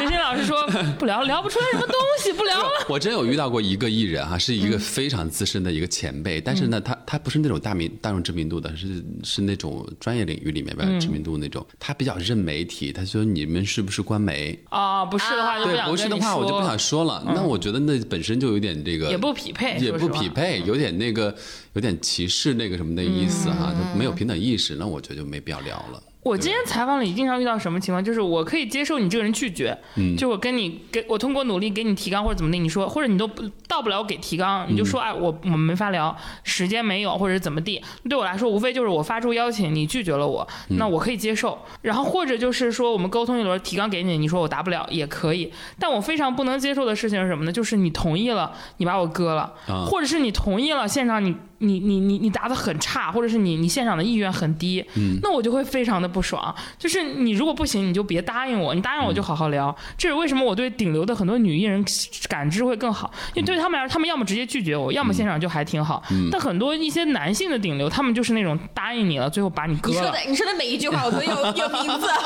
[0.00, 0.66] 学欣老师说
[0.98, 2.70] 不聊聊不出来什么东西，不聊了。
[2.88, 11.66] 我真有遇到过一个艺人哈，是一个非常资深的一个前辈，但是呢，他他不是那种大名大众知名度的，是是那种专业领域里面比较知名度那种。
[11.78, 14.58] 他比较认媒体，他说你们是不是官媒？
[14.70, 17.22] 啊，不是的话就不对，想不是的话我就不想说了。
[17.26, 21.34] 那我觉得那本身就有点这个也不匹配，也不匹配，有点那个
[21.74, 26.02] 有点歧视那个什么的意思哈，嗯就没有平等意识，那我觉得就没必要聊了。
[26.22, 30.14] 我今天采访里经常遇到什么情况，就是我可以接受你这个人拒绝，嗯。
[30.16, 34.86] 就我跟你给我通过努力给你提纲或者怎么的，你说或者你都不到不了我给提纲，你就嗯。
[34.86, 36.14] 说哎我我们没法聊，
[36.44, 40.76] 时间没有或者怎么地，对我来说无非就是我发出邀请你拒绝了我，嗯。
[40.76, 47.52] 那我可以接受，然后或者就是说我们沟通一轮提纲给你，你说我答不了也可以，但我非常不能接受的事情是什么呢？
[47.52, 49.86] 就是你同意了，你把我割了，啊。
[49.86, 54.84] 或者是你同意了现场你你你你你答的很差，或者是你你现场的意愿很低，
[55.22, 56.54] 那我就会非常的不爽。
[56.78, 59.74] 就是你如果不行，你就别答应我，你答应我就好好聊。
[59.96, 61.84] 这是为什么我对顶流的很多女艺人
[62.28, 66.02] 感知会更好，因为对他们来说，他们要么直接拒绝我，要么现场就还挺好。
[66.30, 72.06] 但很多一些男性的顶流，他们就是那种答应你了，最后把你割了你说的，你说的每一句话我都有有名字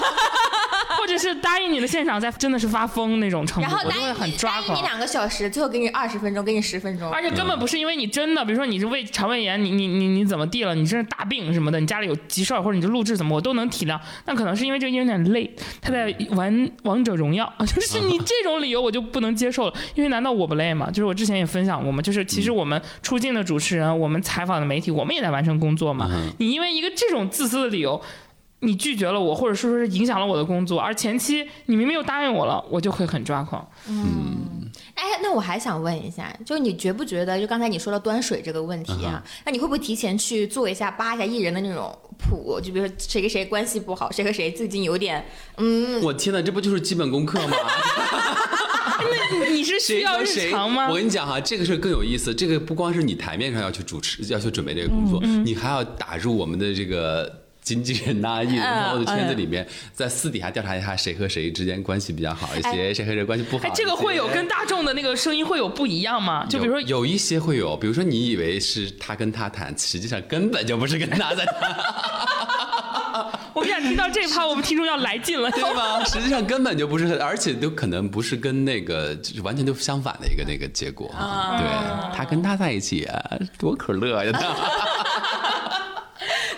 [0.98, 4.86] 或者是答应你的现场在真的是发疯那种程度，然后答我就会很应你抓狂答应你。
[4.86, 7.10] 两个小时，最后给你二十分钟，给你十分钟。
[7.10, 13.98] 而且根本不是因为你真的，比如说你是胃肠胃炎，你你你你怎么地了，你这是大病什么的，你家里有急事儿或者你就录制怎么，我都能体谅。
[14.26, 19.74] 那可能是因为这个有点累，他在玩王者荣耀， 就是你这种理由我就不能接受了。
[19.94, 20.90] 因为难道我不累吗？
[20.90, 26.10] 就是我之前也分享过嘛，就是其实我们出镜的主持人，我们采访的媒体，我们也在完成工作嘛。
[26.36, 27.98] 你因为一个这种自私的理由。
[28.64, 33.66] 你拒绝了我，或者是说是影响了我的工作，而前期你明明又答应我了，我就会很抓狂。
[33.88, 42.60] 嗯哎，那我还想问一下，就你觉不觉得，就刚才你说到端水这个问题啊，那你会不会提前去做一下扒一下艺人的那种谱？
[42.60, 45.24] 就比如说谁跟谁关系不好，谁和谁最近有点，
[45.56, 47.56] 嗯，我天哪，这不就是基本功课吗？
[49.40, 50.50] 那你是需要日谁和谁？
[50.50, 50.88] 常吗？
[50.88, 52.34] 我跟你讲哈，这个事儿更有意思。
[52.34, 57.43] 这个不光是你台面上要去主持，要去准备这个工作，嗯你还要打入我们的这个。
[57.64, 66.46] 经纪人呐、艺人朋友的圈子里面，在私底下调查一下谁和谁之间关系比较好一些，谁和谁关系不好。，哎这个会有跟大众的那个声音会有不一样吗？
[66.48, 71.56] 就比如说有有一些会有，比如说你以为是他跟他谈，实际上根本就不是跟他在谈，
[73.54, 76.04] 我们想听到这一趴，我们听众要来劲了，对吗？
[76.06, 81.10] 实际上根本就不是，而且都可能不是跟那个就是完全都相反的一个那个结果。
[81.16, 81.66] 啊对
[82.16, 84.32] 他跟他在一起、啊，多可乐呀！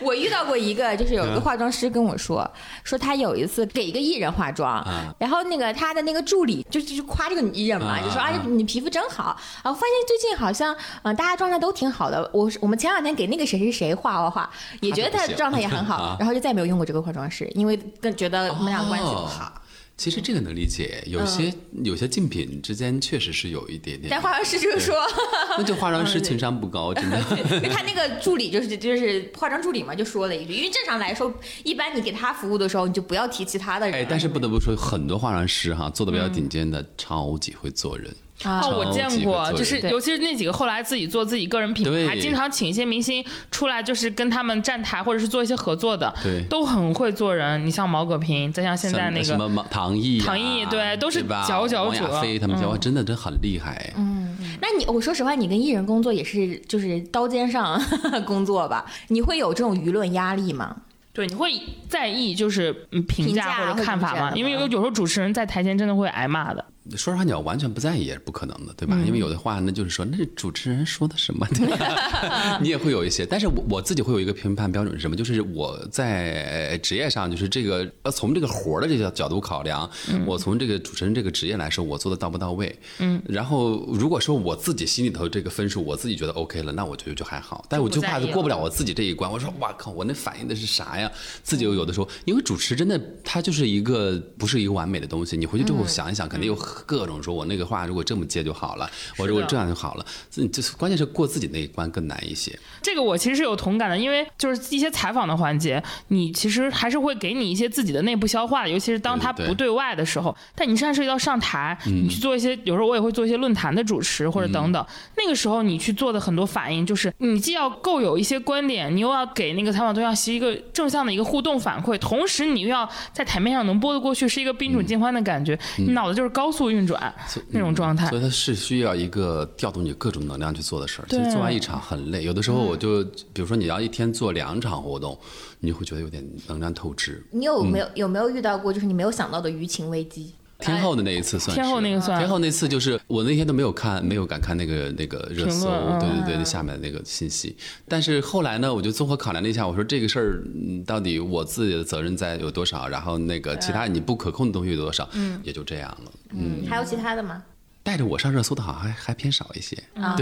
[0.06, 1.34] 我遇到过一个，就是有一嗯。
[1.34, 2.48] 个化妆师跟我说，
[2.84, 14.50] 说他有一次给一个艺人化妆，啊然后那个他的那个助理就就是夸这个女艺人嘛，啊就说啊啊你皮肤真好，啊我发现最近好像嗯、呃大家状态都挺好的，我我们前两天给那个谁谁谁画画画，
[14.80, 19.52] 也觉得他状态也很好 啊，然后就再也没有用过这个化妆师，因为更觉得我们俩关系不好。
[19.96, 21.50] 哦其实这个能理解，有些、
[21.82, 24.94] 有些竞品之间确实是有一点点但，化妆师就是说，
[25.56, 27.18] 那就化妆师情商不高，真的。
[27.56, 31.32] 因为他那个助理就是就是化妆助理嘛，就说了一句，因为正常来说，
[31.64, 34.00] 一般你给他服务的时候，你就不要提其他的人。
[34.00, 38.14] 哎，但是不得不说，很多化妆师哈做的比较顶尖的，超级会做人。
[38.42, 47.64] 啊哦，我见过，就是尤其是那几个后来自己做自己个人品牌，对经常请一些明星出来，就是跟他们站台或者是做一些合作的，对都很会做人。
[47.64, 53.92] 你像毛戈平，再像现在那个什么唐毅、啊、唐毅对都是佼佼者王亚飞他们佼佼，真的真很厉害。
[53.96, 57.80] 嗯那你我说实话，你跟艺人工作也是就是刀尖上
[58.26, 58.84] 工作吧？
[59.08, 60.76] 你会有这种舆论压力吗？
[61.12, 61.50] 对，你会
[61.88, 64.32] 在意就是嗯评评价价或者看法吗？
[64.34, 66.62] 因为有有时候主持人在台前真的会挨骂的。
[66.92, 68.94] 说实话，你要完全不在意也是不可能的，对吧？
[68.98, 72.58] 嗯因为有的话，那就是说，那是主持人说的什么，对吧？
[72.60, 75.16] 你也会有一些，但是我我自己会有一个评判标准是什么？
[75.16, 82.76] 就是我在职业上，就是这个呃，从这个活儿的这个角度考量，嗯我从这个主持人这个职业来说，我做的到不到位？
[82.98, 83.22] 嗯。
[83.26, 87.64] 然后如果说我自己心里头这个分数，我自己觉得 OK 了，那我觉得就还好。
[87.68, 89.30] 但我就怕过不了我自己这一关。
[89.30, 91.10] 我说哇靠，我那反应的是啥呀？
[91.42, 96.54] 自己有的时候，因为主持真的它就是一个不是一个完美的东西，你回去之后想一想，肯定有
[96.84, 100.04] 各种说我那个话如果这么接就好了，我如果这样就好了。
[100.28, 102.56] 自己就是关键是过自己那一关更难一些。
[102.82, 110.36] 这个我其实是有同感的，因为就是一些采访的环节，你其实还是会给你一些自己的内部消化，尤其是当他不对外的时候。
[110.54, 114.86] 但你现在涉及到上台，你去做一些，有时候我也会做一些论坛的主持或者等等，
[115.16, 127.14] 那个时候你去做的很多反应，就是你既要够有一些观点，你又要给那个采访对象是一个正向的一个互动反馈，同时你又要在台面上能播得过去，是一个宾主尽欢的感觉，你脑子就是高速运转
[127.48, 128.18] 那种状态所。
[128.18, 131.06] 以它是需要一个调动你各种能量去做的事儿。
[131.08, 133.02] 其做完一场很累，有的时候我就，
[133.32, 135.18] 比如说你要一天做两场活动，
[135.60, 137.24] 你就会觉得有点能量透支。
[137.30, 140.32] 你有没有、有没有遇到过就是你没有想到的舆情危机？
[140.58, 145.68] 天后的那一次算是天后那个算天后那次就是我那天都没有看，没有敢看那个那个热搜，
[146.00, 147.56] 对对对，那下面的那个信息。
[147.86, 156.10] 但是后来呢，我就综合考量了一下，我说这个事儿嗯到底我自己的责任在有多少，然后那个其他你不可控的东西有多少，嗯，也就这样了。
[156.30, 157.42] 嗯，还有其他的吗？
[157.82, 160.16] 带着我上热搜的好像还还偏少一些，啊，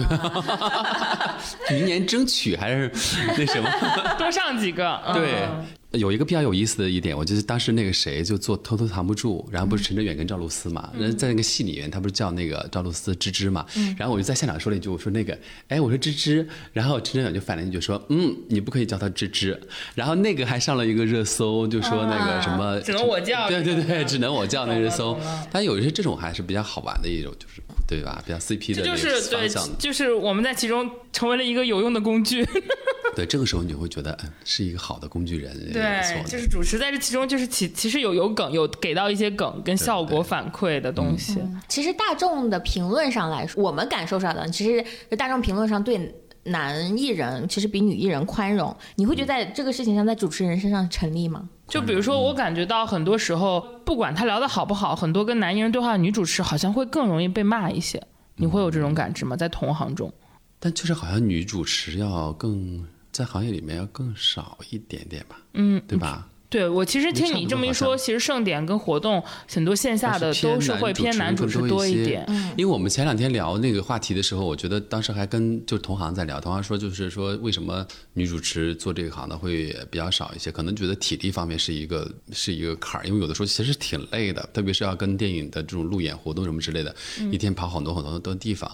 [1.70, 2.90] 明年争取还是
[3.38, 3.70] 那什么。
[4.18, 5.00] 多上几个。
[5.06, 5.48] 嗯对，
[5.96, 13.64] 有一个比较有意思的一点，我就是当时那个谁就做偷偷藏不住，然后不是陈哲远跟赵露思嘛，人家在那个戏里面他不是叫那个赵露思芝芝嘛，
[13.96, 15.38] 然后我就在现场说了一句，我说那个，
[15.68, 19.60] 哎，我说芝芝，然后陈哲远就反了一句说，嗯，你不可以叫她芝芝，
[19.94, 25.18] 然后那个还上了一个热搜，就说那个什么，只能我叫对对对，只能我叫那个热搜。
[25.52, 28.22] 但有一些这种还是比较好玩的一种，就是对吧？
[28.24, 29.48] 比较 CP 的这就是对
[29.78, 32.44] 就是我们在其中成为了一个有用的工具。
[33.14, 41.38] 对，这个时候你就会觉得，嗯，是一个好的工具人，对，就是主持在这其中就是其其实有有梗，有给到一些梗跟效果反馈的东西。
[41.68, 44.84] 其实大众的评论上来说，我们感受上的，其实
[45.16, 46.12] 大众评论上对
[46.44, 48.74] 男艺人其实比女艺人宽容。
[48.96, 51.48] 你会觉得在这个事情上，在主持人身上成立吗？
[51.66, 58.02] 就比如说，我感觉到很多时候，不管他聊的好不好，很多跟男艺人对话的女主持好像会更容易被骂一些。
[58.36, 59.36] 你会有这种感知吗？
[59.36, 60.12] 在同行中？
[60.58, 66.28] 但确实好像女主持要更在行业里面要更少一点点吧，嗯，对吧？
[66.54, 69.20] 对我其实听你这么一说，其实盛典跟活动
[69.52, 72.24] 很多线下的都是会偏男主持多一点。
[72.28, 88.70] 嗯因为我们前两天聊那个话题的时候，我觉得当时还跟就同行在聊，同行说就是说为什么女主持做这个行的会比较少一些，可能觉得体力方面是一个是一个坎儿，因为有的时候其实挺累的，特别是要跟电影的这种路演活动什么之类的，嗯一天跑很多很多很多地方。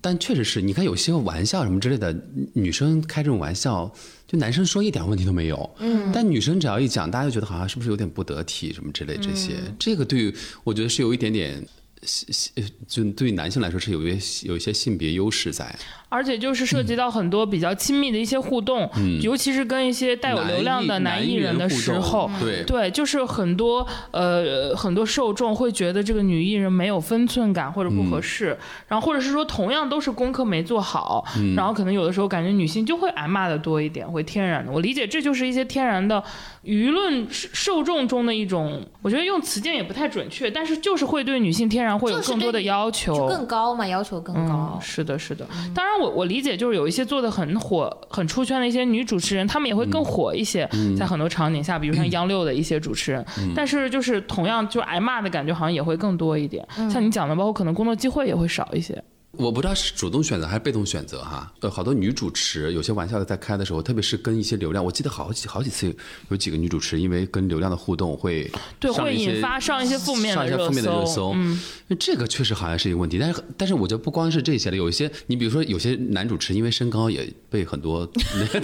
[0.00, 2.16] 但确实是你看有些玩笑什么之类的，
[2.54, 3.92] 女生开这种玩笑，
[4.28, 10.32] 就男生说一点问题都没有，嗯，但女生只要一讲，大家就觉得好像是不是有点不得体什么之类这些，这个对于
[10.62, 11.66] 我觉得是有一点点。
[12.04, 15.76] 性性就对于男性来说是有一些有一些性别优势在，
[16.08, 18.88] 而且就是涉及到很多比较亲密的一些互动，
[19.20, 28.56] 尤其是跟一些带有流量的嗯男艺人的时候，对对，就是很多呃很多受众会觉得这个女艺人没有分寸感或者不合适，
[28.88, 31.24] 然后或者是说同样都是功课没做好，
[31.54, 34.72] 然后可能有的时候感觉女性就会挨骂的多一点，会天然的。
[34.72, 36.22] 我理解这就是一些天然的
[36.64, 44.80] 舆论受众中的一种，我觉得用词典也不太准确，但是就是会对女性天然会有更多的要求，就更高嘛，要求更高嗯。。
[44.80, 45.46] 是的，是的。
[45.74, 53.24] 当然我，我理解就是有一些做的很火、很出圈的一些女主持人，她们也会更火一些，在很多场景下，比如像央 六的一些主持人。
[53.54, 56.66] 但是就是同样就挨骂的感觉好像也会更多一点。
[56.90, 59.02] 像你讲的，包括可能工作机会也会少一些。
[59.38, 61.50] 我不知道是主动选择还是被动选择哈。
[61.60, 65.94] 呃，好多女主持有些玩笑在开的时候，特别是跟一些流量，我记得好几好几次
[66.28, 68.50] 有几个女主持因为跟流量的互动会
[68.80, 71.60] 对，会引发上一些负面的热上一些负面的热搜，嗯，
[71.98, 73.18] 这个确实好像是一个问题。
[73.18, 78.60] 但是但是我觉得不光是这些了，有一些你比如说有些男主持因为身高也被很多那个，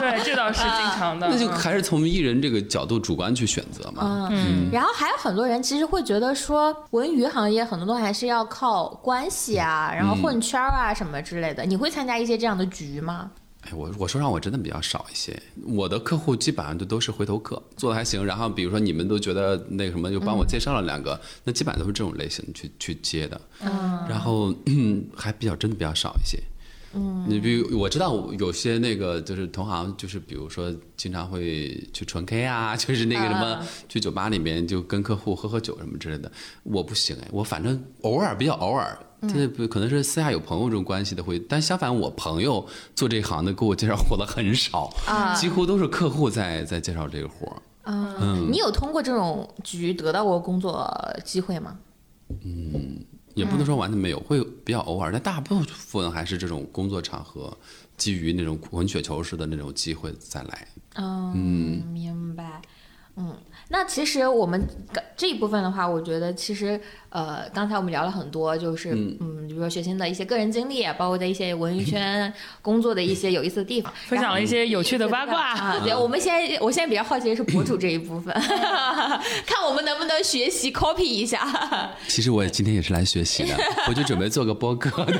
[0.00, 1.28] 对，这倒是经常的。
[1.28, 4.28] 那就嗯还是从艺人这个角度主观去选择嘛。
[4.30, 11.64] 嗯，然后还有很多人其实会觉得说，文娱行业很多东西还是要靠关系啊，然后混圈儿啊什么之类的。
[11.64, 13.30] 你会参加一些这样的局吗？
[13.62, 15.36] 哎，我我说让我真的比较少一些，
[15.66, 18.24] 我的客户基本上都都是回头客，做的还行。
[18.24, 23.40] 然后比如说你们都觉得那个什么，就帮我介绍了两个，那基本上都是这种类型去去接的。
[23.60, 24.54] 嗯，然后
[25.14, 26.40] 还比较真的比较少一些。
[26.94, 36.30] 嗯，你比如我知道有些那个就是同行，就是比如说经常会去纯 K 啊， 就是那个什么、去酒吧里面就跟客户喝喝酒什么之类的，
[36.62, 38.96] 我不行哎，我反正偶尔比较偶尔。
[39.22, 42.64] 这不可能是私下有朋友这种关系的会，但相反，我朋友
[42.94, 47.62] 做这行的给我介绍活的很少，啊几乎都是客户在在介绍这个活儿。
[47.84, 50.88] 嗯，你有通过这种局得到过工作
[51.24, 51.78] 机会吗？
[52.44, 53.04] 嗯
[53.34, 57.56] 也不能说完全没有，会比较偶尔，但大部分还是这种工作场合，
[57.96, 60.68] 基于那种滚雪球式的那种机会再来。
[60.96, 62.60] 嗯，明白。
[63.14, 63.36] 嗯，
[63.68, 64.66] 那其实我们
[65.16, 66.80] 这一部分的话，我觉得其实
[67.10, 75.54] 呃，刚才我们聊了很多，就是嗯比如说学新的一些个人经历，包括在一些文艺圈工作的一些有意思的地方， 分享了一些有趣的八卦。
[75.54, 75.80] 啊。
[75.82, 78.34] 对， 我们现在我现在比较好奇的是博主这一部分，
[79.46, 81.90] 看我们能不能学习 copy 一下。
[82.08, 83.56] 其实我今天也是来学习的，
[83.88, 85.14] 我就准备做个播客的。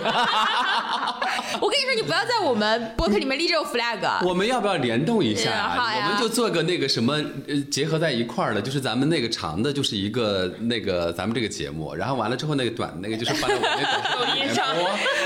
[1.61, 4.27] 我跟你说，你不要在我们播客里面立这种 flag。
[4.27, 7.15] 我们要不要联动一下嗯好呀我们就做个那个什么，
[7.47, 14.67] 呃，结合在一块儿的，就是咱们那个长的，就是一个那个咱们这个节目，然后完了之后那个短的那个就是放在我那个短视频里面抖音上，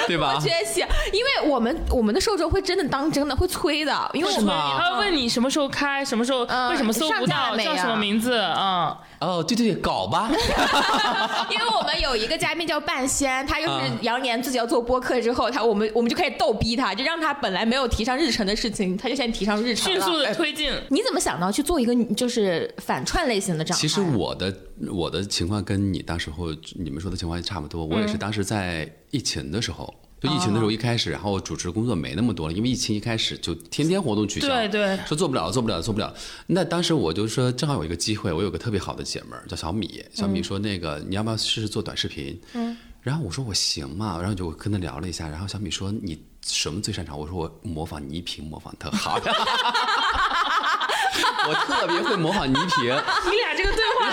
[0.06, 0.38] 对吧？
[0.38, 0.80] 缺席，
[1.12, 8.98] 因为我们我们的受众会真的当真的会催的，因为我们他会问你什么时候开，什么时候嗯为什么搜不到，叫什么名字啊？
[9.24, 10.30] 哦，对对对，搞吧。
[11.50, 20.00] 因为我们有一个嘉宾叫半仙，他就是羊年自己要做播客之后，他我们我们就开始逗逼他，就让他本来没有提上日程的事情，他就先提上日程了。
[20.00, 20.72] 迅速的推进。
[20.90, 22.72] 你怎么想到去做一个就是。
[22.78, 23.80] 反串类型的账号？
[23.80, 24.54] 其实我的
[24.90, 28.16] 我的情况跟你当时候你们说的情况也差不多，我也是。
[28.16, 29.92] 当时在疫情的时候。
[30.22, 36.14] 就疫情的时候一开始，然后主持工作没那么多了，因为疫情一开始就天天活动取消，对对说做不了，做不了，做不了。
[36.46, 42.40] 那当时我就说，正好有一个机会，我有个特别好的姐们儿叫小米，小米说那个你要不要试试做短视频？
[42.54, 46.16] 嗯，然后我说我行嘛，然后就跟他聊了一下，然后小米说你
[46.46, 47.18] 什么最擅长？
[47.18, 49.18] 我说我模仿倪萍模仿特好，
[51.48, 52.84] 我特别会模仿倪萍。
[53.30, 54.10] 你俩这个对话，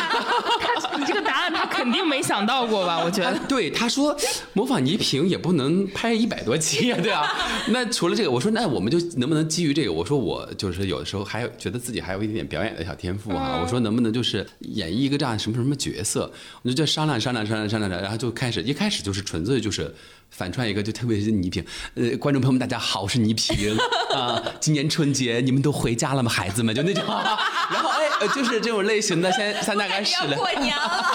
[0.60, 3.02] 他你这个答案他肯定没想到过吧？
[3.04, 4.16] 我觉啊得。，对，他说
[4.54, 7.28] 模仿倪萍也不能拍一百多期呀、对啊。
[7.68, 9.92] 那除了这个，我说那我们就能不能基于这个？
[9.92, 16.32] 我说我就是有的时候还有觉得自己还有一点点表演的小天赋哈、我说能不能就是演绎一个这样什么什么角色？
[16.62, 19.94] 我就就商量商量商量商量着，然后就开始一开始就是纯粹就是
[20.32, 21.64] 反串一个，就特别是倪萍。
[21.96, 23.76] 呃，观众朋友们大家好，我是倪萍
[24.14, 24.42] 啊。
[24.60, 26.32] 今年春节你们都回家了吗？
[26.32, 30.32] 孩子们就那种， 然后哎，呃就是这种类型的，先先大概试了。
[30.36, 31.06] 要过年了，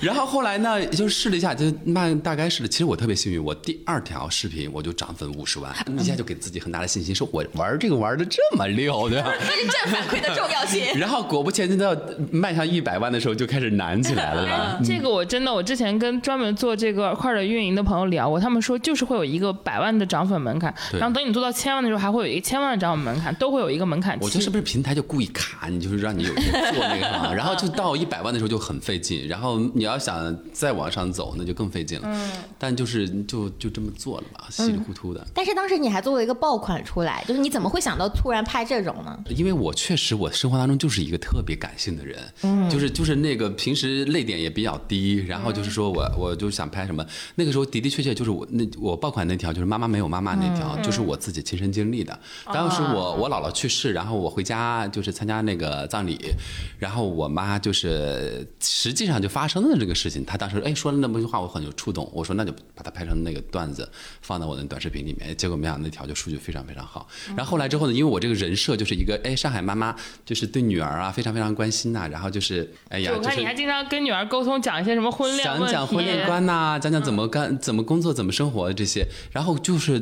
[0.00, 2.68] 然后后来呢，就试了一下，就慢大概试了。
[2.68, 9.32] 其实我特别幸运，我第二条视频我就涨粉五十万，一下就给自己很大的信心，说我玩这个玩的这么溜，对吧？
[9.40, 10.84] 这是正反馈的重要性。
[10.98, 11.96] 然后果不其然，到
[12.30, 14.86] 迈向一百万的时候就开始难起来了，对？
[14.96, 24.24] 这个我真的，我之前跟专门做这个块儿的运营的朋友聊过，他们说就是会有一个百万的涨粉门槛，然后等你做到千万的时候，还会有一个千万的涨粉门槛，都会有一个门槛期。
[24.24, 32.08] 我觉得是不是平台就故意卡你，就是让你有去做那个啥， 然后就到一百万的时候就很费劲，然后你要想再往上走，那就更费劲了。
[32.10, 35.26] 嗯，但就是就就这么做了吧，稀里糊涂的。
[35.34, 39.18] 但是当时你还做了一个爆款出来，就是你怎么会想到突然拍这种呢？
[39.28, 47.04] 因为我确实我生活当中就是一个特别感性的人，嗯，就是就是那个平时泪点也比较低，然后就是说我我就想拍什么，
[47.34, 52.18] 那个时候的的确确就是我那我爆款那条就是妈妈没有妈妈那条，就是我自己亲身经历的。
[52.52, 56.18] 当时我我姥姥去世，然后我回家就是参加那个葬礼，
[56.78, 63.88] 然后我妈就是实际上就发生了这个事情，她当时哎说了那么句话，我很有触动，我说那就把它拍成那个段子
[64.22, 67.06] 放到我的短视频里面，结果没想到那条就数据非常非常好。
[67.36, 69.94] 然后后来之后呢，因为我这个人设就是一个哎上海妈妈，
[70.24, 79.94] 就是对女儿啊非常非常关心呐、然后就是哎呀就是我看你还经常跟女儿沟通，讲一些什么婚恋讲讲婚恋观呐、讲讲怎么干、怎么工作、怎么生活这些，然后就是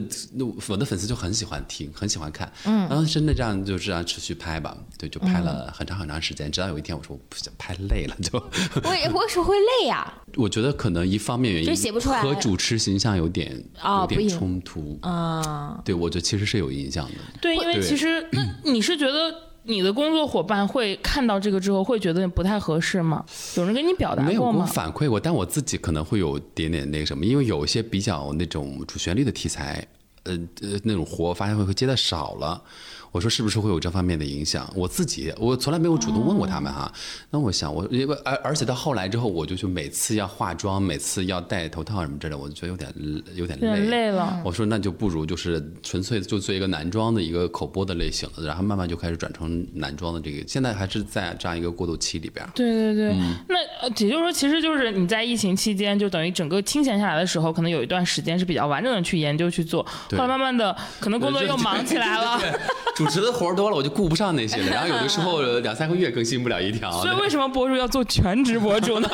[0.69, 8.39] 我的粉丝就很喜欢听，很喜欢看，嗯，然后真的这样就这样持续拍吧，对，就拍了很长很长时间，直到有一天我说我不想拍累了，就。
[8.85, 12.23] 为为什么会累呀、我觉得可能一方面原因就是写不出来。
[12.23, 15.81] 和主持形象有点有点冲突，啊？
[15.85, 17.15] 对我觉得其实是有影响的。
[17.41, 19.33] 对，因为其实那你是觉得
[19.67, 23.25] 你的工作伙伴会看到这个之后会觉得不太合适吗？
[23.57, 24.65] 有人跟你表达没有我过？
[24.65, 29.87] 反馈过，但我自己可能会有点点那个什么，因为有一些比较那种主旋律的题材，
[30.23, 32.63] 呃呃那种活，发现会接的少了。
[33.13, 34.71] 我说是不是会有这方面的影响？
[34.75, 36.93] 我自己我从来没有主动问过他们哈。
[37.31, 42.93] 那我想我因为而而且到后来之后，我就就每次要化妆，每次要戴头套什么之类的，我就觉得有点
[43.35, 44.11] 有点累累。
[44.11, 44.41] 了。
[44.45, 52.51] 我说那就不如就是纯粹就做一个男装的一个口播的类型的，然后慢慢就开始转成男装的这个，现在还是在这样一个过渡期里边儿。
[52.55, 53.17] 对对对，
[53.49, 62.41] 那呃也就是说，其实就是你在疫情期间，就等于整个清闲下来的时候，可能有一段时间是比较完整的去研究去做，后对来慢慢的可能工作又忙起来了。
[62.97, 64.67] 对，主持的活儿多了，我就顾不上那些了。
[64.69, 66.91] 然后有的时候两三个月更新不了一条。
[67.03, 69.09] 所以为什么博主要做全职博主呢？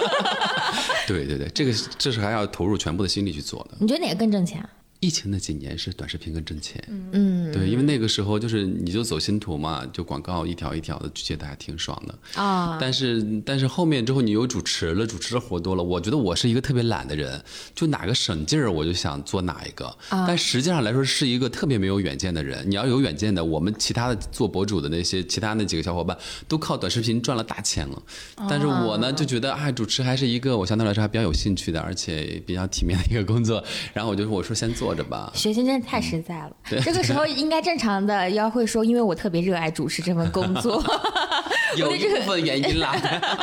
[1.06, 3.76] 对对对，这个这是还要投入全部的心力去做的。
[3.80, 4.64] 你觉得哪个更挣钱？
[5.02, 6.80] 疫情那几年是短视频更挣钱，
[7.10, 12.40] 嗯对，因为那个时候就是你就走心图嘛，就广告一条一条的接的还挺爽的。
[12.40, 17.42] 啊，但是但是后面之后你有主持了，主持的活多了，我觉得我是一个特别懒的人，
[17.74, 19.92] 就哪个省劲儿我就想做哪一个。
[20.08, 22.64] 但实际上来说是一个特别没有远见的人。
[22.70, 26.16] 你要有远见的，我们其他的做博主的那些其他那几个小伙伴
[26.46, 28.00] 都靠短视频赚了大钱了，
[28.48, 33.64] 但是我呢就觉得哎，主持还是一个我相对来说还比较有兴趣的，而且比较体面的一个工作。
[33.92, 35.32] 然后我就我说先做活着吧。
[35.34, 36.52] 学习真的太实在了，
[36.84, 40.82] 这个时候应该正常的要会说，因为我特别热爱主持这份工作，
[41.76, 42.94] 有一部分原因啦，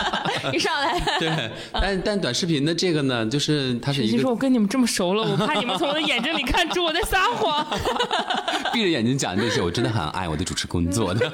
[0.53, 0.99] 一上来。
[1.19, 7.65] 对，但但短视频的这个呢，就是它是一个其实我跟你们这么熟了，我怕你们从我的眼睛里看出我在撒谎。
[8.71, 11.31] 闭着眼睛讲这些，我真的很爱我的主持工作的，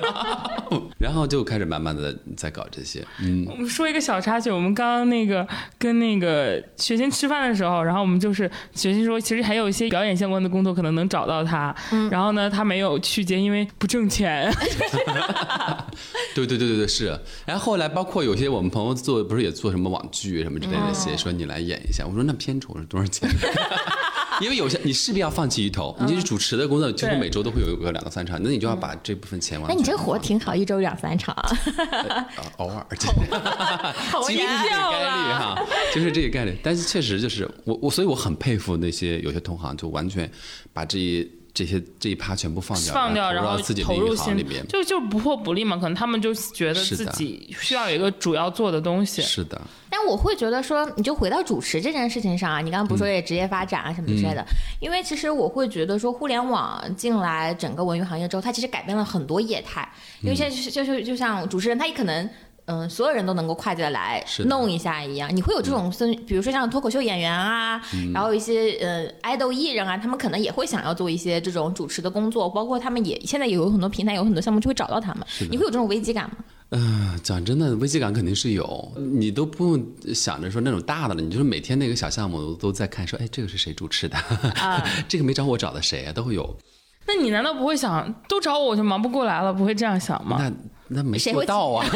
[0.97, 5.45] 然后就开始慢慢的在搞这些，嗯，我们说一个小插曲，我们刚刚那个
[5.77, 11.73] 跟那个学欣吃饭的时候，然后我们就是学欣说，其实还有一些表演相关的工作可能能找到他，
[12.11, 14.51] 然后呢，他没有去接，因为不挣钱。
[16.35, 17.17] 对对对对对是。
[17.45, 23.29] 然后后来包括有些我们朋友做，不是也做什么网剧什么之类的些，说你来演一下，我说那片酬是多少钱？
[24.41, 29.73] 因为有些你势必要放弃一头，你就是主持的工作，几乎每周都会有个两到三场，那你就要把这部分钱完全。
[29.73, 31.33] 那你这活挺好，一周两三场，
[31.95, 32.27] 啊
[32.57, 32.85] 偶尔，
[34.11, 35.55] 好几乎是这个概率哈，
[35.93, 36.53] 就是这个概率。
[36.61, 40.29] 但是确实就是我我，所以我很佩服那些有些同行，就完全
[40.73, 44.65] 把这一这些这一趴全部放掉，放掉，然后自己投入一行新里面。
[44.67, 49.21] 就就不破不立嘛，可能他们就觉得自己需要有一个主要做的东西。
[49.21, 54.45] 是的，但我会觉得说，你就回到主持这件事情上啊，你刚刚不是说也职业发展啊什么之类的，
[54.81, 59.87] 因为其实我会觉得说，互联网进来整个文娱行业之后，它其实改变了很多业态，
[60.21, 62.29] 因为现在就是就是就像主持人，他也可能。
[62.65, 67.79] 嗯，所有人都能够跨界来弄一下一样，你会有这种分，比如说像脱口秀演员啊，
[68.13, 75.25] 然后一些呃爱豆艺人啊，他们可能也会想要做一些这种主持的工作，包括他们也现在也有很多平台，有很多项目就会找到他们。
[75.51, 76.37] 你会有这种危机感吗？
[76.71, 79.85] 嗯，讲真的，危机感肯定是有，你都不用
[80.15, 84.17] 想着说那种大的了，你就是每天那个小项目都在看，说，哎，这个是谁主持的？
[85.07, 86.11] 这个没找我找的谁啊？
[86.11, 86.57] 都会有。
[87.07, 89.53] 那你难道不会想都找我，我就忙不过来了？
[89.53, 90.37] 不会这样想吗？
[90.39, 90.51] 那
[90.87, 91.85] 那没做到啊。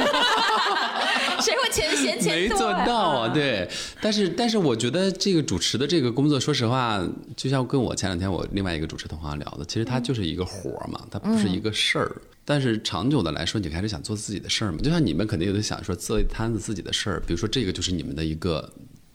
[1.41, 3.69] 谁会钱嫌钱多、没做到啊，对。
[4.01, 7.01] 但是但是我觉得这个主持的这个工作，说实话，
[7.37, 12.13] 就像跟我前两天我另外一个主持同行聊的，其实它就是一个活儿嘛，它不是一个事儿。
[12.43, 14.79] 但是长久的来说，你还是想做自己的事儿嘛。
[14.83, 18.69] 就像你们肯定有的想说做一摊子自己的事儿，比如说这个就是你们的一个。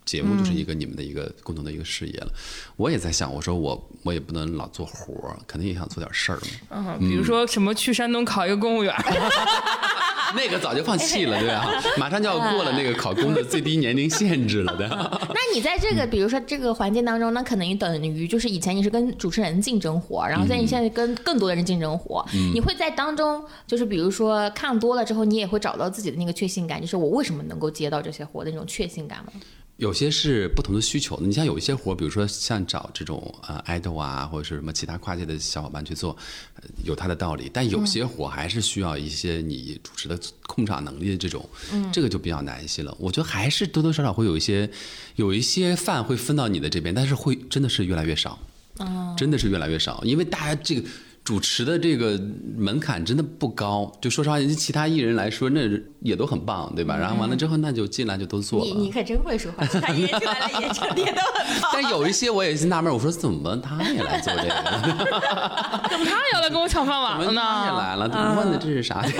[0.04, 2.28] 节目就是一个你们的一个共同的一个事业了，
[2.76, 6.42] 我也在想，我说我我也不能老做活儿，肯定也想做点事儿嘛。
[6.70, 8.94] 嗯，比如说什么去山东考一个公务员，
[10.36, 11.82] 那个早就放弃了，对吧？
[11.96, 14.88] 马上就要过了那个考公的最低年龄限制了的。
[15.28, 29.32] 那你在这个，比如说这个环境当中，那可能等于就是以前你是跟主持人竞争活，然后在你现在跟更多的人竞争活，你会在当中，就是比如说看多了之后，你也会找到自己的那个确信感，就是我为什么能够接到这些活的那种确信感吗？
[29.76, 36.16] 有些是不同的需求，你像有一些活，比如说像找这种呃 idol 啊，或者是什么其他跨界的小伙伴去做，
[36.54, 37.50] 呃有它的道理。
[37.52, 41.48] 但有些活还是需要一些你主持的控场能力的这种，
[41.92, 42.96] 这个就比较难一些了。
[43.00, 44.70] 我觉得还是多多少少会有一些，
[45.16, 48.38] 有一些饭会分到你的这边，但是会真的是越来越少，
[49.16, 50.88] 真的是越来越少，因为大家这个。
[51.24, 52.20] 主持的这个
[52.54, 55.62] 门槛真的不高，就说实话，其他艺人来说，那
[56.00, 56.94] 也都很棒，对吧？
[56.98, 58.66] 然后完了之后，那就进来就都做了。
[58.66, 61.70] 你你可真会说话，其 他艺人进来了也真的也都很棒。
[61.72, 64.54] 但有一些我也是纳闷，我说怎么他也来做这个？
[65.88, 67.72] 怎么他也要来跟我抢饭碗了怎么他也？
[67.72, 68.06] 来了？
[68.06, 69.02] 怎么问的这是啥？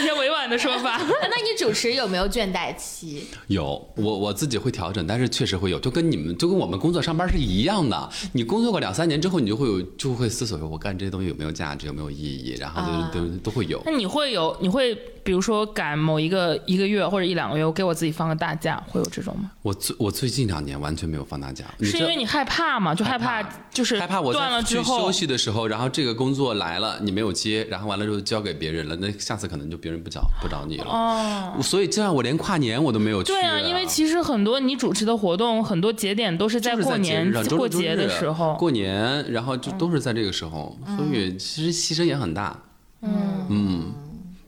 [0.00, 0.98] 一些委婉的说法。
[1.22, 3.24] 那你主持有没有倦怠期？
[3.48, 3.64] 有，
[3.96, 8.08] 我我自己会调整，但是确实会有，就跟你们就跟我们工作上班是一样的。
[8.32, 13.92] 你工作个两三年之后，你就会有就会思索说，我干这些东西有没有价值，有没有意义，然后啊都都都会有那。
[13.92, 19.50] 你会有，你会比如说赶某一个一个月或者一两个月，我给我自己放个大假，会有这种吗？
[19.62, 22.94] 我最我最近两年完全没有放大假，是因为你害怕吗？
[22.94, 30.84] 就害怕就是害怕我断了之后休息的时候，然后这个工作来了你没有接，然后完了之后交给别人了，那下次可能就别人不找不找你了。
[30.84, 31.54] 哦。
[31.62, 33.32] 所以这样我连跨年我都没有去。
[33.32, 38.54] 对啊，因为其实很多你主持的活动，很多节点都是在过年过节的时候。
[38.56, 42.54] 过年，然后就都是在这个时候，所以其实牺牲也很大。
[43.00, 43.94] 嗯嗯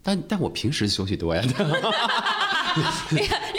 [0.02, 1.52] 但但我平时休息多 呀，立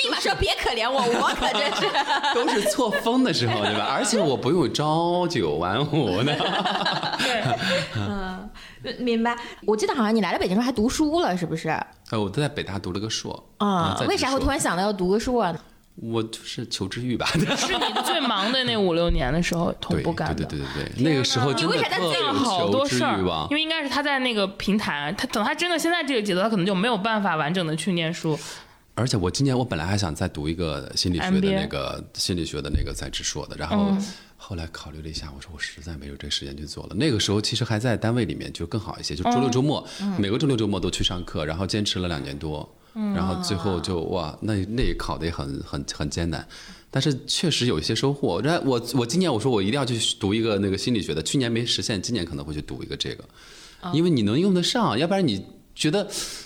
[0.09, 1.87] 马说别可怜我，我可真是。
[2.33, 3.85] 都是错峰的时候，对吧？
[3.91, 6.33] 而且我不用朝九晚五的。
[7.19, 7.43] 对
[7.95, 8.49] 嗯，
[8.99, 9.37] 明白。
[9.65, 11.69] 我记得好像你来了北京之后还读书了，是不是？
[11.69, 15.59] 啊、呃，我都在北大读了个硕啊为啥会突然想到要读个硕呢？
[15.95, 17.27] 我就是求知欲吧。
[17.27, 20.45] 是你最忙的那五六年的时候同 对步干的。
[20.45, 23.55] 对对对对对，那个时候真的你为啥在特有干了好求知多事儿欲望，因。
[23.55, 28.39] 为应该是他在那个平台，他等他真的现在这个节奏，他可能就没有办法完整的去念书。
[28.95, 33.95] 而且我今年我本来还想再读一个心理学的那个心理学的那个在职硕的，然后
[34.43, 36.95] 后来考虑了一下，我说我实在没有这个时间去做了。
[36.95, 39.87] 那个时候其实还在单位里面就更好一些，就周六周末、
[40.17, 42.67] 每个周六周末都去上课，然后坚持了两年多。
[43.15, 46.45] 然后最后就哇，那那也考的也很很很艰难。
[46.89, 48.41] 但是确实有一些收获。
[48.43, 53.23] 那我我今年我说我一定要去读一个那个心理学的，去年没实现，今年可能会去读一个这个，
[53.93, 56.05] 因为你能用得上，要不然你觉得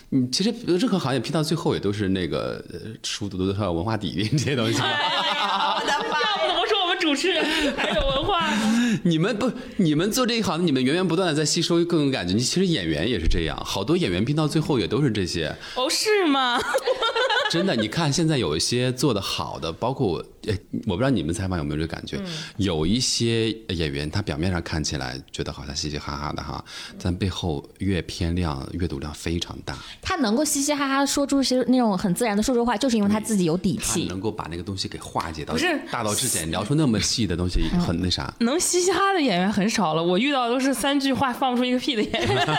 [0.09, 4.77] 你其实任何行业拼到最后也都是那个呃书读的少，文化底蕴这些东西。
[4.85, 6.19] 我的妈！
[6.22, 7.45] 要不怎么说我们主持人
[7.77, 8.99] 还有文化呢？
[9.03, 12.33] 你们不，你们做这一行，你们源源不断的在吸收各种感觉。
[12.33, 15.55] 你其实演员也是这样，好多演员拼到最后也都是这些。
[15.75, 16.59] 哦，是吗？
[17.49, 22.19] 真的，你看现在有一些做的好的，包括呃，我不知道你们采访有没有这个感觉，
[22.57, 26.63] 有一些演员他表面上看起来觉得好像嘻嘻哈哈的哈，
[27.01, 29.77] 但背后阅片量、阅读量非常大。
[30.01, 34.05] 他能够嘻嘻哈哈说出些那种很自然的说出话，就是因为他自己有底气。
[34.05, 38.34] 能够把那个东西给化解到不是大道至简，聊出那么细的东西，很那啥。
[38.39, 42.45] 能嘻嘻哈哈的演员很少了，我遇到的都是三句话放不出一个屁的演员。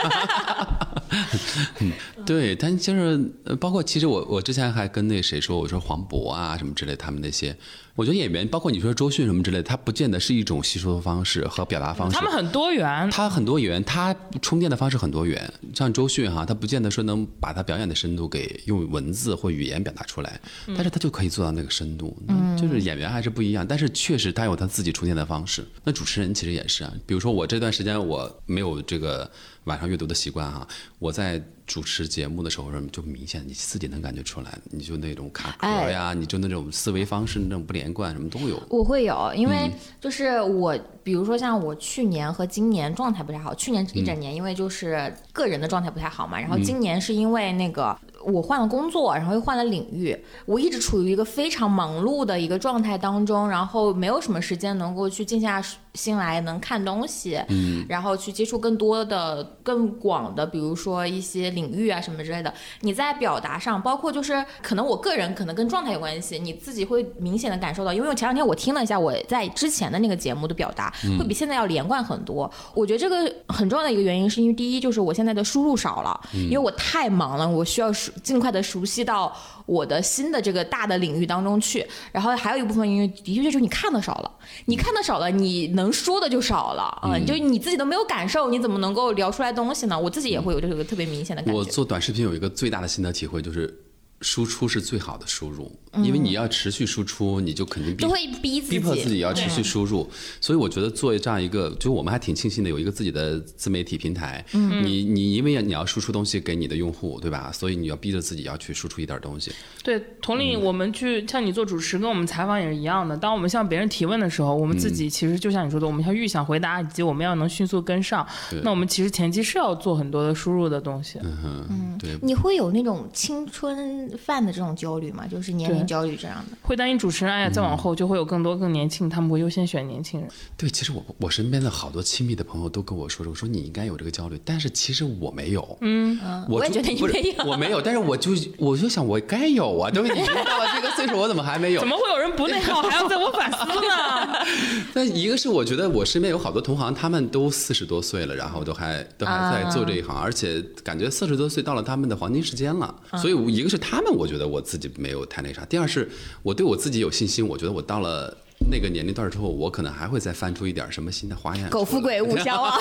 [2.26, 7.56] 对，但就是呃，包括其实我我之前还跟那谁说，我说黄渤啊什么之类，他们那些，
[7.94, 12.16] 我觉得演员，包括你说周迅什么之类的，他不见得是一种吸收的方式和表达方式。
[12.16, 15.50] 他们很多元，他很多元，他充电的方式很多元。
[15.74, 20.38] 像周迅哈，他不见得说能把他表演的深度给用文字或语言表达出来，
[20.68, 22.16] 但是他就可以做到那个深度。
[22.28, 25.64] 嗯，就是演员还是不一样，但是确实他有他自己充电的方式。
[25.82, 29.30] 那主持人其实也是啊，比如说我这段时间我没有这个
[29.66, 30.66] 晚上阅读的习惯哈，
[31.00, 38.62] 我在主持节目的时候就明显你自己能感觉出来，你就那种卡壳呀，你就那种思维方式那种不连贯什么都有。
[38.68, 39.68] 我会有，因为
[40.00, 55.60] 就是我，比如说像我去年和今年状态不太好，去年一整年因为就是个人的状态不太好嘛，然后今年是因为那个我换了工作，然后又换了领域，我一直处于一个非常忙碌的一个状态当中，然后没有什么时间能够去静下
[55.96, 62.52] 心来能看东西，嗯，然后去接触更多的、更广的，比如说一些领域啊什么之类的。
[62.82, 72.50] 你在表达上，包括就是可能我个人可能跟状态有关系，你自己会明显的感受到，因为我前两天我听了一下我在之前的那个节目的表达，会比现在要连贯很多。
[72.74, 79.34] 我觉得这个很重要的一个原因是因为第一就是我现在的输入少了，因为我太忙了，我需要熟尽快的熟悉到
[79.66, 81.86] 我的新的这个大的领域当中去。
[82.10, 84.32] 然后还有一部分因为的确就是你看的少了，
[84.64, 89.98] 你看的少了，你能说的就少了啊、就你自己都没有感受，你怎么能够聊出来东西呢？
[89.98, 91.58] 我自己也会有这个特别明显的感觉。
[91.58, 93.82] 我做短视频有一个最大的心得体会就是。
[94.22, 95.70] 输出是最好的输入，
[96.02, 100.08] 因为你要持续输出，你就肯定会逼自己逼迫自己要持续输入。
[100.40, 104.44] 所以我觉得做这样一个，就我们还挺庆幸的，有一个自己的自媒体平台。
[104.52, 107.52] 嗯，你你因为你要输出东西给你的用户，对吧？
[107.52, 109.52] 所以你要逼着自己要去输出一点东西。
[109.82, 113.14] 对，同理，我们去像你做主持，跟我们采访也是一样的。
[113.16, 118.26] 当我们向别人提问的时候，我们自己其实就像你说的，我们要预想回答，以及我们要能迅速跟上。
[118.62, 121.18] 那我们其实前期是要做很多的输入的东西。
[121.22, 121.36] 嗯
[121.68, 122.16] 哼，对。
[122.22, 125.26] 你会有那种青春饭的这种焦虑嘛？
[125.26, 126.56] 就是年龄焦虑这样的。
[126.62, 130.28] 会担心主持人，哎呀，再往后就会有更多更年轻，他们会优先选年轻人。
[130.56, 135.78] 对，其实我我身边的好多亲密的朋友都跟我说，我说你应该有这个焦虑，但是其实我没有。
[135.80, 136.18] 嗯，
[136.48, 141.88] 我我也觉得你没有我没有，但是我就我就想我该有啊，都已经到了这个岁数，我怎么还没有怎？
[141.88, 144.46] 么会有人不内耗还要自我反思呢？
[144.94, 152.94] 那一个是我觉得我身边有好多同行，他们都四十多岁了，然后都还都还在做这一行，而且感觉四十多岁到了他们的黄金时间了。
[153.20, 156.08] 所以一个是他们，我觉得我自己没有太那啥；第二是
[156.42, 158.36] 我对我自己有信心，我觉得我到了。
[158.70, 161.70] 那个年龄段之后，我可能还会再翻出一点什么新的花样出来。
[161.70, 162.72] 苟富贵勿相忘。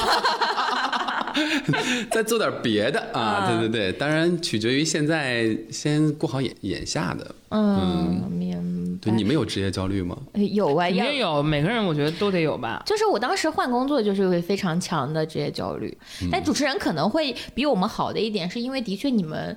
[2.10, 3.46] 再做点别的啊！
[3.46, 7.36] 对对对，当然取决于现在先过好眼眼下的。
[7.50, 10.18] 嗯，明对，你们有职业焦虑吗？
[10.34, 12.82] 有啊，要肯定有，每个人我觉得都得有吧。
[12.86, 15.96] 就是我当时换工作就是会非常强的职业焦虑，
[16.32, 19.54] 但主持人可能会比我们好的一点，是因为的确你们。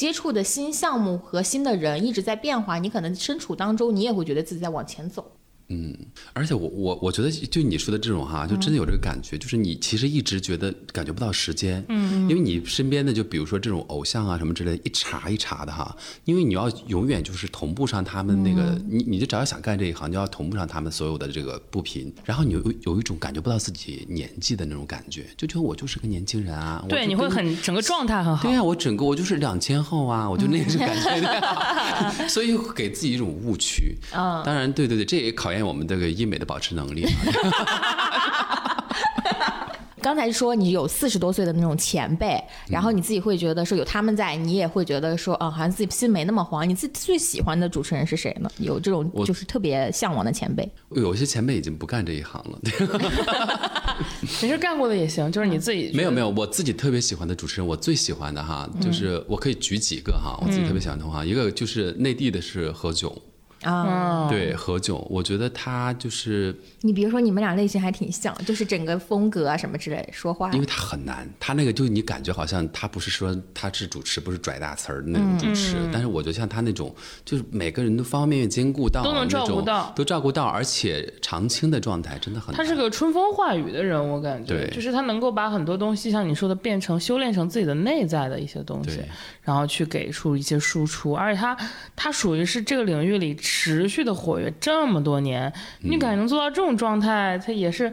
[0.00, 5.30] 接触的新项目和新的人一直在变化，你可能身处当中，你也会觉得自己在往前走。
[5.70, 5.96] 嗯，
[6.32, 28.42] 而且我我我觉得就你说的这种哈，就真的有这个感觉，就是你其实一直觉得感觉不到时间，嗯，因为你身边的就比如说这种偶像啊什么之类，一茬一茬的哈，因为你要永远就是同步上他们那个，你你就只要想干这一行，就要同步上他们所有的这个步频，然后你有有一种感觉不到自己年纪的那种感觉，就觉得我就是个年轻人啊，我对，你会很整个状态很好。
[28.42, 28.50] 对。
[28.50, 33.94] 呀、我整个我就是两千后啊，我就那个感觉的， 所以给自己一种误区。
[34.12, 34.42] 嗯。
[34.44, 37.10] 当然，对对对，这也考验我们这个医美的保持能力啊。
[40.02, 46.66] 刚才说你有四十多岁的那种前辈，然后你自己会觉得说有他们在，你也会觉得说，啊，好像自己心没那么慌。
[46.66, 48.50] 你自己最喜欢的主持人是谁呢？
[48.56, 50.66] 有这种就是特别向往的前辈。
[50.88, 52.58] 有些前辈已经不干这一行了，
[54.40, 63.12] 没事干过的也行，就是你自己没有没有，我自己特别喜欢的主持人，我最喜欢的哈，就是我可以举几个哈，我自己特别喜欢的哈，一个就是内地的是何炅，
[63.62, 70.50] 啊，对何炅，我觉得他就是你比如说你们俩类型还挺像，就是整个风格啊什么之类，说话。
[70.52, 82.54] 因为他很难，他那个就你感觉好像他不是说他是主持，不是拽大词儿的那种主持，但是我觉得像他那种，就是每个人都方方面面兼顾到，都能照顾到都照顾到，而且常青的状态真的很。
[82.54, 82.90] 他是个。
[82.90, 84.70] 春风化雨的人，我感觉，对。
[84.74, 89.00] 就是他能够把很多东西，像你说的，变成修炼成自己的内在的一些东西，
[89.42, 91.56] 然后去给出一些输出，而且他
[91.96, 97.92] 他属于是这个领域里持续的活跃这么多年，你感觉能做到这种状态，他也是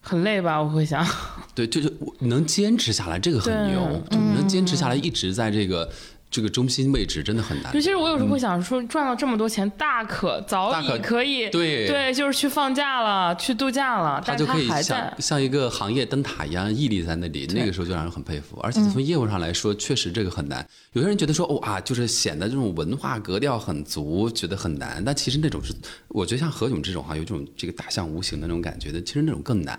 [0.00, 0.58] 很累吧？
[0.62, 1.06] 我会想，
[1.54, 5.90] 对，就是我能坚持下来，这个很牛，就能坚持下来，一直在这个
[6.34, 7.80] 这个中心位置，真的很难尤。
[7.80, 15.14] 其是我有时候会想说，赚了这么多钱，大可早已大可可以对对，就是去放假了，去度假了，他就可以像。
[15.20, 18.58] 像一个行业灯塔一样屹立在那里，那个时候就让人很佩服。
[18.64, 20.66] 而且从业务上来说，确实这个很难。
[20.94, 25.00] 有些人觉得说，哇，就是显得这种文化格调很足，觉得很难。
[25.04, 25.72] 但其实那种是，
[26.08, 29.78] 我觉得像何炅这种哈，有这种这个大象无形的那种感觉的，其实那种更难。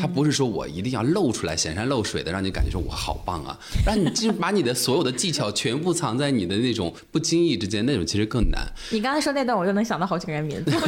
[0.00, 8.60] 他不是说我一定要露出来显山露水的，让你感觉说我好棒啊，让你就把你的所有的技巧全部藏在你的那种不经意之间，那种其实更难。
[8.90, 10.70] 你刚才说那段，我就能想到好几个人名字。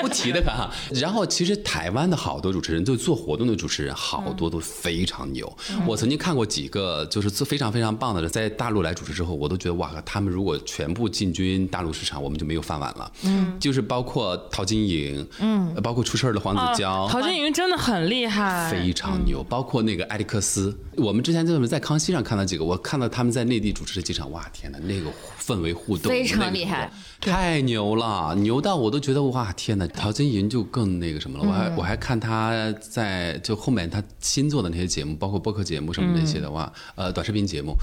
[0.00, 0.70] 不提的哈。
[0.94, 5.50] 然后其实台湾的好多主持人，就做活动的主持人，好多都非常牛。
[5.86, 13.10] 我曾经看过几个，就是做非常非常棒的，在大陆来主持之后，我都觉得哇，他们如果全部进军大陆市场，我们就没有饭碗了。
[13.24, 17.08] 嗯，就是包括陶晶莹，嗯，包括出事儿的黄子佼。
[17.08, 25.10] 陶晶莹真的很厉害，非常牛，包括那个艾利克斯，我们之前就是在康熙上看到几个，我看到他们在内地主持的几场，哇天哪，那个
[25.40, 26.88] 氛围互动非常厉害。
[27.20, 37.74] 太牛了，牛到我都觉得哇天哪，陶晶莹就更那个什么了，我还我还看他在就后面他新做的那些节目，包括播客节目什么那些的话，呃，短视频节目。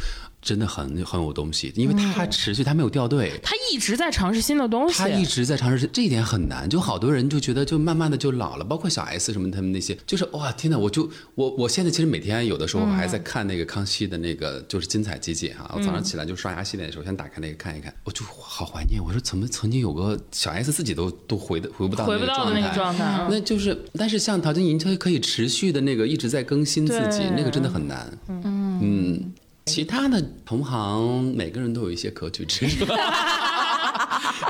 [0.48, 4.98] 真的很很有东西，因为他持续，他没有掉队，他一直在尝试新的东西。
[4.98, 6.70] 他一直在尝试，这一点很难。
[6.70, 10.78] 就好多人就觉得，就慢慢的就老了，包括小 S 什么他们那些，就是哇天哪！
[10.78, 19.04] 我就我我现在其实每天有的时候我还在看那个康熙的那个就是精彩集锦哈，我早上起来就刷牙洗脸的时候先打开那个看一看，我就好怀念。
[19.04, 28.18] 我说怎么曾经有个小 S 自己都都回的回不到回不到的那个状态，嗯那就是但是像陶晶莹，她可以持续的那个一直在更新自己，那个真的很难。
[28.30, 29.34] 嗯
[29.68, 32.86] 其他的同行每个人都有一些可取之处。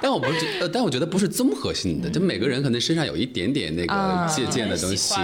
[0.02, 5.16] 但我不是觉，呃，但我觉得不是综合性的，就每个人可能身上有一点点那个借鉴的东西，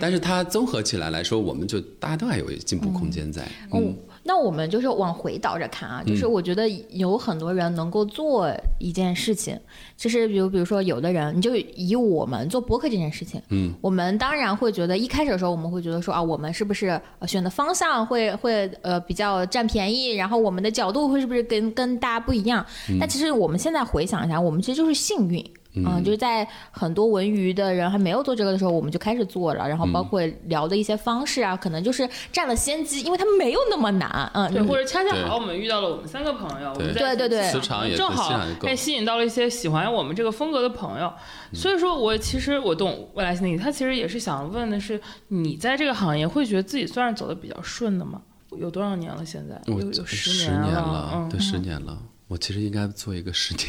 [0.00, 3.46] 但是它综合起来来说，我们就大家都还有进步空间在。
[3.72, 3.96] 嗯，
[4.26, 9.58] 那我们就是往回倒着看啊，就是我觉得有很多人能够做一件事情，
[9.96, 22.66] 就是比如比如说有的人，你就以我们做播客这件事情，嗯，我们当然会觉得一开始的时候我们会觉得说啊，我们是不是呃选的方向会会呃比较占便宜，然后我们的角度会是不是跟跟大家不一样？
[22.98, 25.44] 但其实我们现在回想一下，我们其实就是幸运。
[25.84, 34.30] 嗯，就是在很多文娱的人还没有做这个的时候，我们就开始做了，然后包括聊的一些方式啊，可能就是占了先机，因为它没有那么难。
[34.34, 41.12] 嗯，对，或者恰恰好我们遇到了我们三个朋友，我们对在对对对磁场也正好磁场也够还吸引到了一些喜欢我们这个风格的朋友。
[41.52, 48.20] 所以说我其实我懂未来心理，他其实也是想问的是，你在这个行业会觉得自己算是走的比较顺的吗？
[48.58, 49.24] 有多少年了？
[49.26, 51.98] 现在我有有十年了，嗯，对，十年了。
[52.28, 53.66] 我其实应该做一个十年。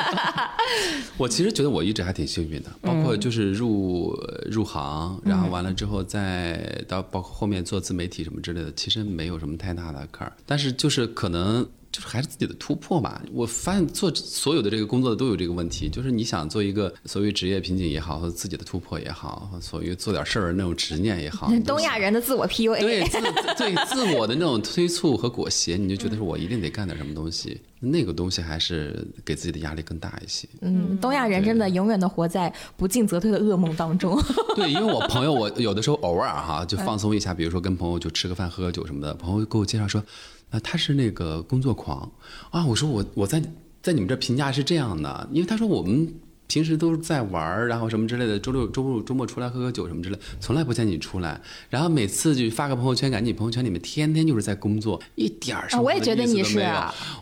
[1.16, 4.14] 我其实觉得我一直还挺幸运的，包括就是入
[4.50, 11.68] 入行，然后完了之后再到包括后面做自媒体什么之类的，其实没有什么太大的坎儿，但是就是可能。
[11.92, 13.22] 就是还是自己的突破吧。
[13.32, 23.20] 我发现做所有的这个工作的都有这个问题，就是你想做一个所谓职业瓶颈也好，或者自己的突破也好，所谓做点事儿那种执念也好， 东亚人的自我 PUA，对自
[23.58, 30.48] 对自我的那种催促和裹挟，你就觉得是我一定得干点什么东西，那个东西还是给自己的压力更大一些。
[30.60, 34.20] 嗯，东亚人真的永远的活在不进则退的噩梦当中。
[34.54, 40.02] 对，因为我朋友，我有的时候偶尔哈就放松一下，比如说跟朋友就吃个饭、喝个酒什么的，朋友给我介绍说，
[40.50, 42.10] 啊，他是那个工作狂
[42.50, 42.64] 啊。
[42.66, 43.42] 我说我我在
[43.82, 46.12] 在你们这评价是这样的，因为他说我们。
[46.52, 51.40] 平时都是在玩儿，然后什么之类的，周六周日周末出来喝喝酒什么之类，从来不见你出来。
[51.68, 56.60] 然后每次就发个朋友圈，感觉你朋友圈里面天天就是在工作，一点儿生活我也觉得你是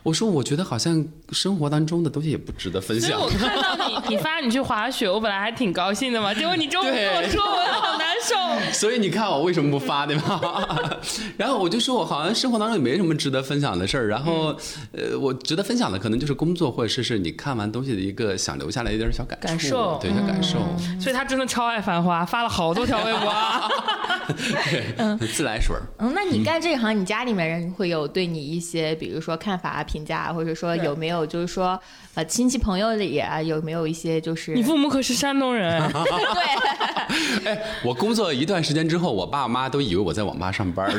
[0.02, 3.28] 我说我觉得好像生活当中的东西也不值得分享我。
[3.28, 8.34] 看到你，你发你去滑雪，我本来还挺高兴的嘛，结果你中午跟我说我好难 受。
[8.72, 10.40] 所以你看我为什么不发，对吧？
[11.38, 14.09] 然后我就说我好像生活当中也没什么值得分享的事儿。
[14.09, 14.55] 然后，
[14.92, 20.59] 呃，我值得分享的可能就是工作，或者是是你看完东西的一个想留下来一点小感触感受对，小感受。
[21.00, 23.68] 所以他真的超爱繁花，发了好多条微博啊。
[24.28, 25.80] 对，自来水儿。
[25.98, 31.80] 嗯，那你干这一行，你家里面人会有对你一些，比如说看法啊、评价啊，或者说有没有就是说，
[32.14, 40.90] 呃，亲戚朋友里啊，有没有一些就是你父母可是山东人，对，哎，我工作一段时间之后，我爸妈都以为我在网吧上班。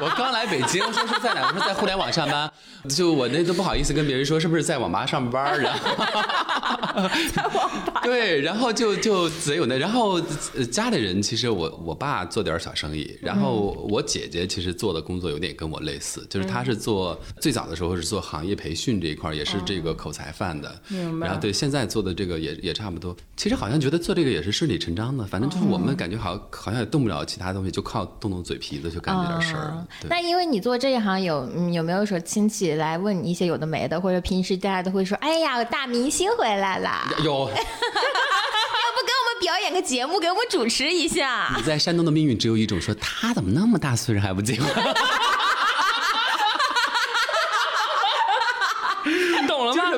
[0.00, 1.46] 我刚来北京，说是在哪？
[1.48, 2.50] 我说在互联网上班，
[2.88, 5.80] 就我那都不好意思跟别人说是不是在网吧上班，然后
[7.34, 8.00] 在网吧。
[8.02, 10.20] 对，然后就就贼有那，然后
[10.56, 20.80] 呃家里人其实我我爸做点小生意，然后我姐姐其实做的工作有点跟我类似，就是她是做最早的时候是做行业培训这一块，也是这个口才范的，
[21.20, 23.14] 然后对现在做的这个也也差不多。
[23.36, 29.86] 其实好像觉得做这个也是顺理成章的，反正就是我们感觉好好像也动不了其他东西，就靠动动嘴皮子就干这点事儿啊。
[30.00, 30.08] 对。
[30.08, 41.54] 那因为你做这一行有嗯有没有说亲戚来问你一些有的没的，或者平时大家都会说，哎呀，大明星回来啦，有 要不给我们表演个节目，给我们主持一下？
[41.56, 44.68] 你在山东的命运只有一种，说他怎么那么大岁数还不结婚？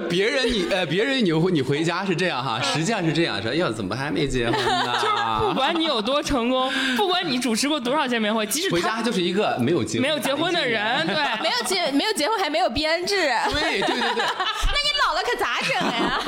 [0.00, 4.92] 别人你呃别人你回你回家是这样哈，实际上是这样说，哟怎么还没结婚呢？
[4.94, 5.14] 就是
[5.48, 5.54] 不？
[5.54, 13.14] 管你有多成功，不管你主持过多少见面会，即使回他家就是一个没有结没有结婚的人，对，没有结没有结婚还没有编制，
[13.52, 16.20] 对对对对 那，你老了可咋整呀？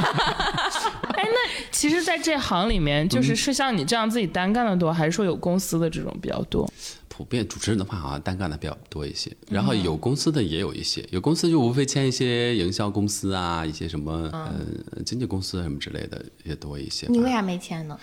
[1.16, 6.68] 哎，那其实，在这行里面，就是是像你这样自己单干的多，还是说有公司的这种比较多？
[7.16, 17.06] 普遍主持人的话好像单干的比较多一些，然后有公司的也有一些，有公司就无非签一些营销公司啊，一些什么呃经纪公司什么之类的也多一些。
[17.08, 17.96] 你为啥没签呢？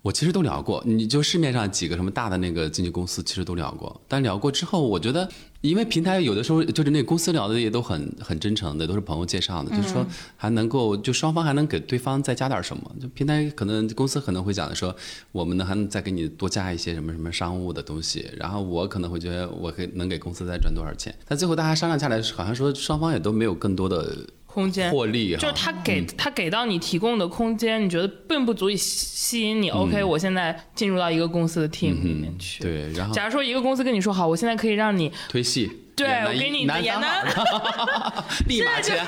[0.00, 4.00] 我其实都聊过，你就市面上几个什么大的那个经纪公司，其实都聊过。
[4.08, 5.28] 但聊过之后，我觉得，
[5.66, 10.06] 因为平台有的时候就是那个公司聊的也都很很真诚的，都是朋友介绍的，就是说
[10.36, 12.90] 还能够就双方还能给对方再加点什么。
[13.00, 14.94] 就平台可能公司可能会讲的说，
[15.32, 21.14] 我们呢还能再给你多加一些什么什么商务的东西，然后我可能会觉得我可以能给公司再赚多少钱。
[21.26, 24.16] 但最后大家商量下来，好像说双方也都没有更多的
[24.56, 25.38] 空间获利啊。
[25.38, 29.68] 就是他给、他给到你提供的空间，你觉得并不足以吸引你。
[29.68, 38.96] OK，我现在进入到一个公司的 team 里面去。，对，然后假如说一个公司跟你说好，我现在可以让你，推戏，对我给你男三演男好， 立马签。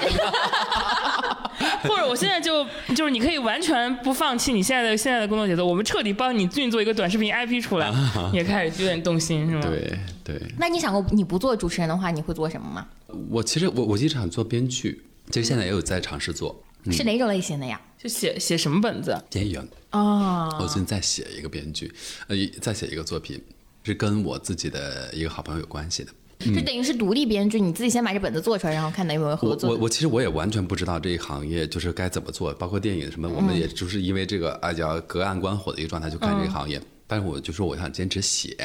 [1.83, 2.65] 或者我现在就
[2.95, 7.91] 就是你可以完全不放弃你现在的现在的工作节奏，我们彻底帮你运作一个短视频 IP 出来，
[8.33, 9.63] 也开始有点动心是吗？
[9.63, 12.87] 对对，那你想过你不做主持人的话，你会做什么吗？
[13.31, 15.01] 我其实我我一直想做编剧，
[15.31, 17.81] 其实现在也有在尝试做是哪种类型的呀？
[17.99, 19.17] 就写写什么本子？
[19.29, 19.67] 电影。
[19.91, 21.93] 哦，我最近在写一个编剧，
[22.29, 23.43] 呃，在写一个作品，
[23.83, 26.13] 是跟我自己的一个好朋友有关系的。
[26.39, 29.71] 就等于是独立编剧，你自己先把这本子做出来，然后看能有没有合作。
[29.71, 38.57] 我我其实我也完全不知道这一行业就是该怎么做，包括电影什么，我们也就是因为这个啊叫隔岸观火的一个状态就看这个行业，但是我就说我想坚持写。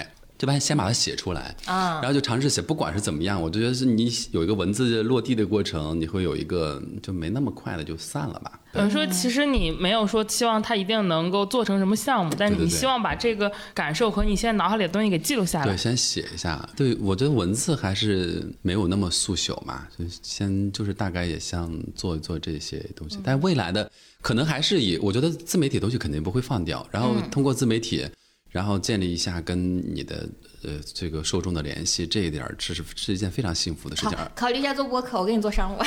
[0.44, 8.60] 就把先把它写出来，啊然后就尝试写，不管是怎么样，我就觉得是你有一个文字落地的过程，你会有一个就没那么快的就散了吧。
[8.74, 16.68] 等于说，其实你没有说期望它一定能够做成什么项目，但是你希望把这个感受和你现在脑海里的东西给记录下来对，先写一下。
[16.76, 23.18] 对，我觉得文字还是没有那么速朽嘛，就先就是大概也像做一做这些东西。
[23.24, 23.90] 但未来的
[24.22, 28.06] 可能还是以，我觉得自媒体东西肯定不会放掉，然后通过自媒体，
[28.54, 30.30] 然后建立一下跟你的
[30.62, 34.18] 呃这个受众的联系，这一点儿是是一件非常幸福的事情。
[34.36, 35.80] 考虑一下做播客，我给你做商务。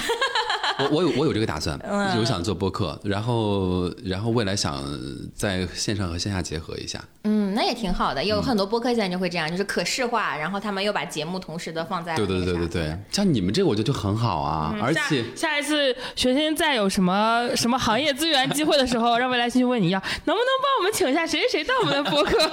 [0.78, 1.78] 我我有我有这个打算，
[2.16, 4.82] 有想做播客，然后然后未来想
[5.35, 7.03] 在线上和线下结合一下。
[7.24, 8.23] 嗯，那也挺好的。
[8.23, 15.24] 有很多播客现在就会这样，就是可视化，然后他们又把节目同时的放在对对对对对，像你们这个我觉得就很好啊，而且。
[15.35, 22.51] 下下一次学生再有什么什么行业资源机会的时候，让未来继续问你要，能不能帮我们请一下谁谁谁到我们的播客？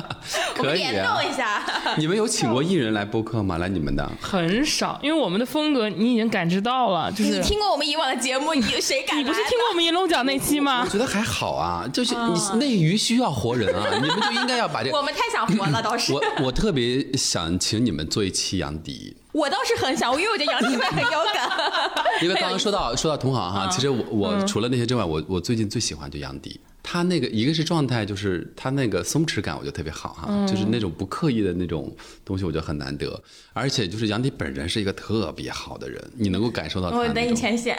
[0.58, 1.62] 我 们可以啊联动一下。
[1.98, 3.58] 你们有请过艺人来播客吗？
[3.58, 4.10] 来你们的？
[4.20, 9.18] 很少，因为我们的风格你已经感知到了，就是你听过我们以往的节目，你谁敢？
[9.18, 10.88] 你不是听过我们银龙奖那期吗我？
[10.88, 14.90] 觉得还好啊，就是你内娱需要活人啊， 你们就应该要把这。
[14.90, 16.12] 我们太想活了，倒是。
[16.12, 22.22] 我我特别想请你们做一期杨迪，我倒是很想，因为我觉得杨迪会很有梗。
[22.22, 26.60] 因为刚刚说到说到同行哈，其实我我除了那些之外，我我最近最喜欢就杨迪。
[26.82, 31.94] 他那个一个是状态，就是他那个松弛感，我觉得特别好哈，就是那种不刻意的那种
[32.24, 33.22] 东西，我觉得很难得。
[33.52, 37.36] 而且就是杨迪本人是一个特别好的人，你能够感受到他我等你那种。
[37.36, 37.76] 牵线。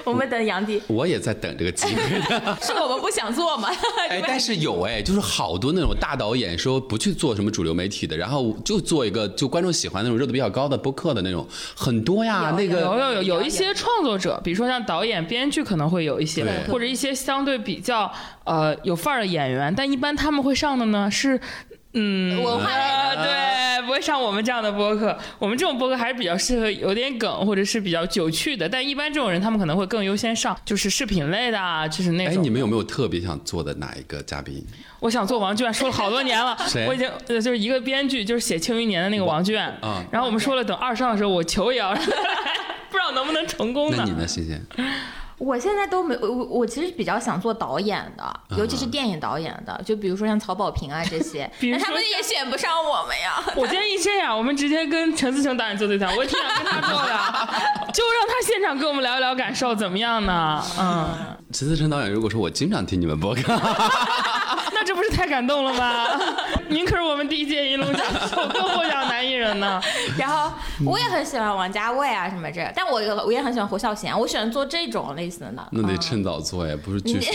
[0.04, 2.56] 我们等杨迪，我也在等这个机会的。
[2.62, 3.68] 是我们不想做吗？
[4.08, 12.50] 哎，但是有哎，就是好多那种大导演说不去做什么主流媒体的，然后就做一个就观众喜欢那种热度比较高的播客的那种，很多呀。
[12.50, 18.10] 有那个有有有有一些创作者，比如说像导演、编剧可能会有一些对，或者一些相对比较
[18.44, 21.40] 呃有范儿的演员，但一般他们会上的呢是。
[21.92, 22.82] 嗯，文化类
[23.16, 23.16] 呃，
[23.78, 25.18] 对，不会上我们这样的播客。
[25.38, 28.68] 我们这种播客还是比较适合有点梗或者是比较有趣的。
[28.68, 34.64] 但一般这种人，他们可能会更优先上，就是视频类的啊，就是那种哎，你们有没有特别想做的哪一个嘉宾？
[35.00, 39.58] 我想做王俊，说了好多年了 谁，我已经呃就是一个编剧，就是写《庆余年》的那个王俊。
[39.58, 42.54] 啊然后我们说了，等二上的时候，我求也要让他来，
[42.90, 44.10] 不知道能不能成功呢那你？
[44.12, 44.60] 呢，欣欣？
[45.40, 53.42] 我现在都没我我我其实比较想做导演的，尤其是电影导演的，就比如说像曹保平啊这些 比，如说那他们也选不上我们呀。
[53.56, 57.14] 我建议这样，我们直接跟陈思诚导演做对象，我挺想跟他做的，
[57.92, 60.62] 就让他现场跟我们聊一聊感受，怎么样呢？
[60.78, 61.08] 嗯，
[61.52, 63.42] 陈思诚导演如果说我经常听你们播客，
[64.72, 66.06] 那这不是太感动了吗？
[66.70, 69.80] 您可是我们第一届银龙奖首个获奖男艺人呢。
[70.16, 70.52] 然后
[70.86, 75.68] 我也很喜欢王家卫啊什么这，但我我也很喜欢侯孝贤，我喜欢做这种类型的。
[75.72, 77.32] 那得嗯趁早做呀，不是剧时。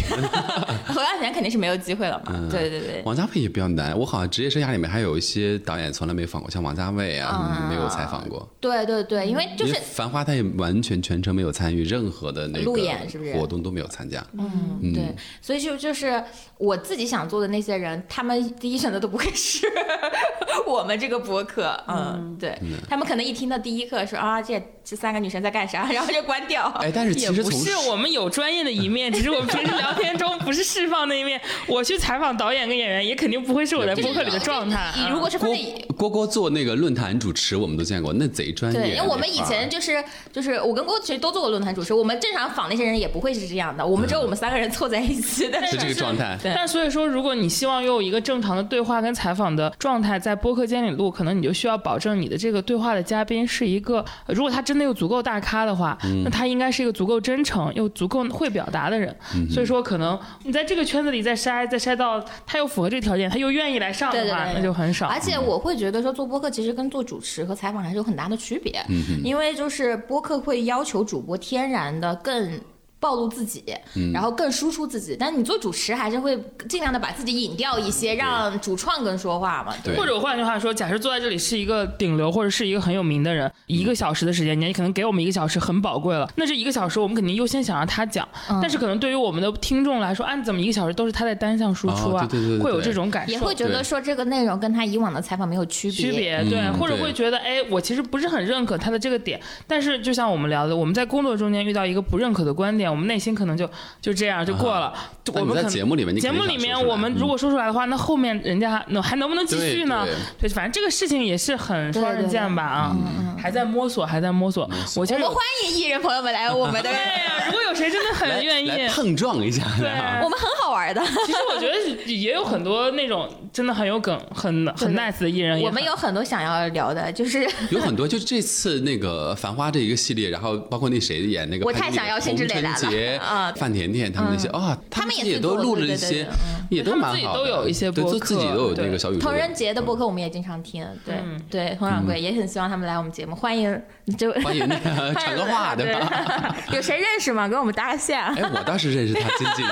[0.87, 2.31] 侯孝贤肯定是没有机会了嘛。
[2.33, 3.01] 嗯对对对。
[3.05, 8.47] 王家卫也比较难，我好像职业生涯里面还有一些导演从来没访过，像王家卫啊，嗯没有采访过。
[8.61, 14.25] 对对对，因为就是《繁花》他也完全全程没有参与任何的那个路演是不是活动都没有参加。
[14.37, 16.23] 嗯，对，所以就就是
[16.57, 19.67] 我自己想做的那些人，他们第一选择都不会是
[20.65, 22.57] 我们这个博客，嗯，对
[22.89, 26.67] 他们可能一听到第一课说啊，这这三个女生在干啥，然后就关掉。
[26.79, 31.39] 哎，但是其也不是，我们有专业的一面，只是我们平时聊天中不是释放那一面。
[31.67, 34.91] 我去采访导演跟演员，也肯定不会是我在博客里的状态。
[34.97, 38.79] 你如果是放郭在郭郭做那个论坛主持，我们都见过，那贼专业。
[38.79, 46.37] 对，因为我们以前就是就是我跟郭其实都做过论坛主持，我们正常访那些人也不会是这样的，我们只有我们三个人凑在一起，但是这个状态。
[46.41, 59.15] 对但所以说，如果你希望拥有一个正常的对话跟采访的状态在播客间里录，可能你就需要保证你的这个对话的嘉宾是一个，呃如果他真的又足够大咖的话，嗯那他应该是一个足够真诚又足够会表达的人。
[59.35, 65.07] 嗯所以说，可能你在这个圈子里再筛，再筛到他又符合这个条件，他又愿意来上的话，对对对那就很少。
[65.07, 68.83] 而且我会觉得说做播客其实跟做主持和采访还是有很大的区别，
[69.23, 72.59] 因为就是播客会要求主播天然的更。
[73.05, 73.63] 暴露自己，
[74.11, 76.35] 然后更输出自己，但你做主持还是会
[76.67, 79.75] 尽量的把自己引掉一些，让主创跟说话嘛。
[79.83, 79.95] 对。
[79.95, 88.27] 或者换句话说，假设坐在这里是一个顶流或者是一个很有名的人，一个小时的时间，你可能给我们一个小时很宝贵了，那这一个小时我们肯定优先想让他讲。
[88.49, 88.57] 嗯。
[88.59, 92.23] 但是可能对于我们的听众来说，按，怎么一个小时都是他在单向输出啊？
[92.23, 92.63] 哦对对对对。
[92.63, 95.95] 会有这种感受，也会觉得说这个内容跟他以往的采访没有区别。
[95.95, 103.69] 区别，对，嗯或者会觉得，哎，我其实不是很认可他的这个点，但是就像我们聊的，我们在工作中间遇到一个不认可的观点，我们内心可能就
[104.01, 104.93] 就这样就过了。
[105.33, 110.05] 我们可能节目里面节目里面我们如果说出来的话，那后面人家还能还能不能继续呢？
[110.05, 112.95] 对对，反正这个事情也是很双刃剑吧啊，
[113.37, 114.69] 还在摸索，还在摸索。
[114.95, 119.89] 我其实有我们欢迎艺人朋友们来我们的 对，呀，如果有谁真的很愿意，碰撞一下，对。
[119.89, 121.03] 啊我们很好玩的。
[121.25, 136.27] 其实我觉得也有很多那种真的很有梗、很很 nice 的艺人，我们有很多想要聊的，就是 有很多，就这次那个《繁花》这一个系列，然后包括那谁演那个我太想要辛芷蕾来了洪春节 啊范甜甜他们那些啊，他们也都录了一些
[136.69, 139.21] 也都蛮好，都有一些对，播自自己客都有那对个小宇宙。
[139.21, 141.15] 同人节的播客我们也经常听，对、
[141.49, 143.81] 对，佟掌柜也很希望他们来我们节目，欢迎
[144.17, 146.55] 就欢迎那个 传个话，对吧？
[146.73, 147.47] 有谁认识吗？
[147.47, 148.19] 给我们搭个线。
[148.19, 149.71] 哎，我倒是认识他经纪人，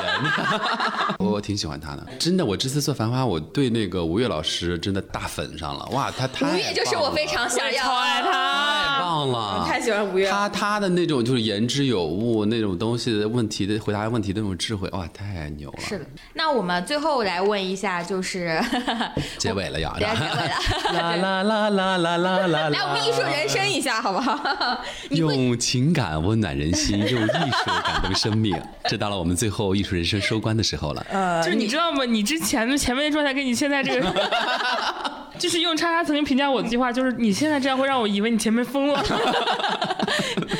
[1.19, 2.05] 我挺喜欢他的。
[2.19, 5.85] 真的，我这次做《繁花》，我对那个吴越老师真的大粉上了。
[5.91, 8.99] 哇，他太吴越就是我非常想要，也超爱他太。
[8.99, 10.29] 棒了，太喜欢吴越。
[10.29, 15.79] 他他的那种就是言之有物，那种东西的问题的回答问题的那种智慧，哇，太牛了。
[15.79, 18.59] 是的，那我们最后来问一下，就是
[19.37, 24.79] 结尾了要 结尾了，啦啦啦啦啦啦啦来我们艺术人生一下，好不好？
[25.09, 28.59] 用情感温暖人心，用艺术感动生命。
[28.85, 31.05] 这到了我们最后艺术人生收官的时候了。
[31.09, 32.05] 呃就是你知道吗？
[32.05, 34.31] 你之前的前面的状态跟你现在这个，
[35.39, 39.03] 就是用叉叉曾经评价我的计划，就是你现在这样会让我以为你前面疯了。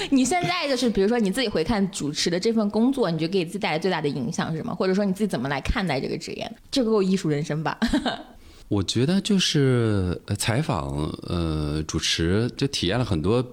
[0.10, 4.74] 你现在就是，比如说你自己回看主持使得这份工作，你觉得给自己带来最大的影响是什么？
[4.74, 6.50] 或者说你自己怎么来看待这个职业？
[6.72, 7.78] 这个够艺术人生吧？
[8.70, 10.88] 我觉得就是采访
[11.28, 13.46] 呃主持，就体验了很多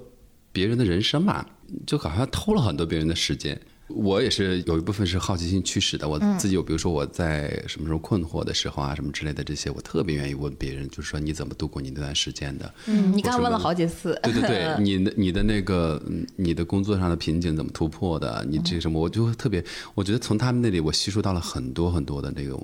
[0.52, 1.44] 别人的人生吧，
[1.84, 3.60] 就好像偷了很多别人的时间。
[3.94, 6.08] 我也是有一部分是好奇心驱使的。
[6.08, 12.72] 我自己有，比如说我在什么时候困惑的时候啊，什么之类的这些，我特别愿意问别人，就是说你怎么度过你那段时间的？
[12.86, 14.18] 嗯，你刚刚问了好几次。
[14.22, 18.44] 对对对，你的 你的那个嗯你的工作上的瓶颈怎么突破的？
[18.48, 19.64] 你这什么，我就特别，
[19.94, 22.62] 我觉得从他们那里我吸收到了很多很多的那种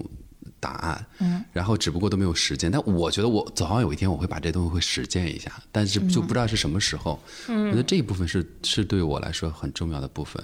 [0.60, 1.06] 答案。
[1.18, 2.70] 嗯，然后只不过都没有实践。
[2.70, 7.18] 但我觉得我早晚有一天我会把这东西会实践一下，但是就不知道是什么时候。
[7.48, 10.42] 嗯，我觉得这一部分是是对我来说很重要的部分。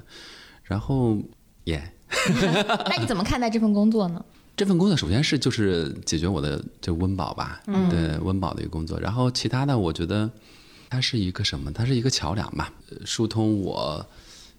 [0.62, 1.18] 然后，
[1.64, 1.93] 耶，
[2.89, 4.24] 那你怎么看待这份工作呢？
[4.55, 9.01] 这份工作首先是就是解决我的就温饱吧，嗯，对温饱的一个工作。
[9.01, 10.30] 然后其他的，我觉得
[10.90, 11.72] 它是一个什么？
[11.72, 14.05] 它是一个桥梁吧，呃疏通我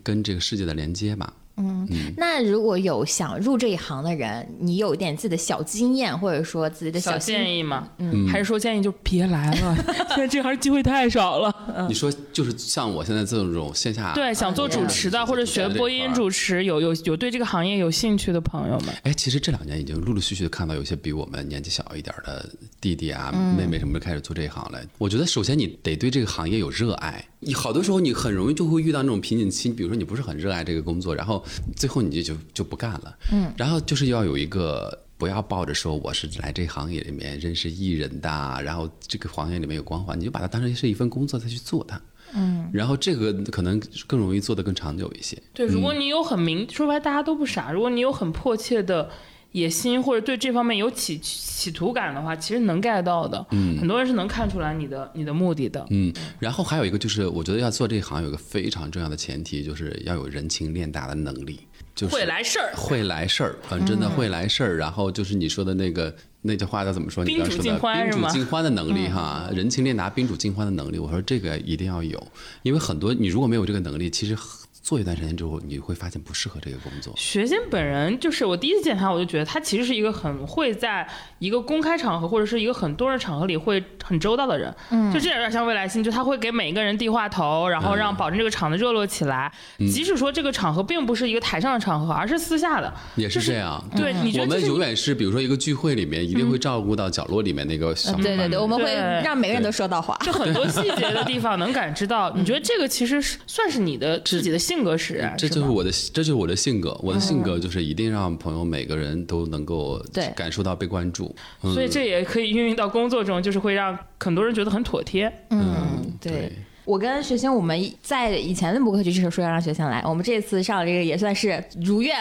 [0.01, 1.31] 跟这个世界的连接吧。
[1.55, 7.88] 嗯，那如果有想入这一行的人，你有一点自己的小经验，或者说自己的小心建议吗？
[7.99, 9.75] 嗯，还是说建议就别来了？
[10.09, 11.53] 现在这行机会太少了。
[11.88, 22.49] 你说就是像我现在这种线下对想做主持的或者学播音主持，有有有对这个行业有兴趣的朋友们，哎，其实这两年已经陆陆续续的看到有些比我们年纪小一点的
[22.81, 24.80] 弟弟啊、妹妹什么的开始做这一行了。
[24.97, 31.42] 我觉得首先你得对这个行业有热爱，你好多时候你很容易就会遇到那种瓶颈期，比如说你不是很热爱这个工作，然后
[31.75, 33.17] 最后你就就就不干了。
[33.31, 34.99] 嗯，然后就是要有一个。
[35.15, 38.29] 不要抱着说我是来这行业里面认识艺人的，
[38.61, 42.01] 然后这个行业里面有光环，你就把它当成是一份工作再去做它。
[42.33, 45.41] 嗯，然后这个可能更容易做得更长久一些。
[45.53, 49.09] 对，如果你有很明，说白大家都不傻，如果你有很迫切的
[49.53, 53.43] 野心或者对这方面有企企图感的话，其实能 get 到的。
[53.51, 55.84] 嗯，很多人是能看出来你的你的目的的。
[55.89, 61.61] 嗯，然后还有一个就是，我觉得要做这一行有一个非常重要的前提，就是要有人情练达的能力。
[61.95, 64.77] 就是会来事儿，会来事儿，嗯，真的会来事儿。
[64.77, 66.11] 然后就是你说的那个
[66.41, 67.23] 那句话，叫怎么说？
[67.23, 70.97] 宾主尽欢宾主尽欢的能力哈，人情练达，宾主尽欢的能力。
[70.97, 72.21] 我说这个一定要有，
[72.63, 74.35] 因为很多你如果没有这个能力，其实。
[74.84, 77.14] 做一段时间之后，你会发现不适合这个工作。
[77.15, 81.07] 学仙本人就是我第一次见他，我就觉得他其实是一个很会在
[81.39, 84.76] 一个公开场合或者是一个很多人场合里会很周到的人。
[84.89, 89.49] 嗯，就这点有点像未来星，就他会给每一个人递话头，然后让保证这个场子热络起来。
[89.77, 93.81] 即使说这个场合并不是一个台上的场合，而是私下的，也是这样。
[93.95, 98.14] 对，你我们永远是，比如说一个聚会里面，一定会照顾到角落里面那个小。
[98.15, 98.93] 对对对，我们会
[99.23, 100.18] 让每个人都说到话。
[100.26, 102.30] 就很多细节的地方能感知到。
[102.35, 105.37] 你觉得这个其实是算是你的自己的性格使然？
[105.37, 106.99] 就是我的，这就是我的性格。
[107.03, 110.03] 我的性格就是一定让朋友每个人都能够
[110.35, 111.33] 感受到被关注。
[111.61, 115.31] 所以这也可以运用到工作中，就是会让很多人觉得很妥帖。
[115.51, 116.51] 嗯，对。
[116.85, 122.19] 我跟学星，我们在以前的播客剧就是说要让学星来，我们这次上这个也算是如愿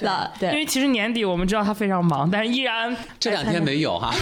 [0.00, 0.32] 了。
[0.38, 4.14] 对，因为其实年底我们知道他非常忙，但是依然这两天没有哈。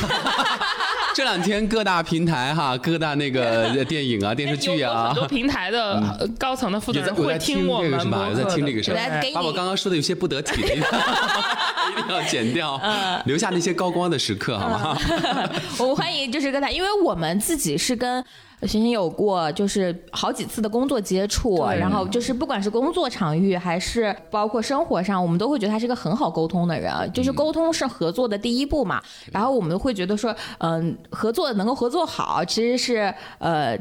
[1.14, 8.28] 这两天各大平台哈，各大那个电影啊、电视剧啊，很多平台的高层的负责人会听我们吗？
[8.30, 8.98] 有在听这个什么？
[9.34, 12.80] 把我刚刚说的有些不得体的， 一定要剪掉，
[13.26, 14.98] 留下那些高光的时刻，好吗？
[15.78, 18.24] 我们欢迎就是跟他，因为我们自己是跟。
[18.66, 26.92] 行行有过，就是好几次的工作接触，然后就是不管是工作场域还是包括生活上，我们都会觉得他是个很好沟通的人。
[27.14, 29.00] 就是沟通是合作的第一步嘛。
[29.32, 33.78] 然后我们会觉得说，嗯，合作能够合作好，其实是呃，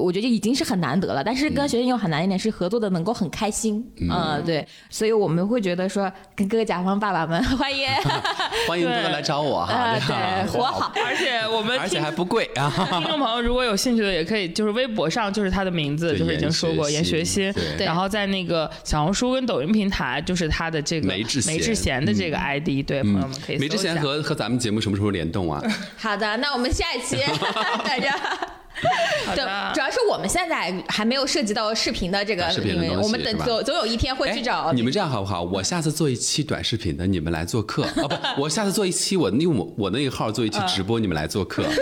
[0.00, 1.24] 我觉得已经是很难得了。
[1.24, 3.84] 但是跟学生又很难一点，是合作的能够很开心。
[4.08, 4.64] 嗯，对。
[4.88, 7.88] 所以我们会觉得说，跟各个甲方爸爸们 欢迎，
[8.68, 9.98] 欢迎多多来找我哈。
[10.06, 10.92] 对， 活好。
[11.04, 12.72] 而且我们而且还不贵啊。
[13.00, 14.19] 听众朋友如果有兴趣的。
[14.19, 23.58] 也可以，就是微博上就是他的名字，就是已经说过严学新，然后在那个小红书跟抖音平台，就是他的这个梅志梅志贤的这个 ID，对朋友们可以。
[23.58, 25.62] 梅志贤和和咱们节目什么时候联动啊？
[25.96, 27.16] 好的，那我们下一期
[27.84, 28.14] 大家。
[29.34, 29.44] 对，
[29.74, 32.44] 主要是我们现在还没有涉及到视频的这个，
[33.00, 34.92] 我们等总总有一天会去找你们。
[34.92, 35.42] 这样好不好？
[35.42, 37.92] 我下次做一期短视频的，你们来做客啊！
[38.36, 41.64] 不，我下次做一期我用我我那个号做一期直播，你们来做客。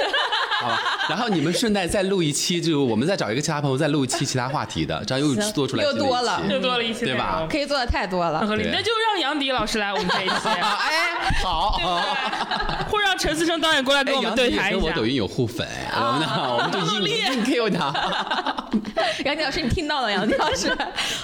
[0.60, 7.46] 好吧，然后你们顺带再录一期，就我们再找一个其他朋友再录一期其他话题的，这样又做出来又多了，又多了一期，对吧？
[7.48, 11.78] 可以做的太多了，那就让杨迪老师来我们这一期，哎， 好，
[12.90, 14.84] 或让陈思成导演过来跟我们对谈一下。
[14.84, 15.64] 我抖音有互粉，
[15.94, 17.92] 我们我们就硬硬 Q 他。
[19.24, 20.10] 杨迪老师，你听到了？
[20.10, 20.76] 杨迪老师，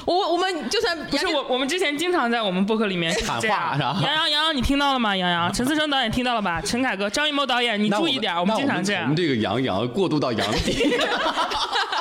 [0.04, 3.76] 我我们就算不是我，我们之前经常在我们播客里面喊话，是吧？
[4.02, 5.16] 杨洋，杨洋，你听到了吗？
[5.16, 6.60] 杨洋，陈思诚导演听到了吧？
[6.60, 9.02] 陈凯歌、张艺谋导演，你注意点，我们经常这样。
[9.02, 10.72] 我们这个杨洋过渡到杨迪，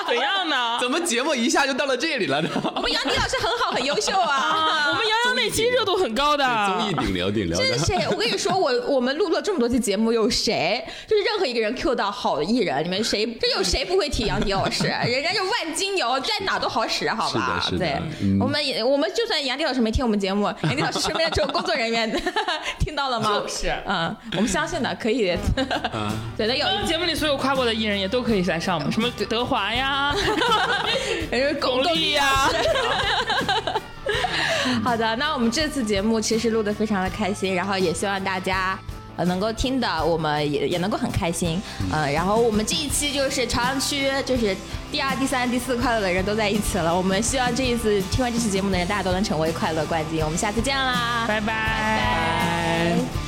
[0.07, 0.77] 怎样呢？
[0.79, 2.49] 怎么节目一下就到了这里了呢？
[2.75, 4.87] 我们杨迪老师很好，很优秀啊！
[4.89, 7.57] 我们杨洋那期热度很高的，综艺顶流顶流。
[7.57, 8.05] 这是谁？
[8.09, 10.83] 我跟你说，我我们录了这么多期节目，有谁？
[11.07, 13.25] 就是任何一个人 Q 到好的艺人，你们谁？
[13.43, 14.87] 这有谁不会提杨迪老师？
[14.87, 17.59] 人家正就万金油，在哪都好使，好吧？
[17.61, 22.09] 是的是的对，嗯我们也我们就算杨迪老师没听我们节目，杨迪老师身边只有工作人员
[22.79, 23.41] 听到了吗？
[23.43, 25.37] 就是嗯，我们相信的，可以。
[26.37, 30.15] 对的，有节目里所有夸过的艺人也都可以来上我们，什么德华呀、
[31.29, 32.49] 人巩俐呀，
[34.85, 38.79] 好的，那我们这次节目其实录的非常的开心，然后也希望大家。
[39.15, 41.61] 呃，能够听的，我们也也能够很开心，
[41.91, 44.55] 呃，然后我们这一期就是朝阳区，就是
[44.91, 46.95] 第二、第三、第四快乐的人都在一起了。
[46.95, 50.23] 我们希望这一次听完这期节目的人，大家都能成为快乐冠军。
[50.23, 53.22] 我们下次见啦，拜拜。